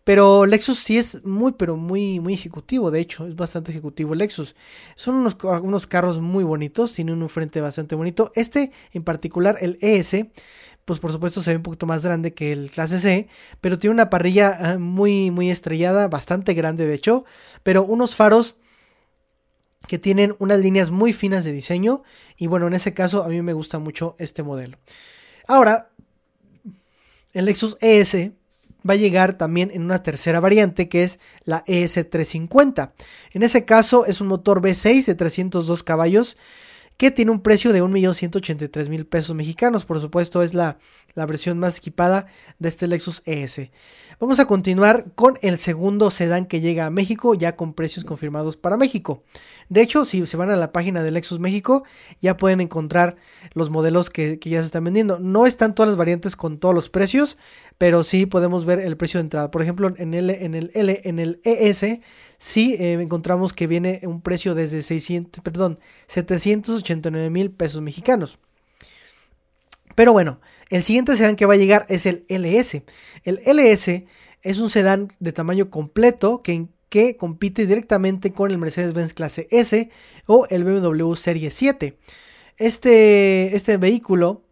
Pero 0.04 0.45
Lexus 0.45 0.80
sí 0.80 0.98
es 0.98 1.24
muy, 1.26 1.54
pero 1.54 1.76
muy, 1.76 2.22
muy 2.22 2.34
ejecutivo. 2.34 2.91
De 2.91 3.02
hecho, 3.02 3.28
es 3.28 3.36
bastante 3.36 3.72
ejecutivo 3.72 4.16
Lexus. 4.16 4.56
Son 4.95 5.16
unos, 5.16 5.38
unos 5.43 5.86
carros 5.86 6.22
muy 6.22 6.45
bonitos. 6.45 6.93
Tiene 6.93 7.12
un 7.12 7.28
frente 7.28 7.60
bastante 7.60 7.93
bonito. 7.93 8.32
Este, 8.34 8.72
en 8.93 9.04
particular, 9.04 9.58
el 9.60 9.78
ES, 9.82 10.16
pues 10.88 11.02
por 11.02 11.12
supuesto 11.12 11.44
se 11.44 11.52
ve 11.52 11.58
un 11.58 11.64
poquito 11.64 11.86
más 11.86 12.02
grande 12.02 12.34
que 12.34 12.54
el 12.54 12.72
clase 12.72 12.98
C, 12.98 13.28
pero 13.60 13.78
tiene 13.78 13.94
una 13.94 14.10
parrilla 14.10 14.58
ah, 14.58 14.78
muy, 14.78 15.32
muy 15.32 15.52
estrellada, 15.52 16.08
bastante 16.08 16.54
grande 16.54 16.88
de 16.88 16.94
hecho, 16.94 17.26
pero 17.62 17.84
unos 17.84 18.16
faros 18.16 18.56
que 19.86 20.00
tienen 20.00 20.34
unas 20.40 20.60
líneas 20.60 20.90
muy 20.90 21.12
finas 21.12 21.44
de 21.44 21.52
diseño 21.52 22.04
y 22.38 22.48
bueno, 22.48 22.68
en 22.68 22.74
ese 22.74 22.94
caso 22.94 23.26
a 23.26 23.28
mí 23.28 23.42
me 23.42 23.52
gusta 23.52 23.80
mucho 23.80 24.16
este 24.18 24.44
modelo. 24.44 24.78
Ahora, 25.46 25.90
el 27.34 27.44
Lexus 27.44 27.76
ES 27.82 28.32
va 28.90 28.94
a 28.94 28.96
llegar 28.98 29.38
también 29.38 29.72
en 29.74 29.82
una 29.82 30.04
tercera 30.04 30.40
variante 30.40 30.88
que 30.88 31.04
es 31.04 31.20
la 31.44 31.66
ES350. 31.66 32.94
En 33.34 33.44
ese 33.44 33.66
caso 33.66 34.06
es 34.06 34.22
un 34.22 34.28
motor 34.28 34.62
V6 34.62 35.06
de 35.06 35.16
302 35.16 35.84
caballos 35.84 36.38
que 36.98 37.12
tiene 37.12 37.32
un 37.32 37.41
precio 37.41 37.72
de 37.72 37.84
1.183.000 37.84 39.08
pesos 39.08 39.36
mexicanos. 39.36 39.86
Por 39.86 40.02
supuesto, 40.02 40.41
es 40.41 40.54
la, 40.54 40.78
la, 41.18 41.26
versión 41.26 41.59
más 41.59 41.80
equipada 41.80 42.28
de 42.59 42.70
este 42.70 42.88
Lexus 42.88 43.22
ES. 43.26 43.70
Vamos 44.20 44.39
a 44.39 44.45
continuar 44.45 45.11
con 45.13 45.36
el 45.43 45.59
segundo 45.59 46.09
sedán 46.09 46.47
que 46.47 46.59
llega 46.59 46.88
a 46.88 46.89
México, 46.89 47.36
ya 47.36 47.55
con 47.55 47.74
precios 47.74 48.03
confirmados 48.03 48.57
para 48.57 48.76
México. 48.76 49.24
De 49.70 49.82
hecho, 49.82 50.05
si 50.05 50.26
se 50.26 50.38
van 50.38 50.49
a 50.49 50.55
la 50.55 50.72
página 50.72 51.03
de 51.03 51.11
Lexus 51.11 51.39
México, 51.39 51.84
ya 52.20 52.36
pueden 52.36 52.59
encontrar 52.59 53.18
los 53.53 53.70
modelos 53.70 54.09
que, 54.09 54.39
ya 54.43 54.61
se 54.61 54.65
están 54.65 54.86
vendiendo. 54.86 55.20
No 55.20 55.45
están 55.45 55.76
todas 55.76 55.89
las 55.91 55.97
variantes 55.97 56.36
con 56.36 56.57
todos 56.57 56.74
los 56.74 56.89
precios, 56.89 57.38
pero 57.78 58.03
sí 58.03 58.26
podemos 58.26 58.65
ver 58.65 58.80
el 58.80 58.97
precio 58.97 59.20
de 59.20 59.26
entrada. 59.26 59.51
Por 59.51 59.61
ejemplo, 59.61 59.93
en 59.95 60.15
el, 60.15 60.32
en 60.32 60.55
el 60.55 60.72
L, 60.74 61.01
en 61.03 61.20
el 61.20 61.39
ES, 61.43 61.99
sí 62.39 62.76
eh, 62.80 62.93
encontramos 62.93 63.53
que 63.53 63.68
viene 63.68 64.01
un 64.03 64.22
precio 64.22 64.55
desde 64.55 64.82
600, 64.82 65.43
perdón, 65.43 65.78
789 66.07 67.30
mil 67.30 67.51
pesos 67.51 67.82
mexicanos. 67.82 68.39
Pero 69.98 70.14
bueno, 70.14 70.39
el 70.70 70.84
siguiente 70.84 71.18
sedán 71.18 71.36
que 71.36 71.48
va 71.48 71.56
a 71.56 71.58
llegar 71.58 71.88
es 71.89 72.06
el 72.06 72.24
LS. 72.30 72.84
El 73.24 73.41
LS 73.43 74.04
es 74.43 74.60
un 74.60 74.70
sedán 74.70 75.12
de 75.20 75.32
tamaño 75.34 75.72
completo 75.72 76.43
que, 76.43 76.68
compite 77.18 77.66
directamente 77.66 78.32
con 78.32 78.52
el 78.52 78.60
Mercedes-Benz 78.60 79.16
clase 79.16 79.48
S 79.50 79.89
o 80.28 80.45
el 80.52 80.64
BMW 80.64 81.16
Serie 81.16 81.50
7. 81.50 81.98
Este, 82.58 83.56
este 83.56 83.78
vehículo 83.78 84.43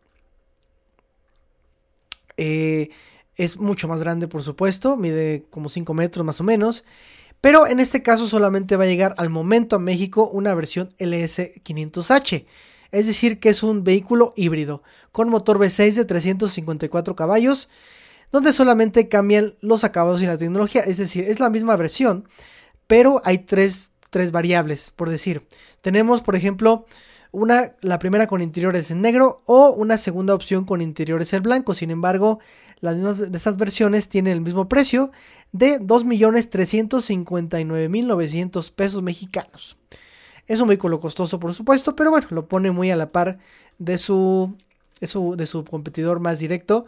eh, 2.37 2.89
es 3.35 3.57
mucho 3.57 3.87
más 3.87 3.99
grande, 3.99 4.27
por 4.27 4.41
supuesto, 4.41 4.97
mide 4.97 5.45
como 5.51 5.69
5 5.69 5.93
metros 5.93 6.25
más 6.25 6.41
o 6.41 6.43
menos. 6.43 6.85
Pero 7.39 7.67
en 7.67 7.79
este 7.79 8.01
caso 8.01 8.27
solamente 8.27 8.77
va 8.77 8.85
a 8.85 8.87
llegar 8.87 9.13
al 9.19 9.29
momento 9.29 9.75
a 9.75 9.79
México 9.79 10.27
una 10.27 10.55
versión 10.55 10.95
LS500H. 10.97 12.45
Es 12.95 13.05
decir, 13.07 13.41
que 13.41 13.49
es 13.49 13.61
un 13.61 13.83
vehículo 13.83 14.31
híbrido 14.37 14.81
con 15.11 15.27
motor 15.27 15.59
V6 15.59 15.95
de 15.95 16.05
354 16.05 17.13
caballos, 17.13 17.67
donde 18.31 18.53
solamente 18.53 19.09
cambian 19.09 19.55
los 19.59 19.83
acabados 19.83 20.21
y 20.21 20.25
la 20.25 20.37
tecnología. 20.37 20.79
Es 20.79 20.95
decir, 20.95 21.25
es 21.25 21.41
la 21.41 21.49
misma 21.49 21.75
versión, 21.75 22.25
pero 22.87 23.21
hay 23.25 23.39
tres, 23.39 23.91
tres 24.11 24.31
variables, 24.31 24.93
por 24.95 25.09
decir. 25.09 25.45
Tenemos, 25.81 26.21
por 26.21 26.37
ejemplo, 26.37 26.85
una, 27.33 27.75
la 27.81 27.99
primera 27.99 28.27
con 28.27 28.41
interiores 28.41 28.89
en 28.91 29.01
negro 29.01 29.41
o 29.45 29.71
una 29.71 29.97
segunda 29.97 30.33
opción 30.33 30.63
con 30.63 30.81
interiores 30.81 31.33
en 31.33 31.43
blanco. 31.43 31.73
Sin 31.73 31.91
embargo, 31.91 32.39
las 32.79 32.95
mismas 32.95 33.29
de 33.29 33.37
estas 33.37 33.57
versiones 33.57 34.07
tienen 34.07 34.31
el 34.31 34.39
mismo 34.39 34.69
precio 34.69 35.11
de 35.51 35.81
2.359.900 35.81 38.71
pesos 38.71 39.03
mexicanos. 39.03 39.75
Es 40.47 40.61
un 40.61 40.67
vehículo 40.67 40.99
costoso, 40.99 41.39
por 41.39 41.53
supuesto, 41.53 41.95
pero 41.95 42.11
bueno, 42.11 42.27
lo 42.29 42.47
pone 42.47 42.71
muy 42.71 42.91
a 42.91 42.95
la 42.95 43.09
par 43.09 43.39
de 43.79 43.97
su, 43.97 44.55
de 44.99 45.45
su, 45.45 45.65
competidor 45.65 46.19
más 46.19 46.39
directo, 46.39 46.85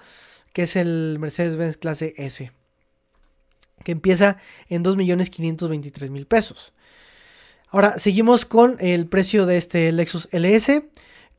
que 0.54 0.64
es 0.64 0.76
el 0.76 1.18
Mercedes-Benz 1.20 1.78
clase 1.78 2.14
S, 2.18 2.52
que 3.84 3.92
empieza 3.92 4.38
en 4.70 4.84
2.523.000 4.84 6.28
pesos. 6.28 6.74
Ahora 7.70 7.98
seguimos 7.98 8.46
con 8.46 8.78
el 8.80 9.08
precio 9.08 9.46
de 9.46 9.58
este 9.58 9.92
Lexus 9.92 10.30
LS, 10.32 10.84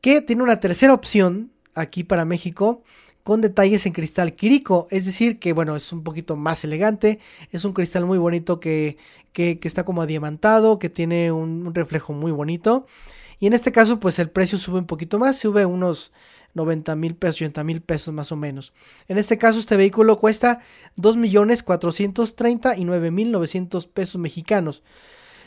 que 0.01 0.21
tiene 0.21 0.43
una 0.43 0.59
tercera 0.59 0.93
opción 0.93 1.51
aquí 1.73 2.03
para 2.03 2.25
México 2.25 2.83
con 3.23 3.41
detalles 3.41 3.85
en 3.85 3.93
cristal 3.93 4.35
Kiriko, 4.35 4.87
es 4.89 5.05
decir, 5.05 5.39
que 5.39 5.53
bueno, 5.53 5.75
es 5.75 5.91
un 5.93 6.03
poquito 6.03 6.35
más 6.35 6.63
elegante, 6.63 7.19
es 7.51 7.65
un 7.65 7.73
cristal 7.73 8.05
muy 8.05 8.17
bonito 8.17 8.59
que, 8.59 8.97
que, 9.33 9.59
está 9.63 9.83
como 9.83 10.01
adiamantado, 10.01 10.79
que 10.79 10.89
tiene 10.89 11.31
un, 11.31 11.73
reflejo 11.73 12.13
muy 12.13 12.31
bonito. 12.31 12.85
Y 13.39 13.47
en 13.47 13.53
este 13.53 13.71
caso, 13.71 13.99
pues 13.99 14.19
el 14.19 14.29
precio 14.29 14.57
sube 14.57 14.79
un 14.79 14.85
poquito 14.85 15.17
más, 15.19 15.37
sube 15.37 15.65
unos 15.65 16.11
90 16.55 16.95
mil 16.95 17.15
pesos, 17.15 17.35
80 17.35 17.63
mil 17.63 17.81
pesos 17.81 18.13
más 18.13 18.31
o 18.31 18.35
menos. 18.35 18.73
En 19.07 19.17
este 19.17 19.37
caso, 19.37 19.59
este 19.59 19.77
vehículo 19.77 20.17
cuesta 20.17 20.59
2 20.97 21.15
millones 21.17 21.63
439 21.63 23.11
mil 23.11 23.31
900 23.31 23.87
pesos 23.87 24.19
mexicanos. 24.19 24.83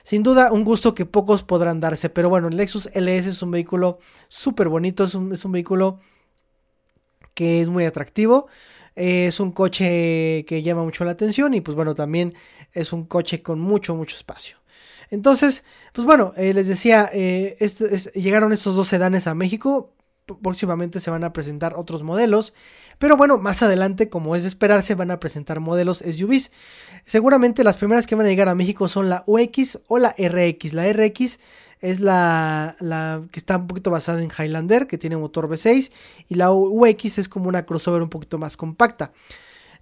Sin 0.03 0.23
duda, 0.23 0.53
un 0.53 0.65
gusto 0.65 0.95
que 0.95 1.07
pocos 1.07 1.45
podrán 1.45 1.81
darse. 1.81 2.09
Pero 2.09 2.29
bueno, 2.29 2.49
el 2.49 2.57
Lexus 2.57 2.89
LS 2.95 3.29
es 3.29 3.43
un 3.43 3.51
vehículo 3.51 3.99
súper 4.29 4.69
bonito. 4.69 5.05
Es 5.05 5.15
un, 5.15 5.33
es 5.33 5.45
un, 5.45 5.53
vehículo 5.53 6.01
que 7.35 7.61
es 7.63 7.69
muy 7.69 7.85
atractivo. 7.85 8.49
es 8.95 9.41
un 9.41 9.53
coche 9.53 10.45
que 10.47 10.63
llama 10.63 10.85
mucho 10.85 11.05
la 11.05 11.13
atención. 11.13 11.55
Y 11.55 11.61
pues 11.61 11.75
bueno, 11.77 11.95
también 11.95 12.35
es 12.73 12.93
un 12.93 13.05
coche 13.05 13.43
con 13.43 13.61
mucho, 13.61 13.95
mucho 13.95 14.17
espacio. 14.17 14.59
Entonces, 15.11 15.65
pues 15.93 16.07
bueno, 16.07 16.33
eh, 16.37 16.55
les 16.55 16.69
decía, 16.69 17.11
eh, 17.13 17.57
llegaron 18.15 18.53
estos 18.53 18.77
dos 18.77 18.89
sedanes 18.89 19.27
a 19.27 19.35
México 19.35 19.93
próximamente 20.43 21.01
se 21.01 21.11
van 21.11 21.25
a 21.25 21.33
presentar 21.33 21.75
otros 21.77 22.03
modelos, 22.03 22.53
pero 22.99 23.17
bueno, 23.17 23.39
más 23.39 23.63
adelante, 23.63 24.09
como 24.09 24.37
es 24.37 24.43
de 24.43 24.49
esperarse, 24.49 24.95
van 24.95 25.11
a 25.11 25.21
presentar 25.21 25.61
modelos 25.61 25.99
SUVs. 25.99 26.51
Seguramente 27.05 27.65
las 27.65 27.77
primeras 27.77 28.07
que 28.07 28.15
van 28.15 28.27
a 28.27 28.29
llegar 28.29 28.49
a 28.49 28.55
México 28.55 28.89
son 28.89 29.09
la 29.09 29.25
UX 29.27 29.81
o 29.89 29.99
la 29.99 30.15
RX. 30.17 30.73
La 30.73 30.91
RX 30.93 31.39
es 31.81 32.01
la, 32.01 32.77
la 32.79 33.23
que 33.33 33.41
está 33.41 33.57
un 33.57 33.67
poquito 33.67 33.91
basada 33.91 34.23
en 34.23 34.31
Highlander, 34.31 34.87
que 34.87 34.99
tiene 34.99 35.17
motor 35.17 35.49
V6, 35.49 35.91
y 36.29 36.37
la 36.37 36.53
UX 36.53 37.19
es 37.19 37.29
como 37.29 37.49
una 37.49 37.67
crossover 37.67 38.03
un 38.03 38.09
poquito 38.09 38.39
más 38.39 38.57
compacta. 38.57 39.13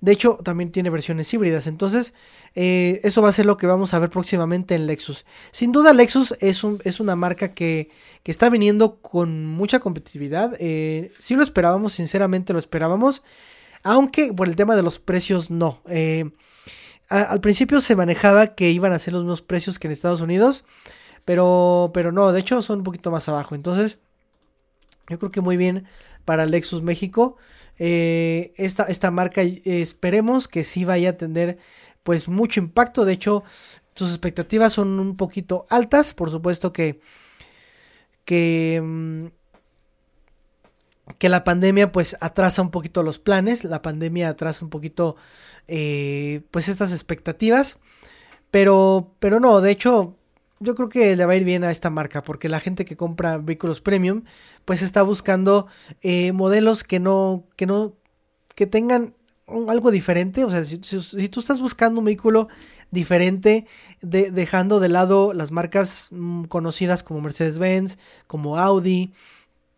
De 0.00 0.12
hecho, 0.12 0.38
también 0.42 0.72
tiene 0.72 0.88
versiones 0.88 1.32
híbridas. 1.32 1.66
Entonces, 1.66 2.14
eh, 2.54 3.00
eso 3.04 3.20
va 3.20 3.28
a 3.28 3.32
ser 3.32 3.44
lo 3.46 3.58
que 3.58 3.66
vamos 3.66 3.92
a 3.92 3.98
ver 3.98 4.08
próximamente 4.10 4.74
en 4.74 4.86
Lexus. 4.86 5.26
Sin 5.50 5.72
duda, 5.72 5.92
Lexus 5.92 6.34
es, 6.40 6.64
un, 6.64 6.80
es 6.84 7.00
una 7.00 7.16
marca 7.16 7.52
que, 7.52 7.90
que, 8.22 8.30
está 8.30 8.48
viniendo 8.48 9.00
con 9.00 9.46
mucha 9.46 9.78
competitividad. 9.78 10.56
Eh, 10.58 11.12
si 11.18 11.34
lo 11.34 11.42
esperábamos, 11.42 11.92
sinceramente 11.92 12.52
lo 12.52 12.58
esperábamos. 12.58 13.22
Aunque 13.82 14.32
por 14.32 14.48
el 14.48 14.56
tema 14.56 14.74
de 14.74 14.82
los 14.82 14.98
precios, 14.98 15.50
no. 15.50 15.80
Eh, 15.88 16.30
al 17.08 17.40
principio 17.40 17.80
se 17.80 17.96
manejaba 17.96 18.54
que 18.54 18.70
iban 18.70 18.92
a 18.92 18.98
ser 18.98 19.14
los 19.14 19.22
mismos 19.22 19.42
precios 19.42 19.78
que 19.78 19.88
en 19.88 19.92
Estados 19.92 20.20
Unidos. 20.20 20.64
Pero, 21.26 21.90
pero 21.92 22.12
no, 22.12 22.32
de 22.32 22.40
hecho 22.40 22.62
son 22.62 22.78
un 22.78 22.84
poquito 22.84 23.10
más 23.10 23.28
abajo. 23.28 23.54
Entonces, 23.54 23.98
yo 25.08 25.18
creo 25.18 25.30
que 25.30 25.40
muy 25.40 25.56
bien 25.56 25.86
para 26.24 26.46
Lexus 26.46 26.82
México. 26.82 27.36
Eh, 27.82 28.52
esta, 28.56 28.84
esta, 28.84 29.10
marca 29.10 29.40
eh, 29.40 29.62
esperemos 29.64 30.48
que 30.48 30.64
sí 30.64 30.84
vaya 30.84 31.10
a 31.10 31.16
tener 31.16 31.56
pues 32.02 32.28
mucho 32.28 32.60
impacto. 32.60 33.06
De 33.06 33.14
hecho, 33.14 33.42
sus 33.94 34.10
expectativas 34.10 34.74
son 34.74 35.00
un 35.00 35.16
poquito 35.16 35.64
altas. 35.70 36.12
Por 36.12 36.30
supuesto 36.30 36.74
que, 36.74 37.00
que, 38.26 38.80
mm, 38.84 39.26
que 41.18 41.28
la 41.30 41.42
pandemia 41.42 41.90
pues 41.90 42.18
atrasa 42.20 42.60
un 42.60 42.70
poquito 42.70 43.02
los 43.02 43.18
planes. 43.18 43.64
La 43.64 43.80
pandemia 43.80 44.28
atrasa 44.28 44.62
un 44.62 44.70
poquito 44.70 45.16
eh, 45.66 46.42
pues 46.50 46.68
estas 46.68 46.92
expectativas. 46.92 47.78
Pero, 48.50 49.14
pero 49.20 49.40
no, 49.40 49.62
de 49.62 49.70
hecho, 49.70 50.18
yo 50.60 50.74
creo 50.74 50.90
que 50.90 51.16
le 51.16 51.24
va 51.26 51.32
a 51.32 51.36
ir 51.36 51.44
bien 51.44 51.64
a 51.64 51.70
esta 51.70 51.90
marca 51.90 52.22
porque 52.22 52.48
la 52.48 52.60
gente 52.60 52.84
que 52.84 52.96
compra 52.96 53.38
vehículos 53.38 53.80
premium 53.80 54.24
pues 54.66 54.82
está 54.82 55.02
buscando 55.02 55.66
eh, 56.02 56.32
modelos 56.32 56.84
que 56.84 57.00
no 57.00 57.44
que 57.56 57.66
no 57.66 57.96
que 58.54 58.66
tengan 58.66 59.14
algo 59.68 59.90
diferente. 59.90 60.44
O 60.44 60.50
sea 60.50 60.64
si, 60.64 60.78
tú 61.28 61.40
estás 61.40 61.60
buscando 61.60 62.00
un 62.00 62.04
vehículo 62.04 62.48
diferente 62.90 63.66
dejando 64.02 64.80
de 64.80 64.88
lado 64.88 65.32
las 65.32 65.50
marcas 65.50 66.08
mm, 66.10 66.44
conocidas 66.44 67.02
como 67.02 67.20
Mercedes-Benz 67.20 67.98
como 68.26 68.58
Audi 68.58 69.12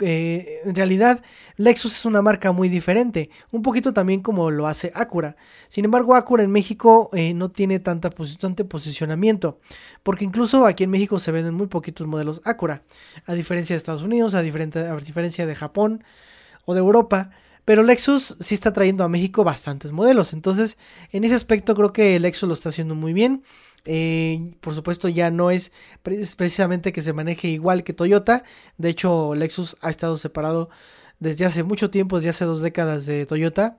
eh, 0.03 0.61
en 0.65 0.75
realidad 0.75 1.23
Lexus 1.57 1.95
es 1.95 2.05
una 2.05 2.23
marca 2.23 2.53
muy 2.53 2.69
diferente, 2.69 3.31
un 3.51 3.63
poquito 3.63 3.93
también 3.93 4.21
como 4.21 4.51
lo 4.51 4.67
hace 4.67 4.93
Acura. 4.95 5.37
Sin 5.69 5.85
embargo, 5.85 6.15
Acura 6.15 6.43
en 6.43 6.51
México 6.51 7.09
eh, 7.13 7.35
no 7.35 7.51
tiene 7.51 7.79
tanta 7.81 8.11
tanto 8.11 8.69
posicionamiento, 8.69 9.61
porque 10.03 10.25
incluso 10.25 10.67
aquí 10.67 10.85
en 10.85 10.91
México 10.91 11.19
se 11.19 11.33
venden 11.33 11.55
muy 11.55 11.69
poquitos 11.69 12.07
modelos 12.07 12.41
Acura, 12.45 12.83
a 13.27 13.35
diferencia 13.35 13.75
de 13.75 13.79
Estados 13.79 14.03
Unidos, 14.03 14.35
a, 14.35 14.39
a 14.39 14.43
diferencia 14.43 15.47
de 15.47 15.55
Japón 15.55 16.05
o 16.65 16.75
de 16.75 16.81
Europa. 16.81 17.31
Pero 17.73 17.85
Lexus 17.85 18.37
sí 18.39 18.55
está 18.55 18.75
trayendo 18.75 19.03
a 19.03 19.09
México 19.09 19.45
bastantes 19.45 19.93
modelos. 19.93 20.35
Entonces, 20.35 20.77
en 21.11 21.25
ese 21.25 21.37
aspecto 21.37 21.75
creo 21.75 21.91
que 21.91 22.21
Lexus 22.21 22.47
lo 22.47 22.53
está 22.53 22.69
haciendo 22.69 22.95
muy 22.95 23.15
bien. 23.15 23.45
Eh, 23.87 24.53
por 24.61 24.75
supuesto 24.75 25.09
ya 25.09 25.31
no 25.31 25.51
es 25.51 25.73
precisamente 26.03 26.93
que 26.93 27.01
se 27.01 27.15
maneje 27.15 27.49
igual 27.49 27.83
que 27.83 27.95
Toyota. 27.95 28.43
De 28.77 28.91
hecho, 28.91 29.35
Lexus 29.35 29.79
ha 29.81 29.89
estado 29.89 30.19
separado 30.19 30.69
desde 31.19 31.47
hace 31.47 31.63
mucho 31.63 31.89
tiempo, 31.89 32.17
desde 32.17 32.29
hace 32.29 32.45
dos 32.45 32.61
décadas 32.61 33.07
de 33.07 33.25
Toyota. 33.25 33.79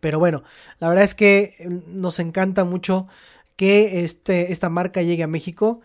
Pero 0.00 0.18
bueno, 0.18 0.42
la 0.80 0.88
verdad 0.88 1.04
es 1.04 1.14
que 1.14 1.54
mm, 1.64 2.00
nos 2.00 2.18
encanta 2.18 2.64
mucho 2.64 3.06
que 3.54 4.02
este, 4.02 4.50
esta 4.50 4.68
marca 4.68 5.00
llegue 5.00 5.22
a 5.22 5.28
México. 5.28 5.80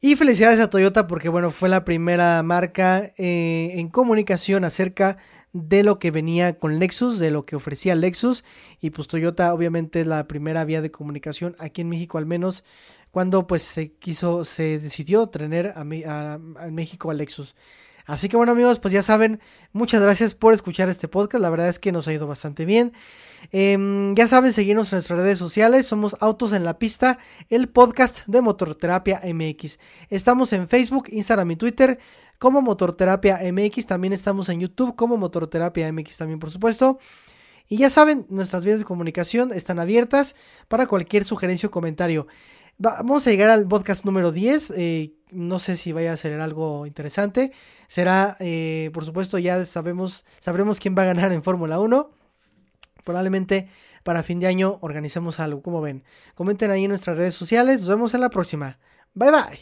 Y 0.00 0.16
felicidades 0.16 0.58
a 0.58 0.68
Toyota 0.68 1.06
porque 1.06 1.28
bueno, 1.28 1.52
fue 1.52 1.68
la 1.68 1.84
primera 1.84 2.42
marca 2.42 3.12
eh, 3.18 3.74
en 3.74 3.88
comunicación 3.88 4.64
acerca 4.64 5.18
de 5.52 5.82
lo 5.82 5.98
que 5.98 6.10
venía 6.10 6.58
con 6.58 6.78
Lexus, 6.78 7.18
de 7.18 7.30
lo 7.30 7.44
que 7.44 7.56
ofrecía 7.56 7.94
Lexus. 7.94 8.44
Y 8.80 8.90
pues 8.90 9.08
Toyota 9.08 9.52
obviamente 9.52 10.02
es 10.02 10.06
la 10.06 10.26
primera 10.28 10.64
vía 10.64 10.82
de 10.82 10.90
comunicación 10.90 11.56
aquí 11.58 11.80
en 11.80 11.88
México 11.88 12.18
al 12.18 12.26
menos 12.26 12.64
cuando 13.10 13.46
pues 13.46 13.62
se 13.62 13.92
quiso, 13.92 14.44
se 14.44 14.78
decidió 14.78 15.26
tener 15.28 15.72
a, 15.76 15.84
México 16.70 17.10
a 17.10 17.14
Lexus. 17.14 17.54
Así 18.06 18.28
que 18.28 18.36
bueno 18.36 18.52
amigos, 18.52 18.80
pues 18.80 18.92
ya 18.92 19.02
saben, 19.02 19.40
muchas 19.72 20.00
gracias 20.00 20.34
por 20.34 20.52
escuchar 20.52 20.88
este 20.88 21.06
podcast, 21.06 21.42
la 21.42 21.50
verdad 21.50 21.68
es 21.68 21.78
que 21.78 21.92
nos 21.92 22.08
ha 22.08 22.12
ido 22.12 22.26
bastante 22.26 22.64
bien. 22.64 22.92
Em, 23.52 24.14
ya 24.16 24.26
saben, 24.26 24.52
seguirnos 24.52 24.92
en 24.92 24.96
nuestras 24.96 25.20
redes 25.20 25.38
sociales, 25.38 25.86
somos 25.86 26.16
Autos 26.18 26.52
en 26.52 26.64
la 26.64 26.78
Pista, 26.78 27.18
el 27.50 27.68
podcast 27.68 28.26
de 28.26 28.40
Motorterapia 28.40 29.20
MX. 29.24 29.78
Estamos 30.08 30.52
en 30.52 30.68
Facebook, 30.68 31.06
Instagram 31.10 31.52
y 31.52 31.56
Twitter 31.56 32.00
como 32.40 32.62
Motorterapia 32.62 33.38
MX. 33.52 33.86
También 33.86 34.12
estamos 34.12 34.48
en 34.48 34.58
YouTube 34.58 34.96
como 34.96 35.16
Motorterapia 35.16 35.92
MX 35.92 36.16
también, 36.16 36.40
por 36.40 36.50
supuesto. 36.50 36.98
Y 37.68 37.76
ya 37.76 37.88
saben, 37.88 38.26
nuestras 38.30 38.64
vías 38.64 38.80
de 38.80 38.84
comunicación 38.84 39.52
están 39.52 39.78
abiertas 39.78 40.34
para 40.66 40.86
cualquier 40.88 41.22
sugerencia 41.22 41.68
o 41.68 41.70
comentario. 41.70 42.26
vamos 42.78 43.26
a 43.26 43.30
llegar 43.30 43.50
al 43.50 43.68
podcast 43.68 44.04
número 44.04 44.32
10. 44.32 44.72
Eh, 44.76 45.12
no 45.30 45.60
sé 45.60 45.76
si 45.76 45.92
vaya 45.92 46.12
a 46.12 46.16
ser 46.16 46.40
algo 46.40 46.86
interesante. 46.86 47.52
Será, 47.86 48.36
eh, 48.40 48.90
por 48.92 49.04
supuesto, 49.04 49.38
ya 49.38 49.64
sabemos, 49.66 50.24
sabremos 50.40 50.80
quién 50.80 50.96
va 50.98 51.02
a 51.02 51.06
ganar 51.06 51.32
en 51.32 51.42
Fórmula 51.44 51.78
1. 51.78 52.10
Probablemente 53.04 53.68
para 54.02 54.22
fin 54.22 54.40
de 54.40 54.46
año 54.46 54.78
organicemos 54.80 55.40
algo, 55.40 55.62
como 55.62 55.82
ven. 55.82 56.04
Comenten 56.34 56.70
ahí 56.70 56.84
en 56.84 56.88
nuestras 56.88 57.18
redes 57.18 57.34
sociales. 57.34 57.80
Nos 57.80 57.90
vemos 57.90 58.14
en 58.14 58.22
la 58.22 58.30
próxima. 58.30 58.78
Bye 59.14 59.30
bye. 59.30 59.60